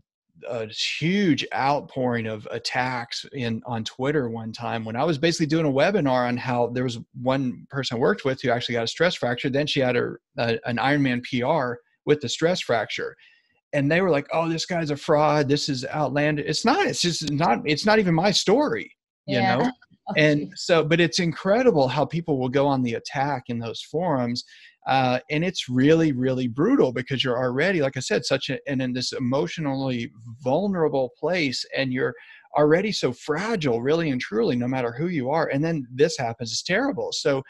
a 0.49 0.67
huge 0.67 1.45
outpouring 1.53 2.27
of 2.27 2.47
attacks 2.51 3.25
in 3.33 3.61
on 3.65 3.83
Twitter 3.83 4.29
one 4.29 4.51
time 4.51 4.85
when 4.85 4.95
I 4.95 5.03
was 5.03 5.17
basically 5.17 5.45
doing 5.45 5.65
a 5.65 5.71
webinar 5.71 6.27
on 6.27 6.37
how 6.37 6.67
there 6.67 6.83
was 6.83 6.99
one 7.21 7.65
person 7.69 7.97
I 7.97 7.99
worked 7.99 8.25
with 8.25 8.41
who 8.41 8.49
actually 8.49 8.73
got 8.73 8.83
a 8.83 8.87
stress 8.87 9.15
fracture. 9.15 9.49
Then 9.49 9.67
she 9.67 9.79
had 9.79 9.95
a, 9.95 10.13
a 10.37 10.59
an 10.65 10.77
Ironman 10.77 11.23
PR 11.23 11.79
with 12.05 12.21
the 12.21 12.29
stress 12.29 12.61
fracture, 12.61 13.15
and 13.73 13.91
they 13.91 14.01
were 14.01 14.09
like, 14.09 14.27
"Oh, 14.33 14.49
this 14.49 14.65
guy's 14.65 14.91
a 14.91 14.97
fraud. 14.97 15.47
This 15.47 15.69
is 15.69 15.85
outlandish." 15.85 16.45
It's 16.47 16.65
not. 16.65 16.85
It's 16.85 17.01
just 17.01 17.31
not. 17.31 17.59
It's 17.65 17.85
not 17.85 17.99
even 17.99 18.13
my 18.13 18.31
story. 18.31 18.91
You 19.25 19.37
yeah. 19.37 19.57
know. 19.57 19.71
Oh, 20.09 20.13
and 20.17 20.51
so, 20.57 20.83
but 20.83 20.99
it's 20.99 21.19
incredible 21.19 21.87
how 21.87 22.03
people 22.03 22.37
will 22.37 22.49
go 22.49 22.67
on 22.67 22.83
the 22.83 22.95
attack 22.95 23.43
in 23.47 23.57
those 23.57 23.81
forums 23.81 24.43
uh, 24.85 25.19
and 25.29 25.43
it's 25.43 25.69
really 25.69 26.11
really 26.11 26.47
brutal 26.47 26.91
because 26.91 27.23
you're 27.23 27.37
already 27.37 27.81
like 27.81 27.97
i 27.97 27.99
said 27.99 28.25
such 28.25 28.49
a, 28.49 28.59
and 28.67 28.81
in 28.81 28.93
this 28.93 29.13
emotionally 29.13 30.11
vulnerable 30.41 31.11
place 31.19 31.65
and 31.75 31.93
you're 31.93 32.13
already 32.57 32.91
so 32.91 33.11
fragile 33.11 33.81
really 33.81 34.11
and 34.11 34.21
truly 34.21 34.55
no 34.55 34.67
matter 34.67 34.91
who 34.91 35.07
you 35.07 35.29
are 35.29 35.47
and 35.47 35.63
then 35.63 35.87
this 35.91 36.17
happens 36.17 36.51
it's 36.51 36.63
terrible. 36.63 37.11
So 37.11 37.41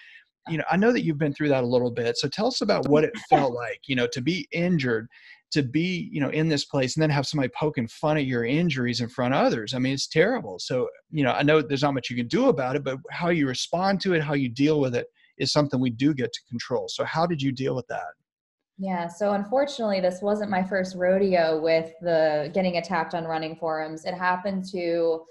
you 0.50 0.58
know 0.58 0.64
i 0.70 0.76
know 0.76 0.92
that 0.92 1.04
you've 1.04 1.18
been 1.18 1.34
through 1.34 1.48
that 1.50 1.64
a 1.64 1.68
little 1.68 1.90
bit 1.90 2.18
so 2.18 2.28
tell 2.28 2.48
us 2.48 2.60
about 2.60 2.88
what 2.90 3.06
it 3.06 3.18
felt 3.30 3.54
like 3.54 3.80
you 3.88 3.96
know 3.96 4.08
to 4.08 4.20
be 4.20 4.46
injured 4.52 5.08
to 5.54 5.64
be 5.64 6.10
you 6.12 6.20
know 6.20 6.30
in 6.30 6.50
this 6.50 6.66
place 6.66 6.96
and 6.96 7.02
then 7.02 7.10
have 7.10 7.28
somebody 7.28 7.50
poking 7.58 7.88
fun 7.88 8.18
at 8.18 8.26
your 8.26 8.44
injuries 8.44 9.02
in 9.02 9.08
front 9.08 9.34
of 9.34 9.46
others. 9.46 9.74
I 9.74 9.80
mean 9.80 9.94
it's 9.94 10.08
terrible. 10.08 10.60
So 10.60 10.90
you 11.12 11.24
know 11.24 11.32
i 11.32 11.44
know 11.44 11.62
there's 11.62 11.84
not 11.84 11.94
much 11.94 12.10
you 12.10 12.16
can 12.16 12.28
do 12.28 12.50
about 12.50 12.76
it 12.76 12.84
but 12.84 12.98
how 13.12 13.30
you 13.30 13.48
respond 13.48 14.02
to 14.02 14.14
it 14.14 14.22
how 14.22 14.34
you 14.34 14.50
deal 14.50 14.80
with 14.80 14.96
it 14.96 15.08
is 15.38 15.52
something 15.52 15.80
we 15.80 15.90
do 15.90 16.14
get 16.14 16.32
to 16.34 16.40
control. 16.50 16.88
So, 16.88 17.04
how 17.04 17.26
did 17.26 17.42
you 17.42 17.52
deal 17.52 17.76
with 17.76 17.88
that? 17.88 18.14
Yeah, 18.78 19.08
so 19.08 19.34
unfortunately, 19.34 20.02
this 20.02 20.22
wasn't 20.22 20.50
my 20.50 20.64
first 20.64 20.96
rodeo 20.96 21.62
with 21.62 21.92
the 22.02 22.50
getting 22.54 22.78
attacked 22.78 23.14
on 23.14 23.26
running 23.26 23.56
forums. 23.56 24.06
It 24.06 24.16
happened 24.16 24.66
to 24.72 25.24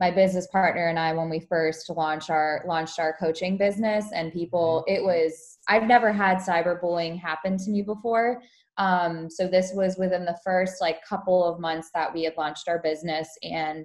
my 0.00 0.10
business 0.10 0.46
partner 0.48 0.88
and 0.88 0.98
I 0.98 1.12
when 1.12 1.28
we 1.28 1.40
first 1.40 1.90
launched 1.90 2.30
our 2.30 2.62
launched 2.66 2.98
our 3.00 3.16
coaching 3.18 3.56
business 3.56 4.06
and 4.14 4.32
people 4.32 4.84
mm-hmm. 4.88 4.94
it 4.96 5.04
was 5.04 5.58
I've 5.68 5.84
never 5.84 6.12
had 6.12 6.38
cyberbullying 6.38 7.18
happen 7.18 7.56
to 7.58 7.70
me 7.70 7.82
before. 7.82 8.42
Um, 8.76 9.28
so 9.28 9.48
this 9.48 9.72
was 9.74 9.96
within 9.98 10.24
the 10.24 10.38
first 10.44 10.80
like 10.80 11.04
couple 11.04 11.44
of 11.44 11.58
months 11.58 11.90
that 11.94 12.14
we 12.14 12.22
had 12.22 12.36
launched 12.36 12.68
our 12.68 12.78
business 12.78 13.28
and 13.42 13.84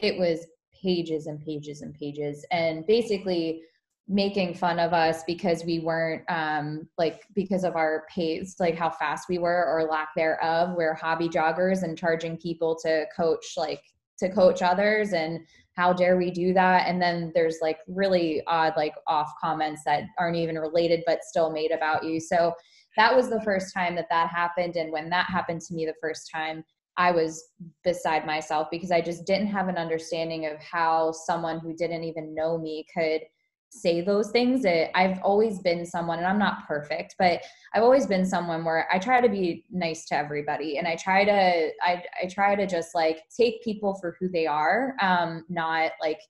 it 0.00 0.18
was 0.18 0.46
pages 0.82 1.26
and 1.26 1.40
pages 1.40 1.80
and 1.80 1.94
pages 1.94 2.44
and 2.50 2.86
basically 2.86 3.62
making 4.06 4.54
fun 4.54 4.78
of 4.78 4.92
us 4.92 5.22
because 5.26 5.64
we 5.64 5.78
weren't 5.80 6.22
um 6.28 6.86
like 6.98 7.22
because 7.34 7.64
of 7.64 7.74
our 7.74 8.04
pace 8.14 8.56
like 8.60 8.76
how 8.76 8.90
fast 8.90 9.28
we 9.30 9.38
were 9.38 9.64
or 9.66 9.88
lack 9.90 10.08
thereof. 10.14 10.74
We're 10.76 10.94
hobby 10.94 11.28
joggers 11.28 11.82
and 11.82 11.96
charging 11.96 12.36
people 12.36 12.76
to 12.84 13.06
coach 13.16 13.54
like 13.56 13.82
to 14.18 14.28
coach 14.28 14.62
others 14.62 15.12
and 15.12 15.40
how 15.76 15.92
dare 15.92 16.16
we 16.16 16.30
do 16.30 16.52
that? 16.54 16.86
And 16.86 17.02
then 17.02 17.32
there's 17.34 17.58
like 17.60 17.78
really 17.88 18.42
odd 18.46 18.74
like 18.76 18.94
off 19.06 19.32
comments 19.42 19.82
that 19.86 20.04
aren't 20.18 20.36
even 20.36 20.58
related 20.58 21.02
but 21.06 21.24
still 21.24 21.50
made 21.50 21.72
about 21.72 22.04
you. 22.04 22.20
So 22.20 22.52
that 22.96 23.14
was 23.14 23.28
the 23.28 23.42
first 23.42 23.74
time 23.74 23.96
that 23.96 24.06
that 24.10 24.28
happened 24.28 24.76
and 24.76 24.92
when 24.92 25.08
that 25.10 25.26
happened 25.26 25.62
to 25.62 25.74
me 25.74 25.86
the 25.86 25.94
first 26.00 26.30
time 26.32 26.62
I 26.96 27.10
was 27.10 27.50
beside 27.82 28.24
myself 28.24 28.68
because 28.70 28.92
I 28.92 29.00
just 29.00 29.24
didn't 29.24 29.48
have 29.48 29.66
an 29.66 29.76
understanding 29.76 30.46
of 30.46 30.58
how 30.60 31.10
someone 31.10 31.58
who 31.58 31.74
didn't 31.74 32.04
even 32.04 32.34
know 32.34 32.56
me 32.56 32.86
could 32.96 33.22
say 33.74 34.00
those 34.00 34.30
things 34.30 34.64
it, 34.64 34.90
i've 34.94 35.18
always 35.22 35.58
been 35.58 35.84
someone 35.84 36.18
and 36.18 36.26
i'm 36.26 36.38
not 36.38 36.66
perfect 36.66 37.16
but 37.18 37.40
i've 37.74 37.82
always 37.82 38.06
been 38.06 38.24
someone 38.24 38.64
where 38.64 38.86
i 38.92 38.98
try 38.98 39.20
to 39.20 39.28
be 39.28 39.64
nice 39.70 40.04
to 40.06 40.14
everybody 40.14 40.78
and 40.78 40.86
i 40.86 40.94
try 40.94 41.24
to 41.24 41.70
i, 41.82 42.02
I 42.22 42.26
try 42.28 42.54
to 42.54 42.66
just 42.66 42.94
like 42.94 43.22
take 43.36 43.62
people 43.64 43.94
for 44.00 44.16
who 44.20 44.28
they 44.28 44.46
are 44.46 44.94
um, 45.02 45.44
not 45.48 45.92
like 46.00 46.20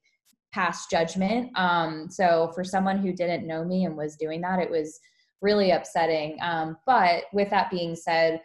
pass 0.54 0.86
judgment. 0.86 1.50
Um, 1.58 2.08
so 2.08 2.52
for 2.54 2.62
someone 2.62 2.98
who 2.98 3.12
didn't 3.12 3.46
know 3.46 3.64
me 3.64 3.84
and 3.84 3.96
was 3.96 4.14
doing 4.14 4.40
that 4.42 4.60
it 4.60 4.70
was 4.70 5.00
really 5.42 5.72
upsetting. 5.72 6.38
Um, 6.40 6.78
but 6.86 7.24
with 7.32 7.50
that 7.50 7.70
being 7.70 7.96
said 7.96 8.40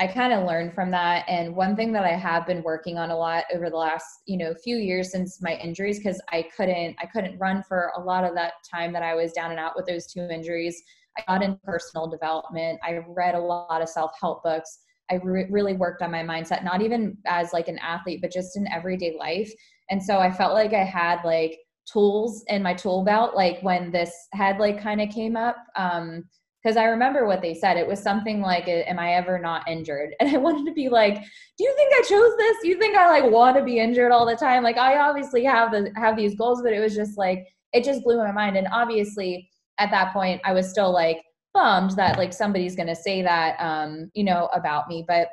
I 0.00 0.06
kind 0.06 0.32
of 0.32 0.46
learned 0.46 0.72
from 0.72 0.90
that. 0.92 1.26
And 1.28 1.54
one 1.54 1.76
thing 1.76 1.92
that 1.92 2.04
I 2.04 2.16
have 2.16 2.46
been 2.46 2.62
working 2.62 2.96
on 2.96 3.10
a 3.10 3.16
lot 3.16 3.44
over 3.54 3.68
the 3.68 3.76
last, 3.76 4.06
you 4.24 4.38
know, 4.38 4.54
few 4.54 4.76
years 4.76 5.12
since 5.12 5.42
my 5.42 5.56
injuries, 5.56 5.98
because 5.98 6.22
I 6.30 6.46
couldn't, 6.56 6.96
I 6.98 7.04
couldn't 7.04 7.38
run 7.38 7.62
for 7.62 7.92
a 7.94 8.00
lot 8.00 8.24
of 8.24 8.34
that 8.34 8.54
time 8.68 8.94
that 8.94 9.02
I 9.02 9.14
was 9.14 9.32
down 9.32 9.50
and 9.50 9.60
out 9.60 9.74
with 9.76 9.84
those 9.84 10.06
two 10.06 10.26
injuries. 10.30 10.82
I 11.18 11.24
got 11.28 11.42
in 11.42 11.58
personal 11.64 12.08
development. 12.08 12.80
I 12.82 13.00
read 13.08 13.34
a 13.34 13.40
lot 13.40 13.82
of 13.82 13.90
self-help 13.90 14.42
books. 14.42 14.78
I 15.10 15.16
re- 15.22 15.48
really 15.50 15.74
worked 15.74 16.00
on 16.00 16.10
my 16.10 16.22
mindset, 16.22 16.64
not 16.64 16.80
even 16.80 17.18
as 17.26 17.52
like 17.52 17.68
an 17.68 17.78
athlete, 17.80 18.22
but 18.22 18.32
just 18.32 18.56
in 18.56 18.66
everyday 18.72 19.18
life. 19.18 19.52
And 19.90 20.02
so 20.02 20.16
I 20.16 20.32
felt 20.32 20.54
like 20.54 20.72
I 20.72 20.84
had 20.84 21.22
like 21.26 21.58
tools 21.92 22.42
in 22.48 22.62
my 22.62 22.72
tool 22.72 23.04
belt, 23.04 23.34
like 23.34 23.60
when 23.60 23.90
this 23.90 24.14
head 24.32 24.58
like 24.58 24.82
kind 24.82 25.02
of 25.02 25.10
came 25.10 25.36
up. 25.36 25.56
Um, 25.76 26.24
because 26.62 26.76
I 26.76 26.84
remember 26.84 27.26
what 27.26 27.40
they 27.40 27.54
said. 27.54 27.76
It 27.76 27.86
was 27.86 28.02
something 28.02 28.40
like, 28.40 28.68
"Am 28.68 28.98
I 28.98 29.14
ever 29.14 29.38
not 29.38 29.68
injured?" 29.68 30.14
And 30.20 30.28
I 30.28 30.38
wanted 30.38 30.66
to 30.66 30.72
be 30.72 30.88
like, 30.88 31.14
"Do 31.14 31.64
you 31.64 31.74
think 31.76 31.92
I 31.94 32.02
chose 32.02 32.36
this? 32.36 32.56
Do 32.62 32.68
you 32.68 32.78
think 32.78 32.96
I 32.96 33.08
like 33.08 33.30
want 33.30 33.56
to 33.56 33.64
be 33.64 33.78
injured 33.78 34.12
all 34.12 34.26
the 34.26 34.36
time? 34.36 34.62
Like, 34.62 34.76
I 34.76 34.98
obviously 34.98 35.44
have 35.44 35.72
the 35.72 35.92
have 35.96 36.16
these 36.16 36.36
goals, 36.36 36.62
but 36.62 36.72
it 36.72 36.80
was 36.80 36.94
just 36.94 37.18
like 37.18 37.46
it 37.72 37.84
just 37.84 38.02
blew 38.02 38.18
my 38.18 38.32
mind. 38.32 38.56
And 38.56 38.68
obviously, 38.72 39.48
at 39.78 39.90
that 39.90 40.12
point, 40.12 40.40
I 40.44 40.52
was 40.52 40.70
still 40.70 40.92
like 40.92 41.22
bummed 41.54 41.92
that 41.92 42.18
like 42.18 42.32
somebody's 42.32 42.76
gonna 42.76 42.96
say 42.96 43.22
that, 43.22 43.56
um, 43.58 44.10
you 44.14 44.24
know, 44.24 44.48
about 44.54 44.88
me. 44.88 45.04
But 45.06 45.28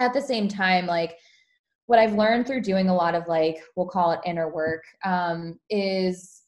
at 0.00 0.12
the 0.14 0.20
same 0.20 0.48
time, 0.48 0.86
like 0.86 1.16
what 1.86 1.98
I've 1.98 2.14
learned 2.14 2.46
through 2.46 2.62
doing 2.62 2.88
a 2.88 2.94
lot 2.94 3.14
of 3.14 3.28
like 3.28 3.58
we'll 3.76 3.88
call 3.88 4.12
it 4.12 4.20
inner 4.24 4.48
work 4.48 4.82
um, 5.04 5.58
is 5.68 6.42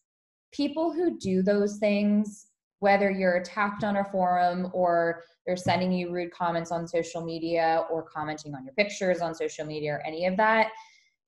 people 0.52 0.92
who 0.92 1.18
do 1.18 1.42
those 1.42 1.78
things 1.78 2.46
whether 2.84 3.10
you're 3.10 3.36
attacked 3.36 3.82
on 3.82 3.96
a 3.96 4.04
forum 4.04 4.70
or 4.74 5.22
they're 5.46 5.56
sending 5.56 5.90
you 5.90 6.10
rude 6.10 6.30
comments 6.30 6.70
on 6.70 6.86
social 6.86 7.24
media 7.24 7.82
or 7.90 8.02
commenting 8.02 8.54
on 8.54 8.62
your 8.62 8.74
pictures 8.74 9.22
on 9.22 9.34
social 9.34 9.64
media 9.64 9.94
or 9.94 10.06
any 10.06 10.26
of 10.26 10.36
that, 10.36 10.68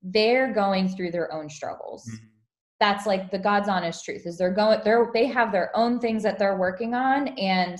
they're 0.03 0.53
going 0.53 0.87
through 0.87 1.09
their 1.09 1.33
own 1.33 1.49
struggles. 1.49 2.07
Mm-hmm. 2.07 2.25
That's 2.79 3.07
like 3.07 3.31
the 3.31 3.39
God's 3.39 3.69
honest 3.69 4.05
truth 4.05 4.27
is 4.27 4.37
they're 4.37 4.53
going 4.53 4.81
they're 4.83 5.09
they 5.15 5.25
have 5.25 5.51
their 5.51 5.75
own 5.75 5.99
things 5.99 6.21
that 6.21 6.37
they're 6.37 6.59
working 6.59 6.93
on 6.93 7.29
and 7.29 7.79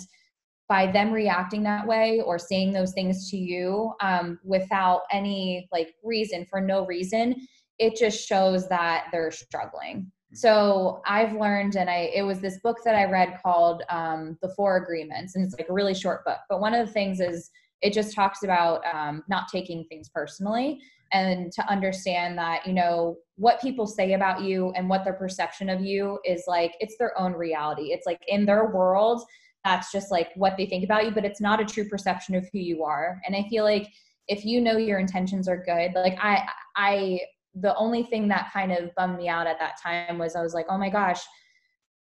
by 0.67 0.91
them 0.91 1.11
reacting 1.11 1.61
that 1.61 1.85
way 1.85 2.19
or 2.25 2.39
saying 2.39 2.73
those 2.73 2.93
things 2.93 3.29
to 3.29 3.37
you 3.37 3.93
um, 4.01 4.39
without 4.43 5.01
any 5.11 5.69
like 5.71 5.93
reason 6.03 6.47
for 6.49 6.59
no 6.59 6.83
reason 6.87 7.35
it 7.77 7.95
just 7.95 8.27
shows 8.27 8.67
that 8.69 9.05
they're 9.11 9.29
struggling 9.29 10.11
so 10.33 11.01
I've 11.05 11.33
learned, 11.33 11.75
and 11.75 11.89
I 11.89 12.11
it 12.13 12.23
was 12.23 12.39
this 12.39 12.59
book 12.59 12.77
that 12.83 12.95
I 12.95 13.05
read 13.05 13.39
called 13.41 13.83
um, 13.89 14.37
The 14.41 14.49
Four 14.49 14.77
Agreements, 14.77 15.35
and 15.35 15.45
it's 15.45 15.55
like 15.57 15.69
a 15.69 15.73
really 15.73 15.93
short 15.93 16.25
book. 16.25 16.39
But 16.49 16.59
one 16.59 16.73
of 16.73 16.85
the 16.85 16.91
things 16.91 17.19
is 17.19 17.49
it 17.81 17.93
just 17.93 18.13
talks 18.13 18.43
about 18.43 18.81
um, 18.93 19.23
not 19.29 19.47
taking 19.51 19.85
things 19.85 20.09
personally 20.09 20.79
and 21.11 21.51
to 21.53 21.65
understand 21.69 22.37
that 22.37 22.65
you 22.65 22.73
know 22.73 23.17
what 23.35 23.61
people 23.61 23.87
say 23.87 24.13
about 24.13 24.41
you 24.41 24.71
and 24.71 24.89
what 24.89 25.03
their 25.03 25.13
perception 25.13 25.69
of 25.69 25.81
you 25.81 26.19
is 26.25 26.43
like 26.47 26.73
it's 26.79 26.97
their 26.97 27.17
own 27.19 27.33
reality 27.33 27.93
it's 27.93 28.05
like 28.05 28.19
in 28.27 28.45
their 28.45 28.71
world 28.71 29.21
that's 29.63 29.91
just 29.91 30.11
like 30.11 30.29
what 30.35 30.55
they 30.57 30.65
think 30.65 30.83
about 30.83 31.05
you 31.05 31.11
but 31.11 31.23
it's 31.25 31.41
not 31.41 31.61
a 31.61 31.65
true 31.65 31.87
perception 31.87 32.35
of 32.35 32.45
who 32.51 32.59
you 32.59 32.83
are 32.83 33.21
and 33.25 33.35
i 33.35 33.45
feel 33.49 33.63
like 33.63 33.87
if 34.27 34.43
you 34.43 34.59
know 34.59 34.75
your 34.75 34.99
intentions 34.99 35.47
are 35.47 35.63
good 35.63 35.91
like 35.95 36.17
i 36.21 36.45
i 36.75 37.19
the 37.59 37.75
only 37.75 38.03
thing 38.03 38.27
that 38.27 38.51
kind 38.53 38.71
of 38.71 38.93
bummed 38.95 39.17
me 39.17 39.27
out 39.27 39.47
at 39.47 39.59
that 39.59 39.81
time 39.81 40.17
was 40.17 40.35
I 40.35 40.41
was 40.41 40.53
like, 40.53 40.65
oh 40.69 40.77
my 40.77 40.89
gosh, 40.89 41.21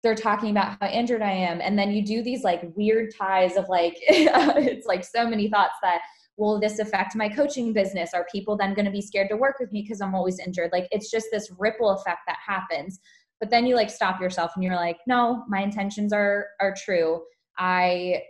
they're 0.03 0.15
talking 0.15 0.51
about 0.51 0.77
how 0.79 0.87
injured 0.87 1.21
I 1.21 1.31
am. 1.31 1.61
And 1.61 1.77
then 1.77 1.91
you 1.91 2.05
do 2.05 2.21
these 2.21 2.43
like 2.43 2.61
weird 2.75 3.13
ties 3.17 3.57
of 3.57 3.67
like, 3.69 3.95
it's 4.07 4.85
like 4.85 5.03
so 5.03 5.27
many 5.27 5.49
thoughts 5.49 5.75
that, 5.81 6.01
will 6.37 6.59
this 6.59 6.79
affect 6.79 7.15
my 7.15 7.29
coaching 7.29 7.73
business? 7.73 8.13
Are 8.13 8.27
people 8.31 8.57
then 8.57 8.73
going 8.73 8.85
to 8.85 8.91
be 8.91 9.01
scared 9.01 9.29
to 9.29 9.37
work 9.37 9.55
with 9.59 9.71
me 9.71 9.81
because 9.81 10.01
I'm 10.01 10.15
always 10.15 10.39
injured? 10.39 10.71
Like 10.71 10.87
it's 10.91 11.09
just 11.09 11.27
this 11.31 11.51
ripple 11.57 11.91
effect 11.91 12.19
that 12.27 12.37
happens. 12.45 12.99
But 13.39 13.49
then 13.49 13.65
you 13.65 13.75
like 13.75 13.89
stop 13.89 14.21
yourself 14.21 14.51
and 14.55 14.63
you're 14.63 14.75
like, 14.75 14.97
no, 15.07 15.43
my 15.47 15.61
intentions 15.61 16.13
are 16.13 16.47
are 16.59 16.73
true. 16.77 17.21
I 17.57 18.21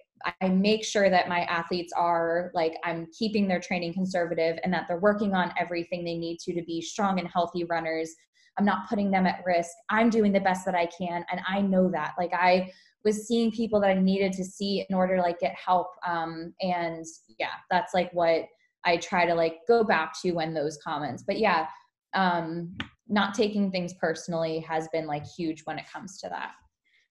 I 0.42 0.50
make 0.50 0.84
sure 0.84 1.10
that 1.10 1.30
my 1.30 1.42
athletes 1.42 1.94
are 1.96 2.52
like 2.54 2.76
I'm 2.84 3.08
keeping 3.18 3.48
their 3.48 3.60
training 3.60 3.94
conservative 3.94 4.58
and 4.64 4.74
that 4.74 4.86
they're 4.88 5.00
working 5.00 5.34
on 5.34 5.54
everything 5.60 6.04
they 6.04 6.18
need 6.18 6.40
to 6.40 6.54
to 6.54 6.64
be 6.64 6.82
strong 6.82 7.20
and 7.20 7.28
healthy 7.28 7.64
runners. 7.64 8.14
I'm 8.58 8.66
not 8.66 8.90
putting 8.90 9.12
them 9.12 9.28
at 9.28 9.44
risk. 9.46 9.72
I'm 9.90 10.10
doing 10.10 10.32
the 10.32 10.40
best 10.40 10.66
that 10.66 10.76
I 10.76 10.88
can 10.88 11.26
and 11.32 11.42
I 11.48 11.62
know 11.62 11.90
that. 11.92 12.14
Like 12.18 12.34
I 12.34 12.72
was 13.04 13.28
seeing 13.28 13.52
people 13.52 13.80
that 13.82 13.92
I 13.92 14.02
needed 14.02 14.34
to 14.34 14.44
see 14.44 14.86
in 14.90 14.96
order 14.96 15.16
to 15.16 15.22
like 15.22 15.40
get 15.40 15.56
help. 15.56 15.90
Um, 16.06 16.54
and 16.62 17.06
yeah, 17.38 17.52
that's 17.70 17.94
like 17.94 18.12
what 18.14 18.46
I 18.84 18.98
try 18.98 19.26
to 19.26 19.36
like 19.36 19.58
go 19.68 19.84
back 19.84 20.20
to 20.22 20.32
when 20.32 20.54
those 20.54 20.78
comments. 20.84 21.24
But 21.26 21.38
yeah, 21.38 21.68
um, 22.16 22.76
not 23.08 23.36
taking 23.36 23.72
things 23.72 23.94
personally 23.94 24.60
has 24.62 24.88
been 24.92 25.06
like 25.06 25.26
huge 25.38 25.62
when 25.66 25.78
it 25.78 25.86
comes 25.92 26.20
to 26.22 26.30
that. 26.30 26.54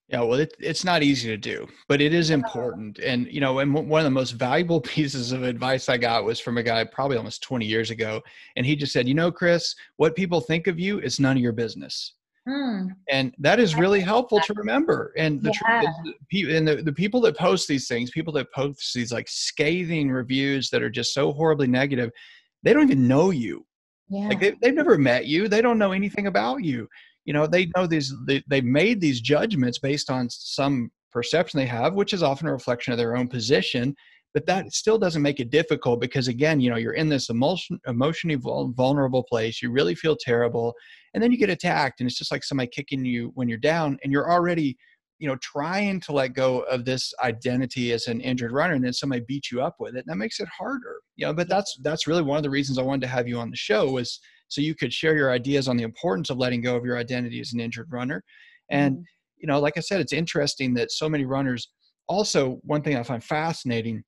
Yeah, 0.09 0.21
well, 0.21 0.39
it, 0.39 0.55
it's 0.61 0.85
not 0.85 1.03
easy 1.03 1.29
to 1.29 1.37
do, 1.37 1.67
but 1.89 2.03
it 2.03 2.13
is 2.13 2.29
important. 2.29 2.99
And, 2.99 3.27
you 3.27 3.41
know, 3.41 3.61
and 3.61 3.73
one 3.73 4.01
of 4.01 4.05
the 4.05 4.11
most 4.11 4.33
valuable 4.33 4.81
pieces 4.81 5.33
of 5.33 5.43
advice 5.43 5.89
I 5.89 5.97
got 5.97 6.25
was 6.25 6.39
from 6.39 6.59
a 6.59 6.63
guy 6.63 6.85
probably 6.85 7.17
almost 7.17 7.43
20 7.43 7.65
years 7.65 7.91
ago. 7.91 8.21
And 8.57 8.67
he 8.67 8.77
just 8.77 8.93
said, 8.93 9.09
you 9.09 9.15
know, 9.15 9.33
Chris, 9.33 9.75
what 9.97 10.15
people 10.15 10.41
think 10.41 10.67
of 10.67 10.79
you 10.79 11.01
is 11.01 11.21
none 11.21 11.37
of 11.37 11.43
your 11.43 11.53
business. 11.53 12.15
Hmm. 12.47 12.89
And 13.09 13.35
that 13.39 13.59
is 13.59 13.75
really 13.75 14.01
helpful 14.01 14.39
to 14.41 14.53
remember. 14.55 15.15
And 15.17 15.43
the 15.43 15.55
yeah. 15.63 15.81
truth 15.81 16.15
is, 16.31 16.55
and 16.55 16.69
the, 16.69 16.77
the 16.83 16.93
people 16.93 17.23
that 17.23 17.39
post 17.39 17.67
these 17.67 17.89
things, 17.89 18.11
people 18.11 18.35
that 18.35 18.53
post 18.53 18.93
these 18.95 19.11
like 19.11 19.29
scathing 19.31 20.11
reviews 20.11 20.69
that 20.69 20.83
are 20.83 20.91
just 20.91 21.15
so 21.15 21.33
horribly 21.33 21.67
negative, 21.67 22.11
they 22.63 22.75
don't 22.75 22.83
even 22.83 23.09
know 23.09 23.31
you. 23.31 23.65
Yeah. 24.11 24.29
Like 24.29 24.41
they, 24.41 24.55
they've 24.61 24.75
never 24.75 24.99
met 24.99 25.25
you. 25.25 25.49
They 25.49 25.63
don't 25.63 25.79
know 25.79 25.93
anything 25.93 26.27
about 26.27 26.63
you 26.63 26.87
you 27.25 27.33
know 27.33 27.47
they 27.47 27.71
know 27.77 27.87
these 27.87 28.15
they, 28.27 28.43
they've 28.49 28.65
made 28.65 29.01
these 29.01 29.21
judgments 29.21 29.79
based 29.79 30.11
on 30.11 30.29
some 30.31 30.91
perception 31.11 31.59
they 31.59 31.67
have 31.67 31.95
which 31.95 32.13
is 32.13 32.23
often 32.23 32.49
a 32.49 32.53
reflection 32.53 32.93
of 32.93 32.99
their 32.99 33.17
own 33.17 33.29
position 33.29 33.95
but 34.35 34.47
that 34.47 34.73
still 34.73 34.99
doesn't 34.99 35.23
make 35.23 35.39
it 35.39 35.51
difficult 35.51 36.01
because 36.01 36.29
again 36.29 36.61
you 36.61 36.69
know 36.69 36.77
you're 36.77 36.93
in 36.93 37.09
this 37.09 37.31
emotion 37.31 37.79
emotionally 37.87 38.37
vulnerable 38.37 39.23
place 39.23 39.63
you 39.63 39.71
really 39.71 39.95
feel 39.95 40.17
terrible 40.17 40.75
and 41.15 41.23
then 41.23 41.31
you 41.31 41.39
get 41.39 41.51
attacked 41.51 42.01
and 42.01 42.09
it's 42.09 42.19
just 42.19 42.33
like 42.33 42.45
somebody 42.45 42.69
kicking 42.69 43.05
you 43.05 43.31
when 43.35 43.49
you're 43.49 43.59
down 43.59 43.97
and 44.03 44.13
you're 44.13 44.31
already 44.31 44.77
you 45.21 45.29
know 45.29 45.37
trying 45.37 46.01
to 46.01 46.13
let 46.13 46.35
go 46.35 46.61
of 46.63 46.85
this 46.85 47.15
identity 47.23 47.93
as 47.93 48.09
an 48.09 48.21
injured 48.21 48.53
runner 48.53 48.75
and 48.75 48.85
then 48.85 48.93
somebody 48.93 49.23
beats 49.27 49.53
you 49.53 49.63
up 49.63 49.77
with 49.79 49.95
it. 49.95 50.01
And 50.01 50.09
that 50.09 50.17
makes 50.17 50.41
it 50.41 50.49
harder 50.49 50.97
you 51.17 51.25
know 51.25 51.33
but 51.33 51.49
that's 51.49 51.79
that's 51.83 52.09
really 52.09 52.23
one 52.23 52.37
of 52.37 52.43
the 52.43 52.51
reasons 52.51 52.77
i 52.77 52.83
wanted 52.83 53.03
to 53.03 53.13
have 53.13 53.29
you 53.29 53.39
on 53.39 53.51
the 53.51 53.57
show 53.57 53.91
was 53.91 54.21
so 54.49 54.61
you 54.61 54.75
could 54.75 54.93
share 54.93 55.17
your 55.17 55.31
ideas 55.31 55.69
on 55.69 55.77
the 55.77 55.85
importance 55.85 56.31
of 56.31 56.39
letting 56.39 56.61
go 56.61 56.77
of 56.77 56.85
your 56.85 56.99
identity 56.99 57.41
as 57.41 57.53
an 57.53 57.61
injured 57.61 57.89
runner. 57.91 58.23
And 58.71 58.97
mm-hmm. 58.97 59.03
you 59.39 59.47
know 59.47 59.61
like 59.61 59.77
i 59.77 59.81
said 59.81 60.01
it's 60.01 60.13
interesting 60.13 60.75
that 60.75 60.91
so 60.91 61.09
many 61.09 61.25
runners 61.25 61.69
also 62.09 62.61
one 62.63 62.83
thing 62.83 62.97
i 62.97 63.03
find 63.03 63.23
fascinating 63.23 64.03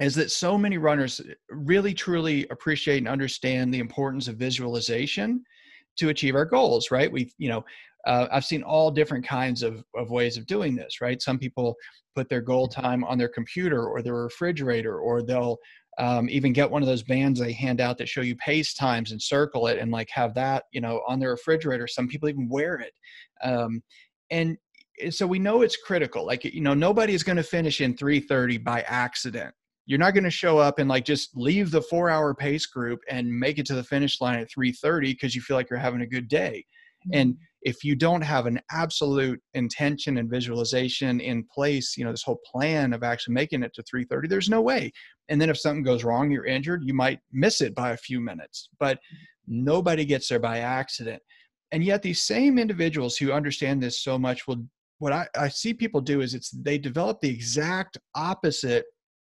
is 0.00 0.14
that 0.14 0.30
so 0.30 0.58
many 0.58 0.78
runners 0.78 1.20
really 1.50 1.94
truly 1.94 2.46
appreciate 2.50 2.98
and 2.98 3.08
understand 3.08 3.72
the 3.72 3.78
importance 3.78 4.28
of 4.28 4.36
visualization 4.36 5.42
to 5.96 6.10
achieve 6.10 6.34
our 6.34 6.44
goals 6.44 6.90
right? 6.90 7.10
We 7.10 7.32
you 7.38 7.48
know 7.48 7.64
uh, 8.06 8.28
i've 8.32 8.44
seen 8.44 8.62
all 8.62 8.90
different 8.90 9.26
kinds 9.26 9.62
of, 9.62 9.82
of 9.96 10.10
ways 10.10 10.36
of 10.36 10.46
doing 10.46 10.74
this 10.74 11.00
right? 11.00 11.20
Some 11.20 11.38
people 11.38 11.76
put 12.14 12.28
their 12.30 12.40
goal 12.40 12.66
time 12.66 13.04
on 13.04 13.18
their 13.18 13.28
computer 13.28 13.86
or 13.86 14.00
their 14.00 14.14
refrigerator 14.14 14.98
or 15.00 15.22
they'll 15.22 15.58
um, 15.98 16.28
even 16.28 16.52
get 16.52 16.70
one 16.70 16.82
of 16.82 16.88
those 16.88 17.02
bands 17.02 17.40
they 17.40 17.52
hand 17.52 17.80
out 17.80 17.98
that 17.98 18.08
show 18.08 18.20
you 18.20 18.36
pace 18.36 18.74
times 18.74 19.12
and 19.12 19.20
circle 19.20 19.66
it 19.66 19.78
and 19.78 19.90
like 19.90 20.10
have 20.10 20.34
that 20.34 20.64
you 20.72 20.80
know 20.80 21.02
on 21.06 21.18
their 21.18 21.30
refrigerator. 21.30 21.86
Some 21.86 22.08
people 22.08 22.28
even 22.28 22.48
wear 22.48 22.76
it. 22.76 22.92
Um, 23.42 23.82
and 24.30 24.56
so 25.10 25.26
we 25.26 25.38
know 25.38 25.62
it's 25.62 25.76
critical. 25.76 26.26
Like 26.26 26.44
you 26.44 26.60
know 26.60 26.74
nobody 26.74 27.14
is 27.14 27.22
going 27.22 27.36
to 27.36 27.42
finish 27.42 27.80
in 27.80 27.96
330 27.96 28.58
by 28.58 28.82
accident. 28.82 29.54
You're 29.86 30.00
not 30.00 30.14
going 30.14 30.24
to 30.24 30.30
show 30.30 30.58
up 30.58 30.78
and 30.78 30.88
like 30.88 31.04
just 31.04 31.36
leave 31.36 31.70
the 31.70 31.82
four 31.82 32.10
hour 32.10 32.34
pace 32.34 32.66
group 32.66 33.00
and 33.08 33.30
make 33.30 33.58
it 33.58 33.66
to 33.66 33.74
the 33.74 33.84
finish 33.84 34.20
line 34.20 34.40
at 34.40 34.50
330 34.50 35.12
because 35.12 35.34
you 35.34 35.40
feel 35.40 35.56
like 35.56 35.70
you're 35.70 35.78
having 35.78 36.00
a 36.00 36.06
good 36.06 36.28
day 36.28 36.64
and 37.12 37.36
if 37.62 37.82
you 37.82 37.96
don't 37.96 38.22
have 38.22 38.46
an 38.46 38.60
absolute 38.70 39.40
intention 39.54 40.18
and 40.18 40.30
visualization 40.30 41.20
in 41.20 41.44
place 41.52 41.96
you 41.96 42.04
know 42.04 42.10
this 42.10 42.22
whole 42.22 42.40
plan 42.50 42.92
of 42.92 43.02
actually 43.02 43.34
making 43.34 43.62
it 43.62 43.72
to 43.74 43.82
330 43.82 44.28
there's 44.28 44.48
no 44.48 44.60
way. 44.60 44.92
And 45.28 45.40
then 45.40 45.50
if 45.50 45.58
something 45.58 45.82
goes 45.82 46.04
wrong 46.04 46.30
you're 46.30 46.46
injured 46.46 46.82
you 46.84 46.94
might 46.94 47.20
miss 47.32 47.60
it 47.60 47.74
by 47.74 47.90
a 47.90 47.96
few 47.96 48.20
minutes. 48.20 48.68
But 48.78 48.98
nobody 49.46 50.04
gets 50.04 50.28
there 50.28 50.38
by 50.38 50.58
accident. 50.58 51.22
And 51.72 51.82
yet 51.82 52.02
these 52.02 52.22
same 52.22 52.58
individuals 52.58 53.16
who 53.16 53.32
understand 53.32 53.82
this 53.82 54.02
so 54.02 54.18
much 54.18 54.46
will 54.46 54.64
what 54.98 55.12
I, 55.12 55.26
I 55.36 55.48
see 55.48 55.74
people 55.74 56.00
do 56.00 56.20
is 56.22 56.34
it's 56.34 56.50
they 56.50 56.78
develop 56.78 57.20
the 57.20 57.28
exact 57.28 57.98
opposite 58.14 58.86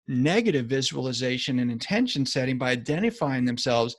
negative 0.07 0.67
visualization 0.67 1.59
and 1.59 1.71
intention 1.71 2.25
setting 2.25 2.57
by 2.57 2.71
identifying 2.71 3.45
themselves 3.45 3.95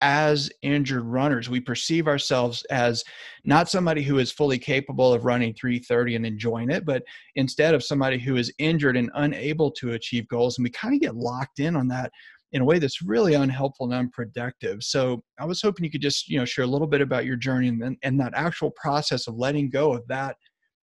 as 0.00 0.50
injured 0.62 1.04
runners. 1.04 1.48
We 1.48 1.60
perceive 1.60 2.06
ourselves 2.06 2.62
as 2.70 3.02
not 3.44 3.68
somebody 3.68 4.02
who 4.02 4.18
is 4.18 4.30
fully 4.30 4.58
capable 4.58 5.12
of 5.12 5.24
running 5.24 5.54
330 5.54 6.16
and 6.16 6.26
enjoying 6.26 6.70
it, 6.70 6.84
but 6.84 7.02
instead 7.34 7.74
of 7.74 7.82
somebody 7.82 8.18
who 8.18 8.36
is 8.36 8.52
injured 8.58 8.96
and 8.96 9.10
unable 9.14 9.70
to 9.72 9.92
achieve 9.92 10.28
goals. 10.28 10.58
And 10.58 10.64
we 10.64 10.70
kind 10.70 10.94
of 10.94 11.00
get 11.00 11.16
locked 11.16 11.58
in 11.60 11.76
on 11.76 11.88
that 11.88 12.12
in 12.52 12.62
a 12.62 12.64
way 12.64 12.78
that's 12.78 13.02
really 13.02 13.34
unhelpful 13.34 13.86
and 13.86 13.94
unproductive. 13.94 14.82
So 14.82 15.22
I 15.38 15.44
was 15.44 15.60
hoping 15.60 15.84
you 15.84 15.90
could 15.90 16.00
just, 16.00 16.28
you 16.28 16.38
know, 16.38 16.44
share 16.44 16.64
a 16.64 16.68
little 16.68 16.86
bit 16.86 17.00
about 17.00 17.26
your 17.26 17.36
journey 17.36 17.68
and, 17.68 17.96
and 18.02 18.20
that 18.20 18.32
actual 18.34 18.70
process 18.70 19.26
of 19.26 19.36
letting 19.36 19.68
go 19.68 19.92
of 19.92 20.06
that 20.08 20.36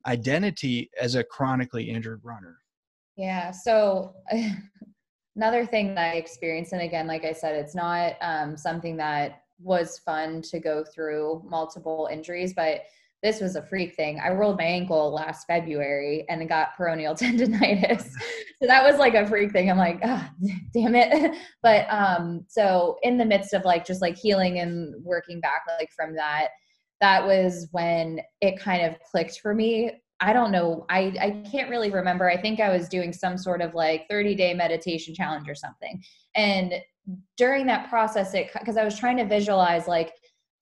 identity 0.05 0.89
as 1.01 1.15
a 1.15 1.23
chronically 1.23 1.89
injured 1.89 2.21
runner. 2.23 2.57
Yeah. 3.17 3.51
So 3.51 4.13
another 5.35 5.65
thing 5.65 5.95
that 5.95 6.13
I 6.13 6.17
experienced, 6.17 6.73
and 6.73 6.81
again, 6.81 7.07
like 7.07 7.25
I 7.25 7.33
said, 7.33 7.55
it's 7.55 7.75
not 7.75 8.13
um, 8.21 8.57
something 8.57 8.97
that 8.97 9.41
was 9.59 9.99
fun 9.99 10.41
to 10.41 10.59
go 10.59 10.83
through 10.83 11.43
multiple 11.47 12.09
injuries, 12.11 12.53
but 12.53 12.81
this 13.23 13.41
was 13.41 13.55
a 13.55 13.63
freak 13.63 13.95
thing. 13.95 14.19
I 14.23 14.29
rolled 14.29 14.57
my 14.57 14.65
ankle 14.65 15.11
last 15.11 15.47
February 15.47 16.25
and 16.29 16.47
got 16.47 16.77
peroneal 16.77 17.17
tendonitis. 17.19 18.03
so 18.61 18.67
that 18.67 18.83
was 18.83 18.99
like 18.99 19.15
a 19.15 19.25
freak 19.25 19.51
thing. 19.51 19.71
I'm 19.71 19.77
like, 19.77 19.99
oh, 20.03 20.29
damn 20.73 20.95
it. 20.95 21.35
But 21.63 21.87
um, 21.89 22.45
so 22.47 22.97
in 23.01 23.17
the 23.17 23.25
midst 23.25 23.53
of 23.53 23.65
like 23.65 23.85
just 23.85 24.01
like 24.01 24.15
healing 24.15 24.59
and 24.59 25.03
working 25.03 25.41
back 25.41 25.61
like 25.79 25.89
from 25.95 26.13
that, 26.15 26.49
that 27.01 27.25
was 27.25 27.67
when 27.71 28.19
it 28.41 28.59
kind 28.59 28.85
of 28.85 28.99
clicked 29.01 29.39
for 29.39 29.55
me 29.55 29.91
I 30.21 30.33
don't 30.33 30.51
know. 30.51 30.85
I, 30.89 31.13
I 31.19 31.49
can't 31.51 31.69
really 31.69 31.91
remember. 31.91 32.29
I 32.29 32.41
think 32.41 32.59
I 32.59 32.69
was 32.69 32.87
doing 32.87 33.11
some 33.11 33.37
sort 33.37 33.61
of 33.61 33.75
like 33.75 34.05
30 34.09 34.35
day 34.35 34.53
meditation 34.53 35.13
challenge 35.13 35.49
or 35.49 35.55
something. 35.55 36.01
And 36.35 36.75
during 37.37 37.65
that 37.67 37.89
process, 37.89 38.33
it 38.33 38.49
because 38.53 38.77
I 38.77 38.85
was 38.85 38.97
trying 38.97 39.17
to 39.17 39.25
visualize 39.25 39.87
like 39.87 40.13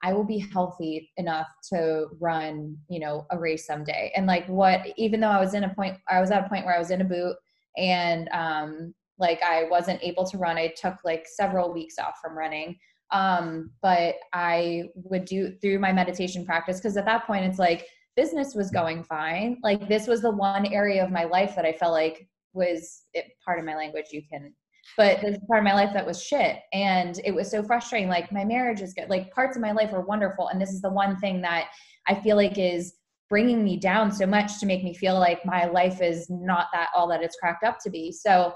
I 0.04 0.12
will 0.12 0.26
be 0.26 0.45
healthy 0.51 1.12
enough 1.16 1.47
to 1.72 2.08
run, 2.20 2.78
you 2.89 2.99
know, 2.99 3.26
a 3.32 3.39
race 3.39 3.66
someday. 3.66 4.12
And 4.16 4.28
like 4.28 4.45
what, 4.47 4.82
even 4.97 5.22
though 5.22 5.30
I 5.30 5.39
was 5.39 5.54
in 5.54 5.64
a 5.64 5.74
point, 5.74 5.97
I 6.10 6.20
was 6.20 6.30
at 6.30 6.45
a 6.45 6.49
point 6.49 6.66
where 6.66 6.76
I 6.76 6.80
was 6.80 6.91
in 6.91 7.01
a 7.01 7.06
boot 7.06 7.38
and 7.78 8.28
um, 8.34 8.93
like 9.18 9.41
I 9.41 9.64
wasn't 9.70 10.04
able 10.04 10.26
to 10.26 10.38
run. 10.38 10.58
I 10.58 10.74
took 10.76 10.95
like 11.06 11.26
several 11.26 11.72
weeks 11.72 11.97
off 11.99 12.16
from 12.22 12.38
running. 12.38 12.78
Um, 13.12 13.72
but 13.82 14.16
I 14.34 14.86
would 14.95 15.24
do 15.24 15.54
through 15.62 15.80
my 15.80 15.93
meditation 15.93 16.45
practice 16.45 16.80
because 16.80 16.97
at 16.97 17.06
that 17.06 17.26
point 17.26 17.45
it's 17.45 17.60
like 17.60 17.88
business 18.16 18.55
was 18.55 18.72
going 18.72 19.03
fine. 19.03 19.57
Like 19.64 19.88
this 19.88 20.07
was 20.07 20.22
the 20.22 20.32
one 20.32 20.66
area 20.68 21.03
of 21.03 21.11
my 21.11 21.24
life 21.24 21.55
that 21.55 21.66
I 21.66 21.74
felt 21.74 21.93
like 21.93 22.28
was 22.53 23.03
it, 23.14 23.26
part 23.45 23.59
of 23.59 23.66
my 23.66 23.76
language. 23.76 24.07
You 24.11 24.22
can, 24.30 24.53
but 24.97 25.22
this 25.22 25.38
part 25.47 25.59
of 25.59 25.64
my 25.64 25.74
life 25.74 25.93
that 25.93 26.05
was 26.05 26.24
shit, 26.24 26.59
and 26.74 27.20
it 27.24 27.34
was 27.34 27.49
so 27.49 27.64
frustrating. 27.64 28.09
Like 28.09 28.32
my 28.32 28.45
marriage 28.45 28.82
is 28.82 28.93
good. 28.93 29.09
Like 29.09 29.34
parts 29.34 29.55
of 29.55 29.61
my 29.61 29.72
life 29.72 29.93
are 29.93 30.05
wonderful, 30.05 30.49
and 30.49 30.61
this 30.61 30.72
is 30.72 30.82
the 30.82 30.89
one 30.89 31.18
thing 31.18 31.41
that 31.41 31.70
I 32.07 32.16
feel 32.16 32.36
like 32.36 32.57
is 32.57 32.93
bringing 33.30 33.64
me 33.64 33.78
down 33.78 34.11
so 34.11 34.28
much 34.28 34.59
to 34.59 34.66
make 34.66 34.84
me 34.84 34.93
feel 34.93 35.18
like 35.18 35.43
my 35.45 35.66
life 35.66 36.01
is 36.01 36.30
not 36.30 36.68
that 36.74 36.89
all 36.95 37.07
that 37.07 37.24
it's 37.24 37.38
cracked 37.38 37.64
up 37.64 37.80
to 37.80 37.89
be. 37.89 38.11
So 38.11 38.53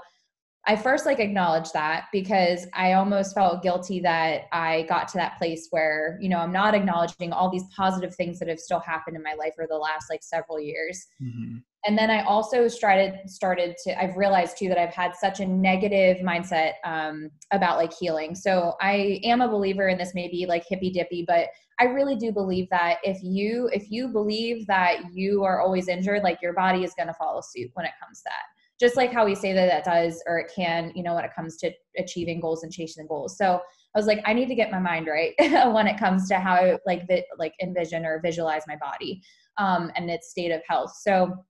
I 0.68 0.76
first 0.76 1.06
like 1.06 1.18
acknowledged 1.18 1.72
that 1.72 2.08
because 2.12 2.66
I 2.74 2.92
almost 2.92 3.34
felt 3.34 3.62
guilty 3.62 4.00
that 4.00 4.42
I 4.52 4.82
got 4.82 5.08
to 5.08 5.16
that 5.16 5.38
place 5.38 5.68
where, 5.70 6.18
you 6.20 6.28
know, 6.28 6.36
I'm 6.36 6.52
not 6.52 6.74
acknowledging 6.74 7.32
all 7.32 7.50
these 7.50 7.64
positive 7.74 8.14
things 8.14 8.38
that 8.38 8.48
have 8.48 8.60
still 8.60 8.80
happened 8.80 9.16
in 9.16 9.22
my 9.22 9.32
life 9.32 9.54
for 9.56 9.66
the 9.66 9.78
last 9.78 10.10
like 10.10 10.22
several 10.22 10.60
years. 10.60 11.06
Mm-hmm. 11.22 11.56
and 11.86 11.96
then 11.96 12.10
i 12.10 12.22
also 12.24 12.66
started 12.66 13.14
started 13.26 13.76
to 13.84 14.02
i've 14.02 14.16
realized 14.16 14.58
too 14.58 14.68
that 14.68 14.78
i've 14.78 14.94
had 14.94 15.14
such 15.14 15.38
a 15.40 15.46
negative 15.46 16.18
mindset 16.18 16.72
um, 16.84 17.30
about 17.52 17.78
like 17.78 17.92
healing 17.92 18.34
so 18.34 18.74
i 18.80 19.20
am 19.22 19.40
a 19.40 19.48
believer 19.48 19.88
in 19.88 19.96
this 19.96 20.12
maybe 20.14 20.44
like 20.46 20.64
hippy 20.68 20.90
dippy 20.90 21.24
but 21.26 21.46
i 21.78 21.84
really 21.84 22.16
do 22.16 22.32
believe 22.32 22.68
that 22.70 22.98
if 23.04 23.22
you 23.22 23.70
if 23.72 23.90
you 23.90 24.08
believe 24.08 24.66
that 24.66 24.96
you 25.12 25.44
are 25.44 25.60
always 25.60 25.86
injured 25.86 26.24
like 26.24 26.42
your 26.42 26.52
body 26.52 26.82
is 26.82 26.94
going 26.94 27.06
to 27.06 27.14
follow 27.14 27.40
suit 27.40 27.70
when 27.74 27.86
it 27.86 27.92
comes 28.02 28.18
to 28.18 28.24
that 28.24 28.57
just 28.80 28.96
like 28.96 29.12
how 29.12 29.24
we 29.24 29.34
say 29.34 29.52
that 29.52 29.66
that 29.66 29.84
does 29.84 30.22
or 30.26 30.38
it 30.38 30.52
can 30.54 30.92
you 30.94 31.02
know 31.02 31.14
when 31.14 31.24
it 31.24 31.34
comes 31.34 31.56
to 31.56 31.70
achieving 31.96 32.40
goals 32.40 32.62
and 32.62 32.72
chasing 32.72 33.06
goals. 33.06 33.36
So 33.36 33.60
i 33.94 33.98
was 33.98 34.06
like 34.06 34.20
i 34.26 34.32
need 34.32 34.48
to 34.48 34.54
get 34.54 34.70
my 34.70 34.78
mind 34.78 35.06
right 35.06 35.34
when 35.72 35.86
it 35.86 35.98
comes 35.98 36.28
to 36.28 36.38
how 36.38 36.78
like 36.86 37.06
the 37.08 37.22
like 37.38 37.54
envision 37.62 38.04
or 38.04 38.20
visualize 38.20 38.62
my 38.68 38.76
body 38.76 39.22
um, 39.56 39.90
and 39.96 40.10
its 40.10 40.30
state 40.30 40.52
of 40.52 40.62
health. 40.68 40.94
So 41.00 41.44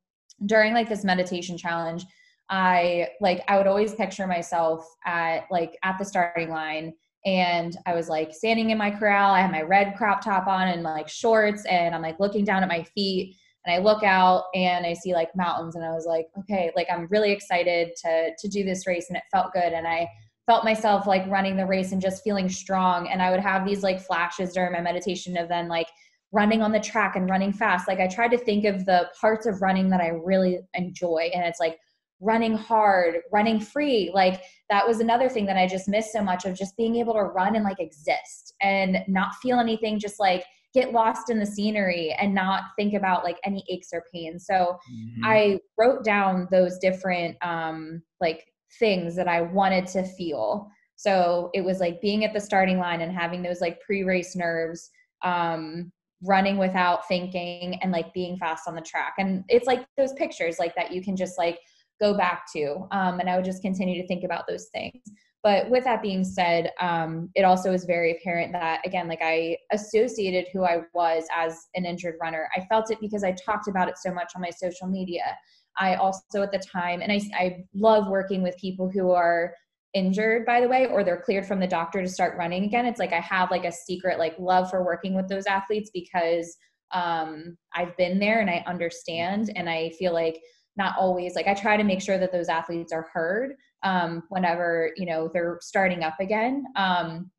during 0.46 0.72
like 0.72 0.88
this 0.88 1.04
meditation 1.04 1.58
challenge 1.58 2.04
i 2.50 3.08
like 3.20 3.42
i 3.48 3.56
would 3.58 3.66
always 3.66 3.94
picture 3.94 4.26
myself 4.26 4.86
at 5.04 5.42
like 5.50 5.76
at 5.82 5.98
the 5.98 6.04
starting 6.04 6.48
line 6.48 6.92
and 7.26 7.76
i 7.86 7.94
was 7.94 8.08
like 8.08 8.32
standing 8.32 8.70
in 8.70 8.78
my 8.78 8.90
corral. 8.90 9.34
I 9.34 9.40
had 9.40 9.50
my 9.50 9.62
red 9.62 9.96
crop 9.96 10.24
top 10.24 10.46
on 10.46 10.68
and 10.68 10.82
like 10.82 11.08
shorts 11.08 11.64
and 11.66 11.94
i'm 11.94 12.02
like 12.02 12.20
looking 12.20 12.44
down 12.44 12.62
at 12.62 12.68
my 12.68 12.84
feet 12.84 13.36
and 13.64 13.74
i 13.74 13.78
look 13.82 14.02
out 14.02 14.44
and 14.54 14.86
i 14.86 14.92
see 14.92 15.12
like 15.12 15.28
mountains 15.36 15.76
and 15.76 15.84
i 15.84 15.92
was 15.92 16.06
like 16.06 16.26
okay 16.38 16.70
like 16.76 16.86
i'm 16.90 17.06
really 17.10 17.32
excited 17.32 17.90
to 17.96 18.30
to 18.38 18.48
do 18.48 18.64
this 18.64 18.86
race 18.86 19.06
and 19.08 19.16
it 19.16 19.24
felt 19.30 19.52
good 19.52 19.72
and 19.72 19.86
i 19.86 20.08
felt 20.46 20.64
myself 20.64 21.06
like 21.06 21.26
running 21.28 21.56
the 21.56 21.66
race 21.66 21.92
and 21.92 22.00
just 22.00 22.22
feeling 22.24 22.48
strong 22.48 23.08
and 23.08 23.20
i 23.20 23.30
would 23.30 23.40
have 23.40 23.66
these 23.66 23.82
like 23.82 24.00
flashes 24.00 24.52
during 24.52 24.72
my 24.72 24.80
meditation 24.80 25.36
of 25.36 25.48
then 25.48 25.68
like 25.68 25.88
running 26.32 26.62
on 26.62 26.72
the 26.72 26.80
track 26.80 27.16
and 27.16 27.30
running 27.30 27.52
fast. 27.52 27.88
Like 27.88 28.00
I 28.00 28.06
tried 28.06 28.30
to 28.32 28.38
think 28.38 28.64
of 28.64 28.84
the 28.84 29.08
parts 29.18 29.46
of 29.46 29.62
running 29.62 29.88
that 29.90 30.00
I 30.00 30.08
really 30.08 30.60
enjoy. 30.74 31.30
And 31.34 31.44
it's 31.44 31.60
like 31.60 31.78
running 32.20 32.56
hard, 32.56 33.16
running 33.32 33.60
free. 33.60 34.10
Like 34.12 34.42
that 34.68 34.86
was 34.86 35.00
another 35.00 35.28
thing 35.28 35.46
that 35.46 35.56
I 35.56 35.66
just 35.66 35.88
missed 35.88 36.12
so 36.12 36.22
much 36.22 36.44
of 36.44 36.54
just 36.54 36.76
being 36.76 36.96
able 36.96 37.14
to 37.14 37.22
run 37.22 37.56
and 37.56 37.64
like 37.64 37.80
exist 37.80 38.54
and 38.60 38.98
not 39.06 39.34
feel 39.36 39.58
anything, 39.58 39.98
just 39.98 40.20
like 40.20 40.44
get 40.78 40.92
lost 40.92 41.30
in 41.30 41.38
the 41.38 41.46
scenery 41.46 42.14
and 42.20 42.34
not 42.34 42.62
think 42.76 42.94
about 42.94 43.24
like 43.24 43.38
any 43.44 43.64
aches 43.68 43.88
or 43.92 44.04
pains. 44.12 44.46
So 44.46 44.78
mm-hmm. 44.92 45.24
I 45.24 45.58
wrote 45.76 46.04
down 46.04 46.46
those 46.50 46.78
different 46.78 47.36
um 47.42 48.02
like 48.20 48.44
things 48.78 49.16
that 49.16 49.28
I 49.28 49.40
wanted 49.40 49.86
to 49.88 50.04
feel. 50.04 50.68
So 50.96 51.50
it 51.54 51.64
was 51.64 51.80
like 51.80 52.00
being 52.00 52.24
at 52.24 52.32
the 52.32 52.40
starting 52.40 52.78
line 52.78 53.00
and 53.00 53.12
having 53.12 53.42
those 53.42 53.60
like 53.60 53.80
pre-race 53.80 54.36
nerves 54.36 54.90
um 55.24 55.90
running 56.22 56.58
without 56.58 57.06
thinking 57.06 57.78
and 57.82 57.92
like 57.92 58.12
being 58.12 58.36
fast 58.36 58.66
on 58.66 58.74
the 58.74 58.80
track 58.80 59.14
and 59.18 59.44
it's 59.48 59.66
like 59.66 59.86
those 59.96 60.12
pictures 60.14 60.58
like 60.58 60.74
that 60.74 60.92
you 60.92 61.00
can 61.00 61.16
just 61.16 61.38
like 61.38 61.60
go 62.00 62.16
back 62.16 62.42
to 62.52 62.88
um, 62.90 63.20
and 63.20 63.30
i 63.30 63.36
would 63.36 63.44
just 63.44 63.62
continue 63.62 64.00
to 64.00 64.06
think 64.08 64.24
about 64.24 64.44
those 64.48 64.66
things 64.74 65.00
but 65.42 65.70
with 65.70 65.84
that 65.84 66.02
being 66.02 66.24
said 66.24 66.70
um, 66.80 67.30
it 67.34 67.42
also 67.42 67.72
is 67.72 67.84
very 67.84 68.16
apparent 68.16 68.52
that 68.52 68.80
again 68.84 69.08
like 69.08 69.20
i 69.22 69.56
associated 69.72 70.46
who 70.52 70.64
i 70.64 70.82
was 70.94 71.24
as 71.34 71.68
an 71.74 71.84
injured 71.84 72.16
runner. 72.20 72.48
I 72.56 72.64
felt 72.66 72.90
it 72.90 72.98
because 73.00 73.24
i 73.24 73.32
talked 73.32 73.68
about 73.68 73.88
it 73.88 73.98
so 73.98 74.12
much 74.12 74.32
on 74.34 74.42
my 74.42 74.50
social 74.50 74.86
media. 74.86 75.36
I 75.76 75.94
also 75.94 76.42
at 76.42 76.52
the 76.52 76.58
time 76.58 77.00
and 77.02 77.12
i, 77.12 77.20
I 77.34 77.64
love 77.74 78.08
working 78.08 78.42
with 78.42 78.56
people 78.56 78.90
who 78.90 79.10
are 79.12 79.54
injured 79.94 80.44
by 80.44 80.60
the 80.60 80.68
way 80.68 80.86
or 80.86 81.02
they're 81.02 81.22
cleared 81.22 81.46
from 81.46 81.60
the 81.60 81.66
doctor 81.66 82.02
to 82.02 82.08
start 82.08 82.36
running 82.36 82.64
again. 82.64 82.86
It's 82.86 83.00
like 83.00 83.12
i 83.12 83.20
have 83.20 83.50
like 83.50 83.64
a 83.64 83.72
secret 83.72 84.18
like 84.18 84.38
love 84.38 84.70
for 84.70 84.84
working 84.84 85.14
with 85.14 85.28
those 85.28 85.46
athletes 85.46 85.90
because 85.92 86.56
um 86.92 87.56
i've 87.74 87.94
been 87.96 88.18
there 88.18 88.40
and 88.40 88.48
i 88.48 88.64
understand 88.66 89.50
and 89.56 89.68
i 89.68 89.90
feel 89.98 90.12
like 90.14 90.40
not 90.76 90.96
always 90.98 91.34
like 91.34 91.46
i 91.46 91.52
try 91.52 91.76
to 91.76 91.84
make 91.84 92.00
sure 92.00 92.16
that 92.16 92.32
those 92.32 92.48
athletes 92.48 92.92
are 92.92 93.06
heard 93.12 93.52
um 93.82 94.22
whenever 94.28 94.92
you 94.96 95.06
know 95.06 95.30
they're 95.32 95.58
starting 95.60 96.02
up 96.02 96.16
again. 96.20 96.64
Um 96.76 97.30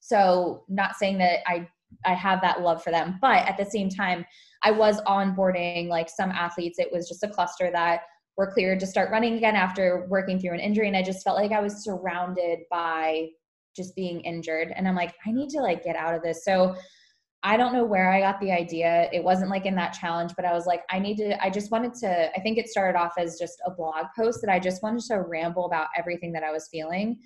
so 0.00 0.64
not 0.68 0.96
saying 0.96 1.18
that 1.18 1.40
i 1.46 1.66
i 2.06 2.14
have 2.14 2.40
that 2.40 2.62
love 2.62 2.82
for 2.82 2.90
them 2.90 3.18
but 3.20 3.46
at 3.48 3.56
the 3.56 3.64
same 3.64 3.88
time 3.88 4.24
i 4.62 4.70
was 4.70 5.00
onboarding 5.02 5.88
like 5.88 6.08
some 6.08 6.30
athletes. 6.30 6.78
It 6.78 6.92
was 6.92 7.08
just 7.08 7.24
a 7.24 7.28
cluster 7.28 7.70
that 7.72 8.02
were 8.36 8.52
cleared 8.52 8.78
to 8.80 8.86
start 8.86 9.10
running 9.10 9.34
again 9.34 9.56
after 9.56 10.06
working 10.08 10.38
through 10.38 10.54
an 10.54 10.60
injury 10.60 10.86
and 10.86 10.96
i 10.96 11.02
just 11.02 11.24
felt 11.24 11.36
like 11.36 11.52
i 11.52 11.60
was 11.60 11.84
surrounded 11.84 12.60
by 12.70 13.28
just 13.76 13.94
being 13.94 14.20
injured. 14.20 14.72
And 14.76 14.86
i'm 14.88 14.96
like 14.96 15.14
i 15.26 15.32
need 15.32 15.50
to 15.50 15.60
like 15.60 15.84
get 15.84 15.96
out 15.96 16.14
of 16.14 16.22
this. 16.22 16.44
So 16.44 16.74
i 17.42 17.56
don't 17.56 17.72
know 17.72 17.84
where 17.84 18.10
i 18.10 18.20
got 18.20 18.40
the 18.40 18.50
idea. 18.50 19.08
It 19.12 19.22
wasn't 19.22 19.50
like 19.50 19.66
in 19.66 19.74
that 19.76 19.92
challenge 19.92 20.32
but 20.36 20.44
i 20.44 20.52
was 20.52 20.66
like 20.66 20.82
i 20.90 20.98
need 20.98 21.16
to 21.18 21.42
i 21.44 21.50
just 21.50 21.70
wanted 21.70 21.94
to 21.94 22.30
i 22.36 22.40
think 22.40 22.58
it 22.58 22.68
started 22.68 22.98
off 22.98 23.14
as 23.18 23.38
just 23.38 23.60
a 23.66 23.70
blog 23.70 24.06
post 24.16 24.40
that 24.42 24.50
i 24.50 24.58
just 24.58 24.82
wanted 24.82 25.02
to 25.04 25.20
ramble 25.20 25.66
about 25.66 25.88
everything 25.96 26.32
that 26.32 26.42
i 26.42 26.50
was 26.50 26.68
feeling. 26.68 27.18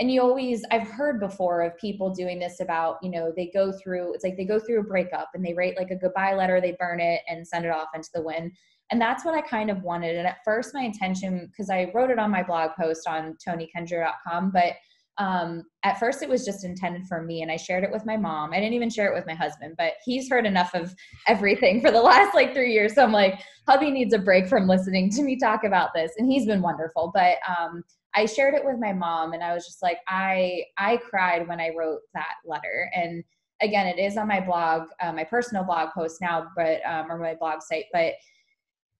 And 0.00 0.12
you 0.12 0.22
always 0.22 0.64
i've 0.70 0.88
heard 0.88 1.20
before 1.20 1.62
of 1.62 1.76
people 1.76 2.14
doing 2.14 2.38
this 2.38 2.60
about 2.60 2.98
you 3.02 3.10
know 3.10 3.32
they 3.34 3.50
go 3.52 3.72
through 3.72 4.14
it's 4.14 4.24
like 4.24 4.36
they 4.36 4.44
go 4.44 4.58
through 4.58 4.80
a 4.80 4.84
breakup 4.84 5.30
and 5.34 5.44
they 5.44 5.54
write 5.54 5.76
like 5.76 5.90
a 5.90 5.96
goodbye 5.96 6.34
letter 6.34 6.60
they 6.60 6.76
burn 6.78 7.00
it 7.00 7.22
and 7.28 7.46
send 7.46 7.64
it 7.64 7.72
off 7.72 7.88
into 7.94 8.10
the 8.14 8.22
wind. 8.22 8.52
And 8.90 9.00
that's 9.00 9.24
what 9.24 9.34
I 9.34 9.42
kind 9.42 9.70
of 9.70 9.82
wanted. 9.82 10.16
And 10.16 10.26
at 10.26 10.38
first, 10.44 10.72
my 10.72 10.80
intention, 10.80 11.46
because 11.46 11.68
I 11.68 11.90
wrote 11.94 12.10
it 12.10 12.18
on 12.18 12.30
my 12.30 12.42
blog 12.42 12.70
post 12.78 13.06
on 13.06 13.36
tonykendra.com, 13.46 14.50
but 14.50 14.74
um, 15.18 15.64
at 15.82 15.98
first 15.98 16.22
it 16.22 16.28
was 16.28 16.44
just 16.44 16.64
intended 16.64 17.06
for 17.06 17.22
me 17.22 17.42
and 17.42 17.50
I 17.50 17.56
shared 17.56 17.82
it 17.82 17.90
with 17.90 18.06
my 18.06 18.16
mom. 18.16 18.52
I 18.52 18.60
didn't 18.60 18.74
even 18.74 18.88
share 18.88 19.10
it 19.10 19.14
with 19.14 19.26
my 19.26 19.34
husband, 19.34 19.74
but 19.76 19.94
he's 20.04 20.30
heard 20.30 20.46
enough 20.46 20.74
of 20.74 20.94
everything 21.26 21.80
for 21.80 21.90
the 21.90 22.00
last 22.02 22.34
like 22.34 22.54
three 22.54 22.72
years. 22.72 22.94
So 22.94 23.02
I'm 23.02 23.12
like, 23.12 23.40
hubby 23.66 23.90
needs 23.90 24.14
a 24.14 24.18
break 24.18 24.46
from 24.46 24.68
listening 24.68 25.10
to 25.10 25.22
me 25.22 25.36
talk 25.36 25.64
about 25.64 25.90
this. 25.92 26.12
And 26.18 26.30
he's 26.30 26.46
been 26.46 26.62
wonderful. 26.62 27.10
But 27.12 27.36
um, 27.48 27.82
I 28.14 28.26
shared 28.26 28.54
it 28.54 28.64
with 28.64 28.76
my 28.78 28.92
mom 28.92 29.32
and 29.32 29.42
I 29.42 29.54
was 29.54 29.66
just 29.66 29.82
like, 29.82 29.98
I, 30.06 30.62
I 30.78 30.98
cried 30.98 31.48
when 31.48 31.60
I 31.60 31.72
wrote 31.76 32.00
that 32.14 32.34
letter. 32.46 32.88
And 32.94 33.24
again, 33.60 33.86
it 33.86 33.98
is 33.98 34.16
on 34.16 34.28
my 34.28 34.40
blog, 34.40 34.88
uh, 35.02 35.12
my 35.12 35.24
personal 35.24 35.64
blog 35.64 35.90
post 35.94 36.18
now, 36.20 36.46
but, 36.56 36.80
um, 36.88 37.10
or 37.10 37.18
my 37.18 37.34
blog 37.34 37.60
site, 37.60 37.86
but 37.92 38.14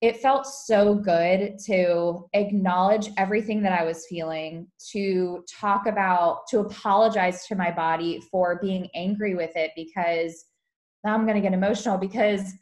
it 0.01 0.18
felt 0.18 0.46
so 0.46 0.94
good 0.94 1.59
to 1.66 2.28
acknowledge 2.32 3.11
everything 3.16 3.62
that 3.62 3.72
I 3.72 3.84
was 3.84 4.07
feeling, 4.09 4.68
to 4.92 5.44
talk 5.51 5.86
about, 5.86 6.46
to 6.51 6.61
apologize 6.61 7.46
to 7.46 7.57
my 7.57 7.72
body 7.72 8.20
for 8.30 8.61
being 8.62 8.88
angry 8.94 9.34
with 9.34 9.57
it 9.57 9.72
because 9.74 10.44
now 11.05 11.14
I'm 11.14 11.24
going 11.24 11.34
to 11.34 11.40
get 11.40 11.53
emotional 11.53 11.99
because 11.99 12.53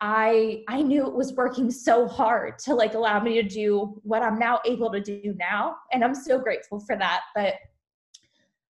I 0.00 0.62
I 0.68 0.82
knew 0.82 1.06
it 1.06 1.14
was 1.14 1.32
working 1.32 1.70
so 1.70 2.06
hard 2.06 2.58
to 2.60 2.74
like 2.74 2.94
allow 2.94 3.18
me 3.20 3.40
to 3.40 3.48
do 3.48 3.98
what 4.02 4.22
I'm 4.22 4.38
now 4.38 4.60
able 4.66 4.90
to 4.92 5.00
do 5.00 5.34
now 5.38 5.76
and 5.90 6.04
I'm 6.04 6.14
so 6.14 6.38
grateful 6.38 6.80
for 6.80 6.96
that 6.96 7.22
but 7.34 7.54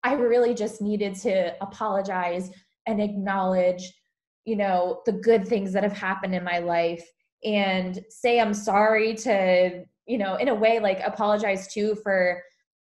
I 0.03 0.13
really 0.13 0.55
just 0.55 0.81
needed 0.81 1.13
to 1.17 1.53
apologize 1.61 2.49
and 2.87 2.99
acknowledge 2.99 3.93
you 4.45 4.55
know 4.55 5.01
the 5.05 5.11
good 5.11 5.47
things 5.47 5.73
that 5.73 5.83
have 5.83 5.93
happened 5.93 6.33
in 6.33 6.43
my 6.43 6.57
life 6.57 7.07
and 7.43 7.99
say 8.09 8.39
I'm 8.39 8.53
sorry 8.53 9.15
to, 9.15 9.83
you 10.05 10.17
know, 10.17 10.35
in 10.35 10.49
a 10.49 10.55
way 10.55 10.79
like 10.79 10.99
apologize 11.05 11.73
too 11.73 11.95
for 12.03 12.41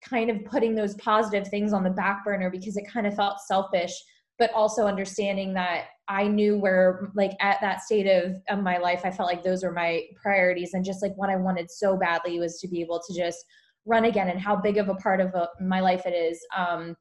kind 0.02 0.30
of 0.30 0.44
putting 0.44 0.74
those 0.74 0.94
positive 0.96 1.48
things 1.48 1.72
on 1.72 1.84
the 1.84 1.90
back 1.90 2.24
burner 2.24 2.50
because 2.50 2.76
it 2.76 2.84
kind 2.88 3.06
of 3.06 3.14
felt 3.14 3.40
selfish 3.40 3.92
but 4.38 4.52
also 4.54 4.86
understanding 4.86 5.54
that 5.54 5.84
I 6.08 6.26
knew 6.26 6.58
where 6.58 7.12
like 7.14 7.32
at 7.40 7.60
that 7.60 7.80
state 7.80 8.08
of, 8.08 8.34
of 8.48 8.64
my 8.64 8.78
life 8.78 9.02
I 9.04 9.10
felt 9.10 9.28
like 9.28 9.44
those 9.44 9.62
were 9.62 9.72
my 9.72 10.02
priorities. 10.20 10.74
And 10.74 10.84
just 10.84 11.02
like 11.02 11.12
what 11.16 11.30
I 11.30 11.36
wanted 11.36 11.70
so 11.70 11.96
badly 11.96 12.40
was 12.40 12.58
to 12.60 12.68
be 12.68 12.80
able 12.80 13.00
to 13.06 13.14
just 13.14 13.44
run 13.86 14.06
again 14.06 14.28
and 14.28 14.40
how 14.40 14.56
big 14.56 14.78
of 14.78 14.88
a 14.88 14.94
part 14.96 15.20
of 15.20 15.28
a, 15.34 15.42
uh, 15.42 15.46
my 15.60 15.80
life 15.80 16.06
it 16.06 16.14
is. 16.14 16.44
Um 16.56 16.96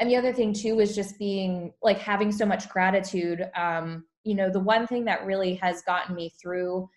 and 0.00 0.08
the 0.08 0.16
other 0.16 0.32
thing 0.32 0.52
too 0.54 0.76
was 0.76 0.94
just 0.94 1.18
being 1.18 1.72
like 1.82 1.98
having 1.98 2.32
so 2.32 2.46
much 2.46 2.68
gratitude 2.68 3.50
um 3.54 4.04
you 4.24 4.34
know 4.34 4.50
the 4.50 4.60
one 4.60 4.86
thing 4.86 5.04
that 5.04 5.24
really 5.24 5.54
has 5.54 5.82
gotten 5.82 6.14
me 6.14 6.32
through 6.40 6.88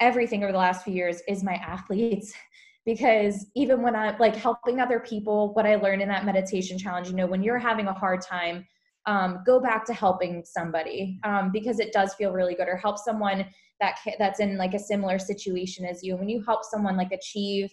everything 0.00 0.42
over 0.42 0.52
the 0.52 0.58
last 0.58 0.84
few 0.84 0.94
years 0.94 1.20
is 1.28 1.42
my 1.42 1.54
athletes. 1.54 2.32
Because 2.86 3.46
even 3.56 3.80
when 3.80 3.96
i'm 3.96 4.18
like 4.18 4.36
helping 4.36 4.78
other 4.78 5.00
people 5.00 5.54
what 5.54 5.64
i 5.64 5.74
learned 5.76 6.02
in 6.02 6.08
that 6.08 6.26
meditation 6.26 6.76
challenge 6.76 7.08
you 7.08 7.14
know 7.14 7.24
when 7.26 7.42
you're 7.42 7.58
having 7.58 7.86
a 7.86 7.94
hard 7.94 8.20
time 8.20 8.66
um, 9.06 9.42
go 9.44 9.60
back 9.60 9.84
to 9.86 9.94
helping 9.94 10.44
somebody 10.44 11.18
um, 11.24 11.50
because 11.52 11.78
it 11.80 11.92
does 11.92 12.14
feel 12.14 12.32
really 12.32 12.54
good. 12.54 12.68
Or 12.68 12.76
help 12.76 12.98
someone 12.98 13.46
that 13.80 13.98
that's 14.18 14.40
in 14.40 14.56
like 14.56 14.74
a 14.74 14.78
similar 14.78 15.18
situation 15.18 15.84
as 15.84 16.02
you. 16.02 16.16
When 16.16 16.28
you 16.28 16.42
help 16.42 16.64
someone 16.64 16.96
like 16.96 17.12
achieve 17.12 17.70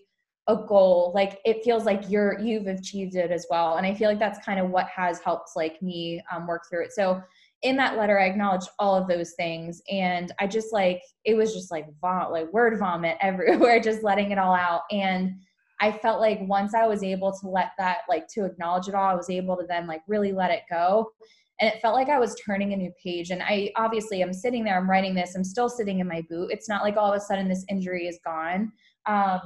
a 0.48 0.56
goal 0.56 1.12
like 1.14 1.39
it 1.46 1.64
feels 1.64 1.86
like 1.86 2.02
you're 2.10 2.39
you've 2.39 2.66
achieved 2.66 3.16
it 3.16 3.30
as 3.32 3.46
well. 3.50 3.78
And 3.78 3.86
i 3.86 3.94
feel 3.94 4.10
like 4.10 4.20
that's 4.20 4.44
kind 4.44 4.60
of 4.60 4.72
what 4.72 4.88
has 4.88 5.20
helped 5.20 5.52
like 5.56 5.80
me 5.82 6.22
um, 6.32 6.48
work 6.48 6.64
through 6.70 6.86
it. 6.86 6.94
So 6.94 7.22
in 7.64 7.76
that 7.76 7.97
letter 7.97 8.20
i 8.20 8.26
acknowledged 8.26 8.70
all 8.80 8.95
of 8.95 9.07
those 9.07 9.34
things 9.34 9.82
and 9.89 10.32
i 10.39 10.47
just 10.47 10.74
like 10.74 11.01
it 11.26 11.36
was 11.36 11.53
just 11.53 11.72
like 11.72 11.86
vom- 12.01 12.32
like 12.32 12.51
word 12.53 12.78
vomit 12.80 13.18
everywhere 13.22 13.80
just 13.80 14.03
letting 14.03 14.32
it 14.32 14.38
all 14.38 14.53
out 14.53 14.82
and 14.91 15.32
i 15.80 15.91
felt 15.91 16.20
like 16.20 16.39
once 16.41 16.74
i 16.74 16.86
was 16.86 17.03
able 17.03 17.32
to 17.32 17.47
let 17.47 17.72
that 17.78 17.99
like 18.09 18.28
to 18.28 18.45
acknowledge 18.45 18.88
it 18.88 18.95
all 18.95 19.09
i 19.09 19.16
was 19.16 19.30
able 19.30 19.55
to 19.55 19.66
then 19.68 19.88
like 19.88 20.01
really 20.07 20.32
let 20.32 20.51
it 20.51 20.62
go 20.70 21.12
and 21.62 21.72
it 21.72 21.80
felt 21.80 21.93
like 21.93 22.09
I 22.09 22.18
was 22.18 22.36
turning 22.43 22.74
a 22.74 22.76
new 22.76 22.91
page. 23.01 23.30
And 23.30 23.43
I 23.43 23.72
obviously 23.76 24.22
I'm 24.22 24.34
sitting 24.34 24.64
there, 24.64 24.76
I'm 24.76 24.89
writing 24.89 25.14
this, 25.14 25.36
I'm 25.36 25.43
still 25.43 25.70
sitting 25.70 25.99
in 25.99 26.07
my 26.07 26.24
boot. 26.28 26.49
It's 26.51 26.68
not 26.68 26.82
like 26.82 26.97
all 26.97 27.14
of 27.14 27.16
a 27.16 27.24
sudden 27.24 27.47
this 27.47 27.64
injury 27.70 28.07
is 28.07 28.20
gone. 28.26 28.72
Um, 29.05 29.39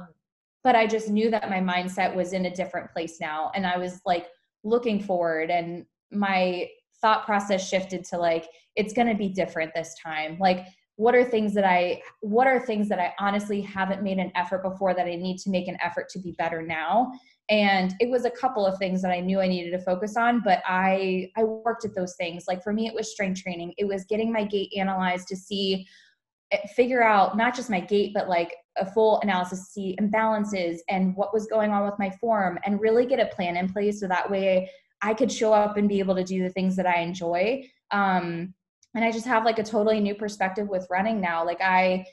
but 0.64 0.74
I 0.74 0.86
just 0.86 1.10
knew 1.10 1.30
that 1.30 1.50
my 1.50 1.60
mindset 1.60 2.14
was 2.14 2.32
in 2.32 2.46
a 2.46 2.54
different 2.54 2.90
place 2.90 3.20
now. 3.20 3.52
And 3.54 3.66
I 3.66 3.76
was 3.76 4.00
like 4.06 4.28
looking 4.64 5.00
forward 5.00 5.50
and 5.50 5.84
my 6.10 6.68
thought 7.06 7.24
process 7.24 7.68
shifted 7.68 8.04
to 8.04 8.18
like, 8.18 8.48
it's 8.74 8.92
going 8.92 9.06
to 9.06 9.14
be 9.14 9.28
different 9.28 9.72
this 9.74 9.94
time. 10.02 10.36
Like, 10.40 10.66
what 10.96 11.14
are 11.14 11.22
things 11.22 11.54
that 11.54 11.64
I, 11.64 12.02
what 12.20 12.48
are 12.48 12.58
things 12.58 12.88
that 12.88 12.98
I 12.98 13.14
honestly 13.20 13.60
haven't 13.60 14.02
made 14.02 14.18
an 14.18 14.32
effort 14.34 14.64
before 14.64 14.92
that 14.94 15.06
I 15.06 15.14
need 15.14 15.38
to 15.38 15.50
make 15.50 15.68
an 15.68 15.76
effort 15.80 16.08
to 16.10 16.18
be 16.18 16.32
better 16.32 16.62
now? 16.62 17.12
and 17.48 17.94
it 18.00 18.10
was 18.10 18.24
a 18.24 18.30
couple 18.30 18.66
of 18.66 18.76
things 18.78 19.00
that 19.02 19.12
i 19.12 19.20
knew 19.20 19.40
i 19.40 19.46
needed 19.46 19.70
to 19.70 19.78
focus 19.78 20.16
on 20.16 20.40
but 20.44 20.60
i 20.66 21.30
i 21.36 21.44
worked 21.44 21.84
at 21.84 21.94
those 21.94 22.16
things 22.16 22.46
like 22.48 22.60
for 22.60 22.72
me 22.72 22.88
it 22.88 22.94
was 22.94 23.12
strength 23.12 23.40
training 23.40 23.72
it 23.78 23.86
was 23.86 24.04
getting 24.06 24.32
my 24.32 24.44
gait 24.44 24.72
analyzed 24.76 25.28
to 25.28 25.36
see 25.36 25.86
eh, 26.50 26.58
figure 26.74 27.04
out 27.04 27.36
not 27.36 27.54
just 27.54 27.70
my 27.70 27.78
gait 27.78 28.12
but 28.12 28.28
like 28.28 28.52
a 28.78 28.84
full 28.84 29.20
analysis 29.20 29.68
see 29.68 29.96
imbalances 30.00 30.78
and 30.88 31.14
what 31.14 31.32
was 31.32 31.46
going 31.46 31.70
on 31.70 31.84
with 31.84 31.94
my 32.00 32.10
form 32.20 32.58
and 32.64 32.80
really 32.80 33.06
get 33.06 33.20
a 33.20 33.34
plan 33.34 33.56
in 33.56 33.72
place 33.72 34.00
so 34.00 34.08
that 34.08 34.28
way 34.28 34.68
i 35.06 35.14
could 35.14 35.30
show 35.30 35.52
up 35.52 35.76
and 35.76 35.88
be 35.88 35.98
able 35.98 36.14
to 36.14 36.24
do 36.24 36.42
the 36.42 36.50
things 36.50 36.76
that 36.76 36.86
i 36.86 37.00
enjoy 37.00 37.62
um 37.90 38.52
and 38.94 39.04
i 39.04 39.10
just 39.10 39.26
have 39.26 39.44
like 39.44 39.58
a 39.58 39.62
totally 39.62 40.00
new 40.00 40.14
perspective 40.14 40.68
with 40.68 40.86
running 40.90 41.20
now 41.20 41.44
like 41.44 41.60
i 41.60 42.04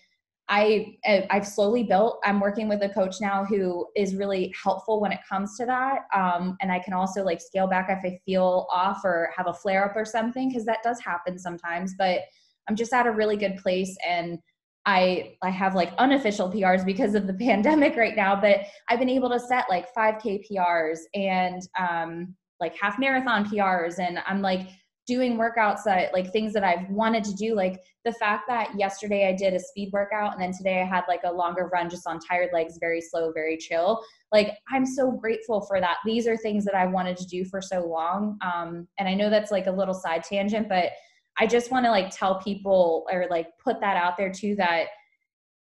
I 0.49 0.97
I've 1.29 1.47
slowly 1.47 1.83
built. 1.83 2.19
I'm 2.25 2.39
working 2.39 2.67
with 2.67 2.81
a 2.83 2.89
coach 2.89 3.21
now 3.21 3.45
who 3.45 3.87
is 3.95 4.15
really 4.15 4.53
helpful 4.61 4.99
when 4.99 5.11
it 5.11 5.19
comes 5.27 5.55
to 5.57 5.65
that. 5.65 6.01
Um, 6.13 6.57
and 6.61 6.71
I 6.71 6.79
can 6.79 6.93
also 6.93 7.23
like 7.23 7.39
scale 7.39 7.67
back 7.67 7.87
if 7.89 8.03
I 8.03 8.19
feel 8.25 8.67
off 8.71 9.01
or 9.05 9.31
have 9.35 9.47
a 9.47 9.53
flare 9.53 9.85
up 9.85 9.95
or 9.95 10.03
something 10.03 10.49
because 10.49 10.65
that 10.65 10.83
does 10.83 10.99
happen 10.99 11.39
sometimes. 11.39 11.93
But 11.97 12.21
I'm 12.67 12.75
just 12.75 12.93
at 12.93 13.07
a 13.07 13.11
really 13.11 13.37
good 13.37 13.57
place 13.57 13.95
and 14.07 14.37
I 14.85 15.37
I 15.41 15.49
have 15.49 15.75
like 15.75 15.93
unofficial 15.97 16.51
PRs 16.51 16.85
because 16.85 17.15
of 17.15 17.25
the 17.25 17.33
pandemic 17.39 17.95
right 17.95 18.15
now. 18.15 18.39
But 18.39 18.65
I've 18.89 18.99
been 18.99 19.09
able 19.09 19.29
to 19.29 19.39
set 19.39 19.69
like 19.69 19.93
5K 19.93 20.43
PRs 20.51 20.99
and 21.15 21.61
um, 21.79 22.35
like 22.59 22.75
half 22.79 22.99
marathon 22.99 23.45
PRs, 23.45 23.99
and 23.99 24.19
I'm 24.27 24.41
like 24.41 24.67
doing 25.05 25.37
workouts 25.37 25.83
that 25.83 26.13
like 26.13 26.31
things 26.31 26.53
that 26.53 26.63
I've 26.63 26.89
wanted 26.89 27.23
to 27.25 27.33
do. 27.33 27.55
Like 27.55 27.81
the 28.05 28.13
fact 28.13 28.45
that 28.47 28.77
yesterday 28.77 29.27
I 29.27 29.33
did 29.35 29.53
a 29.53 29.59
speed 29.59 29.89
workout 29.91 30.33
and 30.33 30.41
then 30.41 30.53
today 30.53 30.81
I 30.81 30.85
had 30.85 31.03
like 31.07 31.21
a 31.25 31.31
longer 31.31 31.69
run 31.73 31.89
just 31.89 32.07
on 32.07 32.19
tired 32.19 32.51
legs, 32.53 32.77
very 32.79 33.01
slow, 33.01 33.31
very 33.33 33.57
chill. 33.57 34.01
Like 34.31 34.57
I'm 34.71 34.85
so 34.85 35.11
grateful 35.11 35.61
for 35.61 35.81
that. 35.81 35.97
These 36.05 36.25
are 36.27 36.37
things 36.37 36.63
that 36.65 36.75
I 36.75 36.85
wanted 36.85 37.17
to 37.17 37.27
do 37.27 37.43
for 37.43 37.61
so 37.61 37.85
long. 37.85 38.37
Um, 38.41 38.87
and 38.97 39.07
I 39.07 39.13
know 39.13 39.29
that's 39.29 39.51
like 39.51 39.67
a 39.67 39.71
little 39.71 39.93
side 39.93 40.23
tangent, 40.23 40.69
but 40.69 40.91
I 41.37 41.47
just 41.47 41.71
want 41.71 41.85
to 41.85 41.91
like 41.91 42.15
tell 42.15 42.39
people 42.39 43.05
or 43.11 43.27
like 43.29 43.47
put 43.61 43.81
that 43.81 43.97
out 43.97 44.15
there 44.17 44.31
too 44.31 44.55
that 44.55 44.87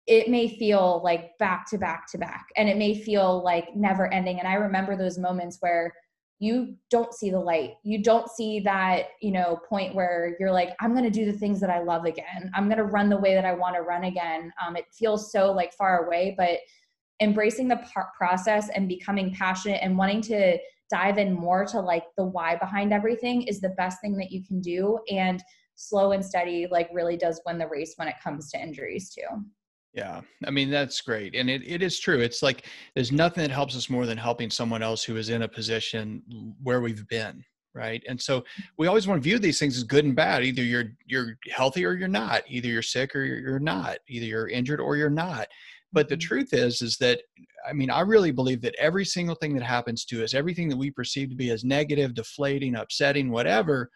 it 0.06 0.28
may 0.28 0.48
feel 0.56 1.00
like 1.04 1.36
back 1.38 1.68
to 1.70 1.78
back 1.78 2.06
to 2.10 2.18
back 2.18 2.46
and 2.56 2.68
it 2.68 2.76
may 2.76 2.94
feel 2.94 3.42
like 3.42 3.74
never 3.74 4.12
ending. 4.12 4.38
And 4.38 4.48
I 4.48 4.54
remember 4.54 4.96
those 4.96 5.18
moments 5.18 5.58
where 5.60 5.92
you 6.42 6.74
don't 6.90 7.14
see 7.14 7.30
the 7.30 7.38
light. 7.38 7.74
You 7.84 8.02
don't 8.02 8.28
see 8.28 8.58
that 8.60 9.10
you 9.20 9.30
know 9.30 9.60
point 9.68 9.94
where 9.94 10.36
you're 10.40 10.50
like 10.50 10.70
i'm 10.80 10.90
going 10.90 11.04
to 11.04 11.10
do 11.10 11.24
the 11.24 11.38
things 11.38 11.60
that 11.60 11.70
i 11.70 11.80
love 11.80 12.04
again. 12.04 12.50
I'm 12.54 12.66
going 12.66 12.78
to 12.78 12.84
run 12.84 13.08
the 13.08 13.16
way 13.16 13.34
that 13.34 13.44
i 13.44 13.54
want 13.54 13.76
to 13.76 13.82
run 13.82 14.04
again. 14.04 14.52
Um, 14.60 14.74
it 14.74 14.86
feels 14.92 15.30
so 15.30 15.52
like 15.52 15.72
far 15.74 16.04
away 16.04 16.34
but 16.36 16.58
embracing 17.20 17.68
the 17.68 17.76
par- 17.76 18.10
process 18.18 18.70
and 18.70 18.88
becoming 18.88 19.32
passionate 19.32 19.78
and 19.82 19.96
wanting 19.96 20.20
to 20.22 20.58
dive 20.90 21.16
in 21.16 21.32
more 21.32 21.64
to 21.66 21.78
like 21.78 22.06
the 22.16 22.24
why 22.24 22.56
behind 22.56 22.92
everything 22.92 23.42
is 23.42 23.60
the 23.60 23.74
best 23.78 24.00
thing 24.00 24.16
that 24.16 24.32
you 24.32 24.44
can 24.44 24.60
do 24.60 24.98
and 25.12 25.40
slow 25.76 26.10
and 26.10 26.24
steady 26.24 26.66
like 26.72 26.90
really 26.92 27.16
does 27.16 27.40
win 27.46 27.56
the 27.56 27.68
race 27.68 27.94
when 27.96 28.08
it 28.08 28.16
comes 28.22 28.50
to 28.50 28.60
injuries 28.60 29.14
too 29.14 29.44
yeah, 29.94 30.22
I 30.46 30.50
mean 30.50 30.70
that's 30.70 31.00
great, 31.00 31.34
and 31.34 31.50
it, 31.50 31.62
it 31.66 31.82
is 31.82 31.98
true. 31.98 32.20
It's 32.20 32.42
like 32.42 32.66
there's 32.94 33.12
nothing 33.12 33.42
that 33.42 33.50
helps 33.50 33.76
us 33.76 33.90
more 33.90 34.06
than 34.06 34.16
helping 34.16 34.50
someone 34.50 34.82
else 34.82 35.04
who 35.04 35.16
is 35.16 35.28
in 35.28 35.42
a 35.42 35.48
position 35.48 36.22
where 36.62 36.80
we've 36.80 37.06
been, 37.08 37.44
right? 37.74 38.02
And 38.08 38.20
so 38.20 38.44
we 38.78 38.86
always 38.86 39.06
want 39.06 39.22
to 39.22 39.28
view 39.28 39.38
these 39.38 39.58
things 39.58 39.76
as 39.76 39.84
good 39.84 40.04
and 40.04 40.16
bad. 40.16 40.44
Either 40.44 40.62
you're 40.62 40.92
you're 41.06 41.38
healthy 41.50 41.84
or 41.84 41.92
you're 41.92 42.08
not. 42.08 42.42
Either 42.48 42.68
you're 42.68 42.82
sick 42.82 43.14
or 43.14 43.24
you're 43.24 43.58
not. 43.58 43.98
Either 44.08 44.26
you're 44.26 44.48
injured 44.48 44.80
or 44.80 44.96
you're 44.96 45.10
not. 45.10 45.46
But 45.92 46.08
the 46.08 46.16
mm-hmm. 46.16 46.26
truth 46.26 46.54
is, 46.54 46.80
is 46.80 46.96
that 46.98 47.20
I 47.68 47.72
mean, 47.72 47.90
I 47.90 48.00
really 48.00 48.32
believe 48.32 48.60
that 48.62 48.74
every 48.78 49.04
single 49.04 49.34
thing 49.36 49.54
that 49.54 49.62
happens 49.62 50.04
to 50.06 50.24
us, 50.24 50.34
everything 50.34 50.68
that 50.68 50.76
we 50.76 50.90
perceive 50.90 51.28
to 51.30 51.36
be 51.36 51.50
as 51.50 51.64
negative, 51.64 52.14
deflating, 52.14 52.76
upsetting, 52.76 53.30
whatever, 53.30 53.90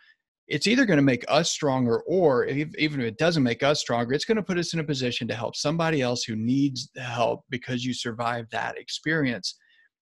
it's 0.48 0.66
either 0.66 0.84
going 0.84 0.98
to 0.98 1.02
make 1.02 1.24
us 1.28 1.50
stronger 1.50 2.00
or 2.06 2.44
if, 2.46 2.74
even 2.76 3.00
if 3.00 3.06
it 3.06 3.18
doesn't 3.18 3.42
make 3.42 3.62
us 3.62 3.80
stronger 3.80 4.12
it's 4.12 4.24
going 4.24 4.36
to 4.36 4.42
put 4.42 4.58
us 4.58 4.74
in 4.74 4.80
a 4.80 4.84
position 4.84 5.26
to 5.28 5.34
help 5.34 5.56
somebody 5.56 6.00
else 6.02 6.22
who 6.24 6.36
needs 6.36 6.90
the 6.94 7.02
help 7.02 7.44
because 7.50 7.84
you 7.84 7.92
survived 7.92 8.50
that 8.50 8.78
experience 8.78 9.56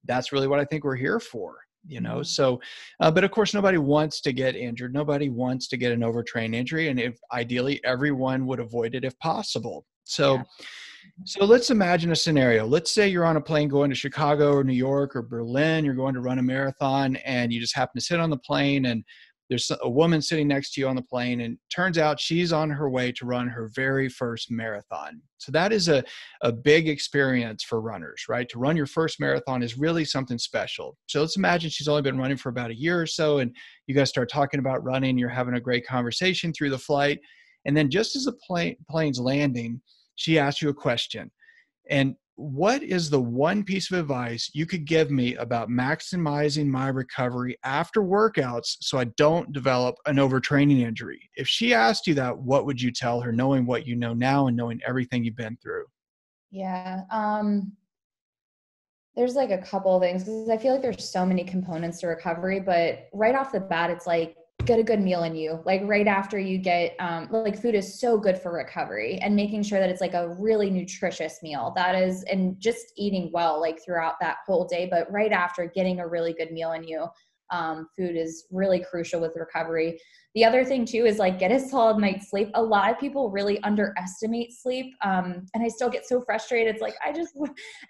that's 0.05 0.33
really 0.33 0.49
what 0.49 0.61
i 0.61 0.65
think 0.65 0.85
we're 0.85 0.97
here 0.97 1.21
for 1.21 1.57
you 1.87 2.01
know 2.01 2.17
mm-hmm. 2.17 2.23
so 2.23 2.61
uh, 3.01 3.11
but 3.11 3.25
of 3.25 3.31
course 3.31 3.55
nobody 3.55 3.79
wants 3.79 4.21
to 4.21 4.33
get 4.33 4.57
injured 4.57 4.93
nobody 4.93 5.29
wants 5.29 5.69
to 5.69 5.77
get 5.77 5.93
an 5.93 6.03
overtrained 6.03 6.55
injury 6.55 6.89
and 6.89 7.01
if 7.01 7.19
ideally 7.33 7.83
everyone 7.85 8.47
would 8.47 8.61
avoid 8.61 8.95
it 8.95 9.05
if 9.05 9.19
possible 9.19 9.87
so 10.05 10.37
yeah. 10.37 10.43
So 11.25 11.45
let's 11.45 11.71
imagine 11.71 12.13
a 12.13 12.17
scenario. 12.17 12.67
Let's 12.67 12.91
say 12.91 13.09
you're 13.09 13.25
on 13.25 13.37
a 13.37 13.41
plane 13.41 13.69
going 13.69 13.91
to 13.91 13.97
Chicago 13.97 14.53
or 14.53 14.65
New 14.65 14.75
York 14.75 15.15
or 15.15 15.23
Berlin. 15.23 15.85
You're 15.85 15.95
going 15.95 16.15
to 16.15 16.21
run 16.21 16.39
a 16.39 16.43
marathon 16.43 17.17
and 17.17 17.53
you 17.53 17.61
just 17.61 17.77
happen 17.77 17.99
to 17.99 18.05
sit 18.05 18.21
on 18.21 18.31
the 18.31 18.39
plane 18.39 18.87
and 18.87 19.05
there's 19.51 19.71
a 19.83 19.89
woman 19.89 20.23
sitting 20.23 20.49
next 20.49 20.73
to 20.73 20.81
you 20.81 20.89
on 20.89 20.97
the 20.97 21.03
plane 21.03 21.43
and 21.43 21.59
turns 21.75 21.99
out 21.99 22.19
she's 22.19 22.53
on 22.53 22.71
her 22.71 22.89
way 22.89 23.13
to 23.13 23.27
run 23.27 23.47
her 23.47 23.71
very 23.75 24.09
first 24.09 24.51
marathon. 24.51 25.21
So 25.39 25.53
that 25.53 25.73
is 25.73 25.89
a, 25.89 26.03
a 26.43 26.51
big 26.51 26.89
experience 26.89 27.63
for 27.63 27.81
runners 27.81 28.25
right? 28.29 28.49
To 28.49 28.59
run 28.59 28.77
your 28.77 28.87
first 28.87 29.21
marathon 29.21 29.63
is 29.63 29.79
really 29.79 30.05
something 30.05 30.39
special. 30.39 30.97
So 31.07 31.21
let's 31.21 31.37
imagine 31.37 31.71
she's 31.71 31.89
only 31.89 32.03
been 32.03 32.19
running 32.19 32.39
for 32.39 32.49
about 32.49 32.71
a 32.71 32.79
year 32.79 33.01
or 33.01 33.07
so 33.07 33.39
and 33.39 33.55
you 33.87 33.95
guys 33.95 34.09
start 34.09 34.31
talking 34.31 34.61
about 34.61 34.83
running 34.85 35.19
you're 35.19 35.29
having 35.29 35.55
a 35.55 35.61
great 35.61 35.87
conversation 35.87 36.53
through 36.53 36.71
the 36.71 36.79
flight 36.79 37.21
and 37.67 37.77
then 37.77 37.91
just 37.91 38.17
as 38.17 38.25
the 38.25 38.33
plane 38.33 38.77
plane's 38.89 39.21
landing 39.21 39.81
she 40.17 40.39
asks 40.39 40.63
you 40.63 40.69
a 40.69 40.75
question. 40.75 41.31
And 41.91 42.17
what 42.37 42.83
is 42.83 43.11
the 43.11 43.21
one 43.21 43.63
piece 43.63 43.91
of 43.91 43.99
advice 43.99 44.51
you 44.55 44.67
could 44.67 44.85
give 44.85 45.11
me 45.11 45.37
about 45.37 45.69
maximizing 45.69 46.67
my 46.67 46.89
recovery 46.89 47.57
after 47.63 48.03
workouts 48.03 48.77
so 48.81 48.99
I 48.99 49.05
don't 49.17 49.53
develop 49.53 49.97
an 50.07 50.17
overtraining 50.17 50.81
injury? 50.81 51.31
If 51.37 51.47
she 51.47 51.73
asked 51.73 52.07
you 52.07 52.15
that, 52.15 52.37
what 52.37 52.67
would 52.67 52.81
you 52.81 52.91
tell 52.91 53.21
her, 53.21 53.33
knowing 53.33 53.67
what 53.67 53.87
you 53.87 53.95
know 53.95 54.15
now 54.15 54.49
and 54.49 54.57
knowing 54.57 54.81
everything 54.87 55.25
you've 55.25 55.37
been 55.37 55.57
through? 55.63 55.85
Yeah. 56.51 57.03
Um, 57.11 57.73
there's 59.17 59.37
like 59.37 59.51
a 59.51 59.59
couple 59.59 59.99
things 60.01 60.25
because 60.25 60.49
I 60.49 60.57
feel 60.57 60.73
like 60.73 60.83
there's 60.83 61.09
so 61.09 61.25
many 61.25 61.45
components 61.45 62.01
to 62.01 62.09
recovery, 62.09 62.59
but 62.59 63.09
right 63.13 63.37
off 63.37 63.53
the 63.53 63.61
bat, 63.61 63.91
it's 63.91 64.09
like 64.09 64.37
get 64.65 64.79
a 64.79 64.83
good 64.83 65.01
meal 65.01 65.25
in 65.25 65.35
you 65.35 65.61
like 65.65 65.83
right 65.85 66.07
after 66.07 66.39
you 66.39 66.59
get 66.59 66.97
um, 66.99 67.29
like 67.31 67.61
food 67.61 67.75
is 67.75 68.01
so 68.01 68.19
good 68.19 68.39
for 68.39 68.53
recovery 68.53 69.19
and 69.19 69.37
making 69.37 69.63
sure 69.63 69.79
that 69.79 69.91
it's 69.91 70.01
like 70.01 70.15
a 70.15 70.35
really 70.39 70.71
nutritious 70.71 71.43
meal. 71.43 71.73
That 71.77 71.95
is 71.95 72.23
and 72.25 72.59
just 72.59 72.93
eating 72.97 73.31
well 73.33 73.61
like 73.61 73.85
throughout 73.85 74.15
that 74.21 74.39
whole 74.47 74.65
day 74.67 74.89
but 74.91 75.11
right 75.13 75.33
after 75.33 75.67
getting 75.67 76.01
a 76.01 76.09
really 76.09 76.33
good 76.33 76.51
meal 76.51 76.73
in 76.73 76.85
you 76.85 77.07
um, 77.55 77.89
food 77.97 78.17
is 78.17 78.47
really 78.51 78.85
crucial 78.91 79.21
with 79.21 79.37
recovery. 79.37 80.01
The 80.35 80.45
other 80.45 80.65
thing 80.65 80.85
too 80.85 81.07
is 81.07 81.19
like 81.19 81.39
get 81.39 81.53
a 81.53 81.61
solid 81.61 81.99
night's 81.99 82.29
sleep. 82.31 82.51
A 82.55 82.63
lot 82.63 82.91
of 82.91 82.99
people 82.99 83.31
really 83.31 83.63
underestimate 83.63 84.53
sleep 84.53 84.95
um, 85.05 85.47
and 85.55 85.63
i 85.63 85.69
still 85.69 85.89
get 85.89 86.07
so 86.07 86.21
frustrated. 86.23 86.75
It's 86.75 86.83
like 86.83 86.95
i 87.05 87.13
just 87.13 87.37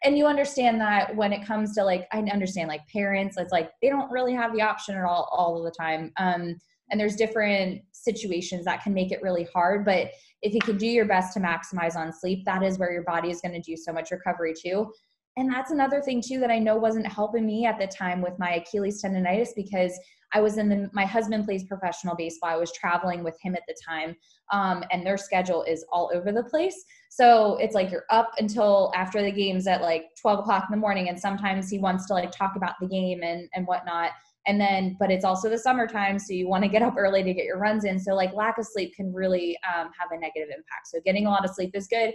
and 0.04 0.18
you 0.18 0.26
understand 0.26 0.80
that 0.80 1.14
when 1.16 1.32
it 1.32 1.46
comes 1.46 1.74
to 1.74 1.84
like 1.84 2.06
i 2.12 2.18
understand 2.18 2.68
like 2.68 2.86
parents 2.88 3.36
it's 3.38 3.52
like 3.52 3.70
they 3.80 3.88
don't 3.88 4.10
really 4.10 4.34
have 4.34 4.52
the 4.54 4.62
option 4.62 4.96
at 4.96 5.04
all 5.04 5.28
all 5.32 5.56
of 5.56 5.64
the 5.64 5.70
time 5.70 6.12
um, 6.18 6.56
and 6.90 7.00
there's 7.00 7.16
different 7.16 7.80
situations 7.92 8.64
that 8.64 8.82
can 8.82 8.92
make 8.92 9.12
it 9.12 9.22
really 9.22 9.46
hard 9.54 9.84
but 9.84 10.10
if 10.42 10.52
you 10.52 10.60
can 10.60 10.76
do 10.76 10.86
your 10.86 11.06
best 11.06 11.32
to 11.34 11.40
maximize 11.40 11.96
on 11.96 12.12
sleep 12.12 12.44
that 12.44 12.62
is 12.62 12.78
where 12.78 12.92
your 12.92 13.04
body 13.04 13.30
is 13.30 13.40
going 13.40 13.54
to 13.54 13.60
do 13.60 13.76
so 13.76 13.92
much 13.92 14.10
recovery 14.10 14.54
too 14.54 14.90
and 15.36 15.52
that's 15.52 15.72
another 15.72 16.00
thing 16.00 16.22
too 16.24 16.38
that 16.40 16.50
I 16.50 16.58
know 16.58 16.76
wasn't 16.76 17.06
helping 17.06 17.44
me 17.44 17.66
at 17.66 17.78
the 17.78 17.86
time 17.86 18.22
with 18.22 18.38
my 18.38 18.54
Achilles 18.54 19.02
tendonitis 19.02 19.48
because 19.56 19.98
I 20.32 20.40
was 20.40 20.58
in 20.58 20.68
the 20.68 20.90
my 20.92 21.04
husband 21.04 21.44
plays 21.44 21.64
professional 21.64 22.14
baseball. 22.16 22.50
I 22.50 22.56
was 22.56 22.72
traveling 22.72 23.22
with 23.22 23.36
him 23.40 23.54
at 23.54 23.62
the 23.68 23.74
time, 23.86 24.16
um, 24.52 24.84
and 24.90 25.06
their 25.06 25.16
schedule 25.16 25.62
is 25.62 25.84
all 25.92 26.10
over 26.12 26.32
the 26.32 26.44
place. 26.44 26.84
So 27.08 27.56
it's 27.56 27.74
like 27.74 27.90
you're 27.90 28.06
up 28.10 28.32
until 28.38 28.92
after 28.96 29.22
the 29.22 29.30
games 29.30 29.66
at 29.66 29.80
like 29.80 30.06
12 30.20 30.40
o'clock 30.40 30.64
in 30.68 30.72
the 30.72 30.80
morning, 30.80 31.08
and 31.08 31.18
sometimes 31.18 31.70
he 31.70 31.78
wants 31.78 32.06
to 32.06 32.14
like 32.14 32.32
talk 32.32 32.56
about 32.56 32.74
the 32.80 32.88
game 32.88 33.22
and 33.22 33.48
and 33.54 33.66
whatnot. 33.66 34.10
And 34.46 34.60
then, 34.60 34.96
but 35.00 35.10
it's 35.10 35.24
also 35.24 35.48
the 35.48 35.56
summertime, 35.56 36.18
so 36.18 36.34
you 36.34 36.48
want 36.48 36.64
to 36.64 36.68
get 36.68 36.82
up 36.82 36.96
early 36.98 37.22
to 37.22 37.32
get 37.32 37.46
your 37.46 37.58
runs 37.58 37.84
in. 37.84 37.98
So 37.98 38.14
like 38.14 38.34
lack 38.34 38.58
of 38.58 38.66
sleep 38.66 38.94
can 38.94 39.12
really 39.12 39.56
um, 39.66 39.90
have 39.98 40.10
a 40.10 40.18
negative 40.18 40.48
impact. 40.50 40.86
So 40.86 40.98
getting 41.02 41.26
a 41.26 41.30
lot 41.30 41.46
of 41.46 41.54
sleep 41.54 41.70
is 41.74 41.86
good 41.86 42.12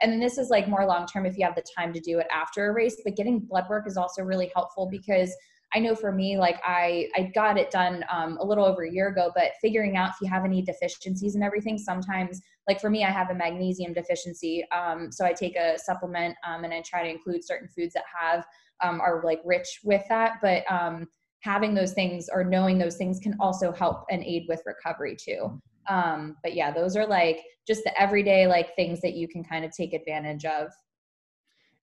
and 0.00 0.12
then 0.12 0.20
this 0.20 0.38
is 0.38 0.50
like 0.50 0.68
more 0.68 0.86
long 0.86 1.06
term 1.06 1.26
if 1.26 1.36
you 1.36 1.44
have 1.44 1.54
the 1.54 1.64
time 1.76 1.92
to 1.92 2.00
do 2.00 2.18
it 2.18 2.26
after 2.32 2.70
a 2.70 2.72
race 2.72 3.00
but 3.04 3.16
getting 3.16 3.38
blood 3.38 3.64
work 3.68 3.86
is 3.86 3.96
also 3.96 4.22
really 4.22 4.50
helpful 4.54 4.88
because 4.90 5.34
I 5.72 5.78
know 5.78 5.94
for 5.94 6.10
me, 6.10 6.36
like 6.36 6.60
I 6.64 7.08
I 7.16 7.30
got 7.34 7.56
it 7.56 7.70
done 7.70 8.04
um, 8.10 8.38
a 8.38 8.44
little 8.44 8.64
over 8.64 8.82
a 8.82 8.90
year 8.90 9.08
ago, 9.08 9.30
but 9.34 9.52
figuring 9.60 9.96
out 9.96 10.10
if 10.10 10.16
you 10.20 10.28
have 10.28 10.44
any 10.44 10.62
deficiencies 10.62 11.36
and 11.36 11.44
everything, 11.44 11.78
sometimes 11.78 12.40
like 12.66 12.80
for 12.80 12.90
me, 12.90 13.04
I 13.04 13.10
have 13.10 13.30
a 13.30 13.34
magnesium 13.34 13.92
deficiency, 13.92 14.64
um, 14.72 15.12
so 15.12 15.24
I 15.24 15.32
take 15.32 15.56
a 15.56 15.78
supplement 15.78 16.36
um, 16.46 16.64
and 16.64 16.74
I 16.74 16.82
try 16.84 17.04
to 17.04 17.08
include 17.08 17.44
certain 17.44 17.68
foods 17.68 17.94
that 17.94 18.04
have 18.20 18.44
um, 18.82 19.00
are 19.00 19.22
like 19.24 19.40
rich 19.44 19.80
with 19.84 20.02
that, 20.08 20.38
but 20.42 20.64
um, 20.70 21.06
having 21.40 21.74
those 21.74 21.92
things 21.92 22.28
or 22.32 22.42
knowing 22.42 22.78
those 22.78 22.96
things 22.96 23.20
can 23.20 23.36
also 23.38 23.72
help 23.72 24.04
and 24.10 24.24
aid 24.24 24.46
with 24.48 24.62
recovery 24.66 25.16
too. 25.16 25.60
Um, 25.88 26.36
but 26.42 26.54
yeah, 26.54 26.70
those 26.70 26.96
are 26.96 27.06
like 27.06 27.40
just 27.66 27.84
the 27.84 28.00
everyday 28.00 28.46
like 28.46 28.74
things 28.76 29.00
that 29.00 29.14
you 29.14 29.28
can 29.28 29.44
kind 29.44 29.64
of 29.64 29.72
take 29.72 29.92
advantage 29.92 30.44
of. 30.44 30.70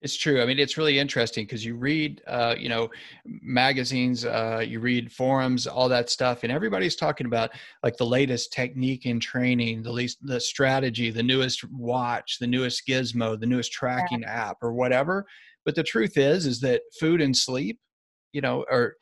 It's 0.02 0.16
true. 0.16 0.44
I 0.44 0.46
mean, 0.46 0.60
it's 0.60 0.78
really 0.78 1.00
interesting 1.00 1.46
because 1.46 1.66
you 1.66 1.76
read, 1.76 2.22
uh, 2.28 2.54
you 2.58 2.70
know, 2.70 2.90
magazines, 3.26 4.26
uh, 4.26 4.64
you 4.66 4.80
read 4.80 5.12
forums, 5.12 5.66
all 5.66 5.90
that 5.90 6.12
stuff, 6.12 6.44
and 6.44 6.52
everybody's 6.52 6.96
talking 6.96 7.26
about 7.26 7.50
like 7.82 7.98
the 7.98 8.06
latest 8.06 8.54
technique 8.54 9.08
in 9.08 9.20
training, 9.20 9.82
the 9.82 9.92
least, 9.92 10.20
the 10.22 10.40
strategy, 10.40 11.10
the 11.10 11.24
newest 11.24 11.64
watch, 11.72 12.38
the 12.40 12.46
newest 12.46 12.88
gizmo, 12.88 13.40
the 13.40 13.48
newest 13.48 13.72
tracking 13.72 14.22
yeah. 14.22 14.50
app, 14.50 14.58
or 14.62 14.72
whatever. 14.72 15.26
But 15.66 15.74
the 15.74 15.84
truth 15.84 16.16
is, 16.16 16.46
is 16.46 16.60
that 16.62 16.84
food 17.00 17.20
and 17.20 17.36
sleep, 17.36 17.80
you 18.34 18.42
know, 18.42 18.66
are 18.70 18.96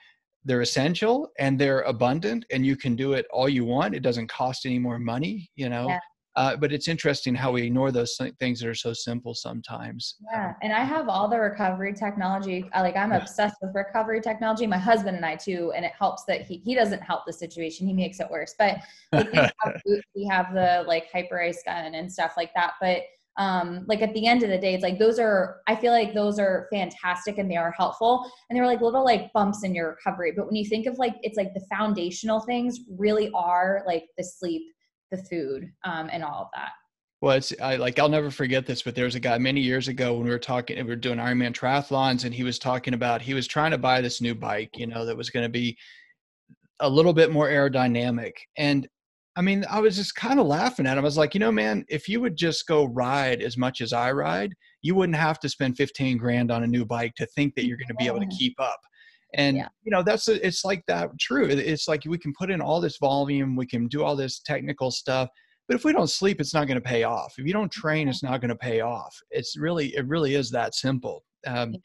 they're 0.45 0.61
essential 0.61 1.31
and 1.39 1.59
they're 1.59 1.81
abundant, 1.81 2.45
and 2.51 2.65
you 2.65 2.77
can 2.77 2.95
do 2.95 3.13
it 3.13 3.25
all 3.31 3.49
you 3.49 3.65
want. 3.65 3.95
It 3.95 4.01
doesn't 4.01 4.27
cost 4.27 4.65
any 4.65 4.79
more 4.79 4.99
money, 4.99 5.49
you 5.55 5.69
know. 5.69 5.89
Yeah. 5.89 5.99
Uh, 6.37 6.53
but 6.53 6.73
it's 6.73 6.89
interesting 6.89 7.33
how 7.33 7.49
we 7.49 7.63
ignore 7.63 7.91
those 7.91 8.19
things 8.39 8.59
that 8.59 8.67
are 8.67 8.75
so 8.75 8.91
simple 8.91 9.33
sometimes. 9.33 10.15
Yeah, 10.33 10.53
and 10.61 10.73
I 10.73 10.83
have 10.83 11.07
all 11.07 11.29
the 11.29 11.39
recovery 11.39 11.93
technology. 11.93 12.69
Like 12.75 12.97
I'm 12.97 13.11
yeah. 13.11 13.19
obsessed 13.19 13.55
with 13.61 13.73
recovery 13.73 14.19
technology. 14.19 14.67
My 14.67 14.77
husband 14.77 15.15
and 15.15 15.25
I 15.25 15.37
too, 15.37 15.71
and 15.75 15.85
it 15.85 15.93
helps 15.97 16.25
that 16.25 16.41
he 16.41 16.57
he 16.57 16.75
doesn't 16.75 17.01
help 17.01 17.25
the 17.25 17.31
situation; 17.31 17.87
he 17.87 17.93
makes 17.93 18.19
it 18.19 18.29
worse. 18.29 18.53
But 18.59 18.79
like, 19.13 19.49
we 20.13 20.25
have 20.29 20.53
the 20.53 20.83
like 20.85 21.09
Hyperice 21.09 21.63
gun 21.63 21.95
and 21.95 22.11
stuff 22.11 22.33
like 22.35 22.53
that. 22.53 22.73
But 22.81 23.03
um 23.37 23.83
like 23.87 24.01
at 24.01 24.13
the 24.13 24.25
end 24.25 24.43
of 24.43 24.49
the 24.49 24.57
day 24.57 24.73
it's 24.73 24.83
like 24.83 24.97
those 24.97 25.19
are 25.19 25.57
i 25.67 25.75
feel 25.75 25.91
like 25.91 26.13
those 26.13 26.39
are 26.39 26.67
fantastic 26.71 27.37
and 27.37 27.51
they 27.51 27.57
are 27.57 27.71
helpful 27.71 28.29
and 28.49 28.55
they're 28.55 28.65
like 28.65 28.81
little 28.81 29.03
like 29.03 29.31
bumps 29.33 29.63
in 29.63 29.75
your 29.75 29.89
recovery 29.89 30.31
but 30.35 30.45
when 30.45 30.55
you 30.55 30.65
think 30.65 30.85
of 30.85 30.97
like 30.97 31.15
it's 31.21 31.37
like 31.37 31.53
the 31.53 31.65
foundational 31.69 32.39
things 32.39 32.79
really 32.97 33.29
are 33.33 33.83
like 33.85 34.05
the 34.17 34.23
sleep 34.23 34.63
the 35.11 35.23
food 35.23 35.71
um, 35.83 36.09
and 36.11 36.23
all 36.23 36.43
of 36.43 36.47
that. 36.53 36.71
Well, 37.21 37.37
it's 37.37 37.53
I, 37.61 37.77
like 37.77 37.97
I'll 37.97 38.09
never 38.09 38.29
forget 38.29 38.65
this, 38.65 38.83
but 38.83 38.93
there 38.93 39.05
was 39.05 39.15
a 39.15 39.19
guy 39.19 39.37
many 39.37 39.61
years 39.61 39.87
ago 39.87 40.13
when 40.13 40.25
we 40.25 40.29
were 40.29 40.37
talking, 40.37 40.77
we 40.77 40.83
were 40.83 40.95
doing 40.95 41.17
Ironman 41.17 41.53
triathlons, 41.53 42.25
and 42.25 42.33
he 42.33 42.43
was 42.43 42.59
talking 42.59 42.93
about 42.93 43.21
he 43.21 43.33
was 43.33 43.47
trying 43.47 43.71
to 43.71 43.77
buy 43.77 44.01
this 44.01 44.21
new 44.21 44.35
bike, 44.35 44.71
you 44.75 44.85
know, 44.85 45.05
that 45.05 45.17
was 45.17 45.29
going 45.29 45.43
to 45.43 45.49
be 45.49 45.77
a 46.81 46.89
little 46.89 47.13
bit 47.13 47.31
more 47.31 47.47
aerodynamic. 47.47 48.33
And 48.57 48.87
I 49.35 49.41
mean, 49.41 49.65
I 49.69 49.79
was 49.79 49.95
just 49.95 50.15
kind 50.15 50.39
of 50.39 50.47
laughing 50.47 50.87
at 50.87 50.97
him. 50.97 51.03
I 51.03 51.07
was 51.07 51.17
like, 51.17 51.33
you 51.33 51.39
know, 51.39 51.51
man, 51.51 51.85
if 51.89 52.07
you 52.07 52.21
would 52.21 52.37
just 52.37 52.67
go 52.67 52.85
ride 52.85 53.41
as 53.41 53.57
much 53.57 53.81
as 53.81 53.91
I 53.91 54.11
ride, 54.11 54.53
you 54.81 54.95
wouldn't 54.95 55.17
have 55.17 55.39
to 55.41 55.49
spend 55.49 55.75
15 55.75 56.17
grand 56.17 56.51
on 56.51 56.63
a 56.63 56.67
new 56.67 56.85
bike 56.85 57.13
to 57.15 57.25
think 57.27 57.55
that 57.55 57.65
you're 57.65 57.77
going 57.77 57.89
to 57.89 57.95
be 57.95 58.07
able 58.07 58.21
to 58.21 58.27
keep 58.27 58.55
up. 58.59 58.79
And 59.33 59.57
yeah. 59.57 59.67
you 59.83 59.91
know 59.91 60.01
that's 60.01 60.29
it's 60.29 60.63
like 60.63 60.83
that 60.87 61.09
true. 61.19 61.45
It's 61.45 61.87
like 61.87 62.03
we 62.05 62.17
can 62.17 62.33
put 62.37 62.49
in 62.49 62.61
all 62.61 62.79
this 62.79 62.97
volume 62.97 63.55
we 63.55 63.65
can 63.65 63.87
do 63.87 64.01
all 64.03 64.15
this 64.15 64.39
technical 64.39 64.91
stuff 64.91 65.29
but 65.67 65.75
if 65.75 65.83
we 65.83 65.91
don't 65.91 66.09
sleep 66.09 66.39
it's 66.39 66.53
not 66.53 66.67
going 66.67 66.79
to 66.79 66.89
pay 66.89 67.03
off. 67.03 67.33
If 67.37 67.45
you 67.45 67.51
don't 67.51 67.71
train 67.71 68.07
it's 68.07 68.23
not 68.23 68.39
going 68.39 68.49
to 68.49 68.55
pay 68.55 68.81
off. 68.81 69.13
It's 69.31 69.57
really 69.57 69.95
it 69.95 70.07
really 70.07 70.35
is 70.35 70.49
that 70.51 70.75
simple. 70.75 71.23
Um, 71.45 71.75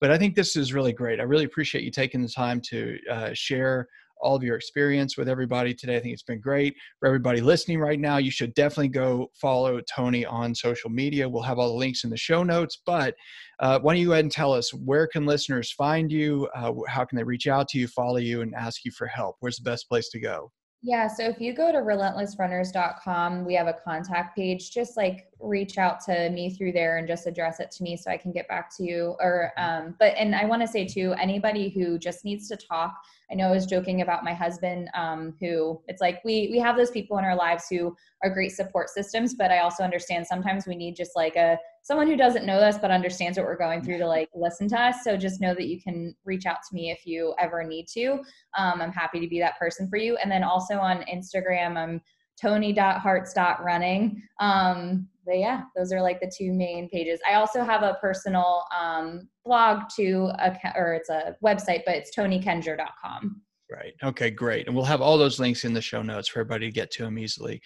but 0.00 0.10
i 0.12 0.18
think 0.18 0.34
this 0.34 0.56
is 0.56 0.72
really 0.72 0.92
great. 0.92 1.20
I 1.20 1.24
really 1.24 1.44
appreciate 1.44 1.84
you 1.84 1.90
taking 1.90 2.22
the 2.22 2.28
time 2.28 2.60
to 2.70 2.98
uh, 3.10 3.30
share 3.32 3.86
all 4.20 4.36
of 4.36 4.42
your 4.42 4.56
experience 4.56 5.16
with 5.16 5.28
everybody 5.28 5.74
today. 5.74 5.96
I 5.96 6.00
think 6.00 6.12
it's 6.12 6.22
been 6.22 6.40
great 6.40 6.74
for 6.98 7.06
everybody 7.06 7.40
listening 7.40 7.80
right 7.80 7.98
now. 7.98 8.18
You 8.18 8.30
should 8.30 8.54
definitely 8.54 8.88
go 8.88 9.30
follow 9.34 9.80
Tony 9.80 10.24
on 10.24 10.54
social 10.54 10.90
media. 10.90 11.28
We'll 11.28 11.42
have 11.42 11.58
all 11.58 11.68
the 11.68 11.74
links 11.78 12.04
in 12.04 12.10
the 12.10 12.16
show 12.16 12.42
notes. 12.42 12.82
But 12.84 13.14
uh, 13.60 13.78
why 13.80 13.94
don't 13.94 14.00
you 14.00 14.08
go 14.08 14.12
ahead 14.12 14.24
and 14.24 14.32
tell 14.32 14.52
us 14.52 14.72
where 14.72 15.06
can 15.06 15.26
listeners 15.26 15.72
find 15.72 16.10
you? 16.10 16.48
Uh, 16.54 16.72
how 16.88 17.04
can 17.04 17.16
they 17.16 17.24
reach 17.24 17.46
out 17.46 17.68
to 17.68 17.78
you, 17.78 17.88
follow 17.88 18.18
you, 18.18 18.42
and 18.42 18.54
ask 18.54 18.84
you 18.84 18.90
for 18.90 19.06
help? 19.06 19.36
Where's 19.40 19.56
the 19.56 19.68
best 19.68 19.88
place 19.88 20.08
to 20.10 20.20
go? 20.20 20.50
Yeah, 20.80 21.08
so 21.08 21.24
if 21.24 21.40
you 21.40 21.54
go 21.54 21.72
to 21.72 21.78
relentlessrunners.com, 21.78 23.44
we 23.44 23.54
have 23.54 23.66
a 23.66 23.72
contact 23.72 24.36
page. 24.36 24.70
Just 24.70 24.96
like 24.96 25.26
reach 25.40 25.76
out 25.76 26.00
to 26.04 26.30
me 26.30 26.50
through 26.50 26.70
there 26.70 26.98
and 26.98 27.08
just 27.08 27.26
address 27.26 27.58
it 27.58 27.72
to 27.72 27.82
me 27.82 27.96
so 27.96 28.12
I 28.12 28.16
can 28.16 28.30
get 28.30 28.46
back 28.46 28.74
to 28.76 28.84
you. 28.84 29.16
Or, 29.18 29.52
um, 29.56 29.96
but, 29.98 30.14
and 30.16 30.36
I 30.36 30.44
want 30.44 30.62
to 30.62 30.68
say 30.68 30.86
too, 30.86 31.14
anybody 31.18 31.68
who 31.68 31.98
just 31.98 32.24
needs 32.24 32.48
to 32.48 32.56
talk, 32.56 32.94
I 33.30 33.34
know 33.34 33.48
I 33.48 33.50
was 33.50 33.66
joking 33.66 34.02
about 34.02 34.24
my 34.24 34.32
husband, 34.32 34.88
um, 34.94 35.34
who 35.40 35.80
it's 35.86 36.00
like 36.00 36.20
we 36.24 36.48
we 36.50 36.58
have 36.60 36.76
those 36.76 36.90
people 36.90 37.18
in 37.18 37.24
our 37.24 37.36
lives 37.36 37.66
who 37.68 37.94
are 38.22 38.32
great 38.32 38.52
support 38.52 38.88
systems, 38.88 39.34
but 39.34 39.50
I 39.50 39.58
also 39.58 39.82
understand 39.82 40.26
sometimes 40.26 40.66
we 40.66 40.76
need 40.76 40.96
just 40.96 41.14
like 41.14 41.36
a 41.36 41.58
someone 41.88 42.06
who 42.06 42.18
doesn't 42.18 42.44
know 42.44 42.58
us 42.58 42.76
but 42.76 42.90
understands 42.90 43.38
what 43.38 43.46
we're 43.46 43.56
going 43.56 43.82
through 43.82 43.96
to 43.96 44.06
like 44.06 44.28
listen 44.34 44.68
to 44.68 44.78
us. 44.78 44.96
So 45.02 45.16
just 45.16 45.40
know 45.40 45.54
that 45.54 45.68
you 45.68 45.80
can 45.80 46.14
reach 46.26 46.44
out 46.44 46.58
to 46.68 46.74
me 46.74 46.90
if 46.90 47.06
you 47.06 47.34
ever 47.38 47.64
need 47.64 47.86
to. 47.94 48.20
Um, 48.58 48.82
I'm 48.82 48.92
happy 48.92 49.20
to 49.20 49.26
be 49.26 49.40
that 49.40 49.58
person 49.58 49.88
for 49.88 49.96
you. 49.96 50.18
And 50.18 50.30
then 50.30 50.44
also 50.44 50.74
on 50.74 51.02
Instagram, 51.10 51.78
I'm 51.78 52.02
tony.hearts.running. 52.38 54.22
Um, 54.38 55.08
but 55.24 55.38
yeah, 55.38 55.62
those 55.74 55.90
are 55.90 56.02
like 56.02 56.20
the 56.20 56.30
two 56.36 56.52
main 56.52 56.90
pages. 56.90 57.20
I 57.26 57.34
also 57.34 57.64
have 57.64 57.82
a 57.82 57.96
personal 58.02 58.64
um, 58.78 59.26
blog 59.46 59.84
too, 59.88 60.30
or 60.76 60.92
it's 60.92 61.08
a 61.08 61.36
website, 61.42 61.84
but 61.86 61.94
it's 61.94 62.14
tonykendra.com. 62.14 63.40
Right. 63.72 63.94
Okay, 64.04 64.30
great. 64.30 64.66
And 64.66 64.76
we'll 64.76 64.84
have 64.84 65.00
all 65.00 65.16
those 65.16 65.40
links 65.40 65.64
in 65.64 65.72
the 65.72 65.80
show 65.80 66.02
notes 66.02 66.28
for 66.28 66.40
everybody 66.40 66.66
to 66.66 66.72
get 66.72 66.90
to 66.92 67.04
them 67.04 67.18
easily. 67.18 67.62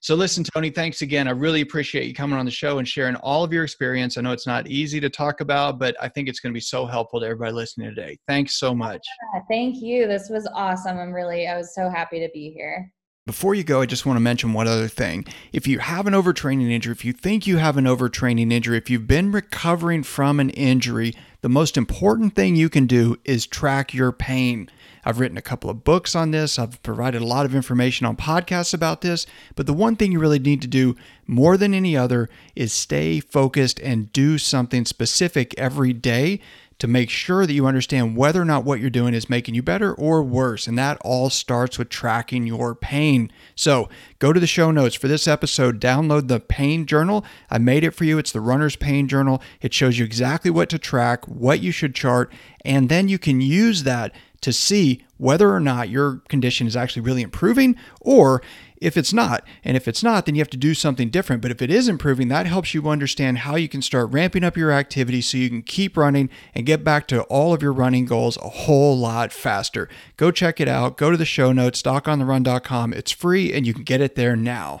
So, 0.00 0.14
listen, 0.14 0.44
Tony, 0.44 0.70
thanks 0.70 1.02
again. 1.02 1.28
I 1.28 1.32
really 1.32 1.60
appreciate 1.60 2.06
you 2.06 2.14
coming 2.14 2.38
on 2.38 2.44
the 2.44 2.50
show 2.50 2.78
and 2.78 2.86
sharing 2.86 3.16
all 3.16 3.44
of 3.44 3.52
your 3.52 3.64
experience. 3.64 4.18
I 4.18 4.20
know 4.20 4.32
it's 4.32 4.46
not 4.46 4.68
easy 4.68 5.00
to 5.00 5.10
talk 5.10 5.40
about, 5.40 5.78
but 5.78 5.96
I 6.00 6.08
think 6.08 6.28
it's 6.28 6.40
going 6.40 6.52
to 6.52 6.56
be 6.56 6.60
so 6.60 6.86
helpful 6.86 7.20
to 7.20 7.26
everybody 7.26 7.52
listening 7.52 7.94
today. 7.94 8.18
Thanks 8.26 8.58
so 8.58 8.74
much. 8.74 9.06
Yeah, 9.34 9.40
thank 9.48 9.82
you. 9.82 10.06
This 10.06 10.28
was 10.28 10.46
awesome. 10.54 10.98
I'm 10.98 11.12
really, 11.12 11.46
I 11.48 11.56
was 11.56 11.74
so 11.74 11.88
happy 11.88 12.20
to 12.20 12.28
be 12.32 12.50
here. 12.50 12.90
Before 13.26 13.56
you 13.56 13.64
go, 13.64 13.80
I 13.80 13.86
just 13.86 14.06
want 14.06 14.18
to 14.18 14.20
mention 14.20 14.52
one 14.52 14.68
other 14.68 14.86
thing. 14.86 15.24
If 15.52 15.66
you 15.66 15.80
have 15.80 16.06
an 16.06 16.12
overtraining 16.12 16.70
injury, 16.70 16.92
if 16.92 17.04
you 17.04 17.12
think 17.12 17.44
you 17.44 17.56
have 17.56 17.76
an 17.76 17.84
overtraining 17.84 18.52
injury, 18.52 18.78
if 18.78 18.88
you've 18.88 19.08
been 19.08 19.32
recovering 19.32 20.04
from 20.04 20.38
an 20.38 20.50
injury, 20.50 21.12
the 21.40 21.48
most 21.48 21.76
important 21.76 22.36
thing 22.36 22.54
you 22.54 22.68
can 22.68 22.86
do 22.86 23.16
is 23.24 23.44
track 23.44 23.92
your 23.92 24.12
pain. 24.12 24.70
I've 25.06 25.20
written 25.20 25.38
a 25.38 25.42
couple 25.42 25.70
of 25.70 25.84
books 25.84 26.16
on 26.16 26.32
this. 26.32 26.58
I've 26.58 26.82
provided 26.82 27.22
a 27.22 27.26
lot 27.26 27.46
of 27.46 27.54
information 27.54 28.06
on 28.06 28.16
podcasts 28.16 28.74
about 28.74 29.02
this. 29.02 29.24
But 29.54 29.66
the 29.66 29.72
one 29.72 29.94
thing 29.94 30.10
you 30.10 30.18
really 30.18 30.40
need 30.40 30.60
to 30.62 30.68
do 30.68 30.96
more 31.28 31.56
than 31.56 31.72
any 31.72 31.96
other 31.96 32.28
is 32.56 32.72
stay 32.72 33.20
focused 33.20 33.78
and 33.78 34.12
do 34.12 34.36
something 34.36 34.84
specific 34.84 35.54
every 35.56 35.92
day 35.92 36.40
to 36.78 36.86
make 36.86 37.08
sure 37.08 37.46
that 37.46 37.54
you 37.54 37.66
understand 37.66 38.16
whether 38.16 38.42
or 38.42 38.44
not 38.44 38.64
what 38.64 38.80
you're 38.80 38.90
doing 38.90 39.14
is 39.14 39.30
making 39.30 39.54
you 39.54 39.62
better 39.62 39.94
or 39.94 40.22
worse. 40.22 40.66
And 40.66 40.76
that 40.76 40.98
all 41.02 41.30
starts 41.30 41.78
with 41.78 41.88
tracking 41.88 42.46
your 42.46 42.74
pain. 42.74 43.32
So 43.54 43.88
go 44.18 44.32
to 44.32 44.40
the 44.40 44.46
show 44.46 44.70
notes 44.70 44.94
for 44.94 45.08
this 45.08 45.26
episode, 45.26 45.80
download 45.80 46.28
the 46.28 46.40
pain 46.40 46.84
journal. 46.84 47.24
I 47.48 47.58
made 47.58 47.84
it 47.84 47.92
for 47.92 48.04
you. 48.04 48.18
It's 48.18 48.32
the 48.32 48.42
runner's 48.42 48.76
pain 48.76 49.08
journal. 49.08 49.40
It 49.62 49.72
shows 49.72 49.98
you 49.98 50.04
exactly 50.04 50.50
what 50.50 50.68
to 50.70 50.78
track, 50.78 51.26
what 51.26 51.60
you 51.60 51.70
should 51.70 51.94
chart, 51.94 52.30
and 52.64 52.88
then 52.88 53.08
you 53.08 53.18
can 53.18 53.40
use 53.40 53.84
that 53.84 54.14
to 54.40 54.52
see 54.52 55.04
whether 55.18 55.52
or 55.52 55.60
not 55.60 55.88
your 55.88 56.22
condition 56.28 56.66
is 56.66 56.76
actually 56.76 57.02
really 57.02 57.22
improving 57.22 57.76
or 58.00 58.42
if 58.80 58.96
it's 58.96 59.12
not. 59.12 59.46
And 59.64 59.76
if 59.76 59.88
it's 59.88 60.02
not, 60.02 60.26
then 60.26 60.34
you 60.34 60.40
have 60.40 60.50
to 60.50 60.56
do 60.56 60.74
something 60.74 61.08
different. 61.08 61.42
But 61.42 61.50
if 61.50 61.62
it 61.62 61.70
is 61.70 61.88
improving, 61.88 62.28
that 62.28 62.46
helps 62.46 62.74
you 62.74 62.88
understand 62.88 63.38
how 63.38 63.56
you 63.56 63.68
can 63.68 63.82
start 63.82 64.10
ramping 64.10 64.44
up 64.44 64.56
your 64.56 64.70
activity 64.70 65.20
so 65.20 65.38
you 65.38 65.48
can 65.48 65.62
keep 65.62 65.96
running 65.96 66.28
and 66.54 66.66
get 66.66 66.84
back 66.84 67.06
to 67.08 67.22
all 67.22 67.54
of 67.54 67.62
your 67.62 67.72
running 67.72 68.04
goals 68.04 68.36
a 68.38 68.48
whole 68.48 68.96
lot 68.98 69.32
faster. 69.32 69.88
Go 70.16 70.30
check 70.30 70.60
it 70.60 70.68
out. 70.68 70.96
Go 70.96 71.10
to 71.10 71.16
the 71.16 71.24
show 71.24 71.52
notes, 71.52 71.82
docontherun.com. 71.82 72.92
It's 72.92 73.12
free 73.12 73.52
and 73.52 73.66
you 73.66 73.74
can 73.74 73.84
get 73.84 74.00
it 74.00 74.14
there 74.14 74.36
now. 74.36 74.80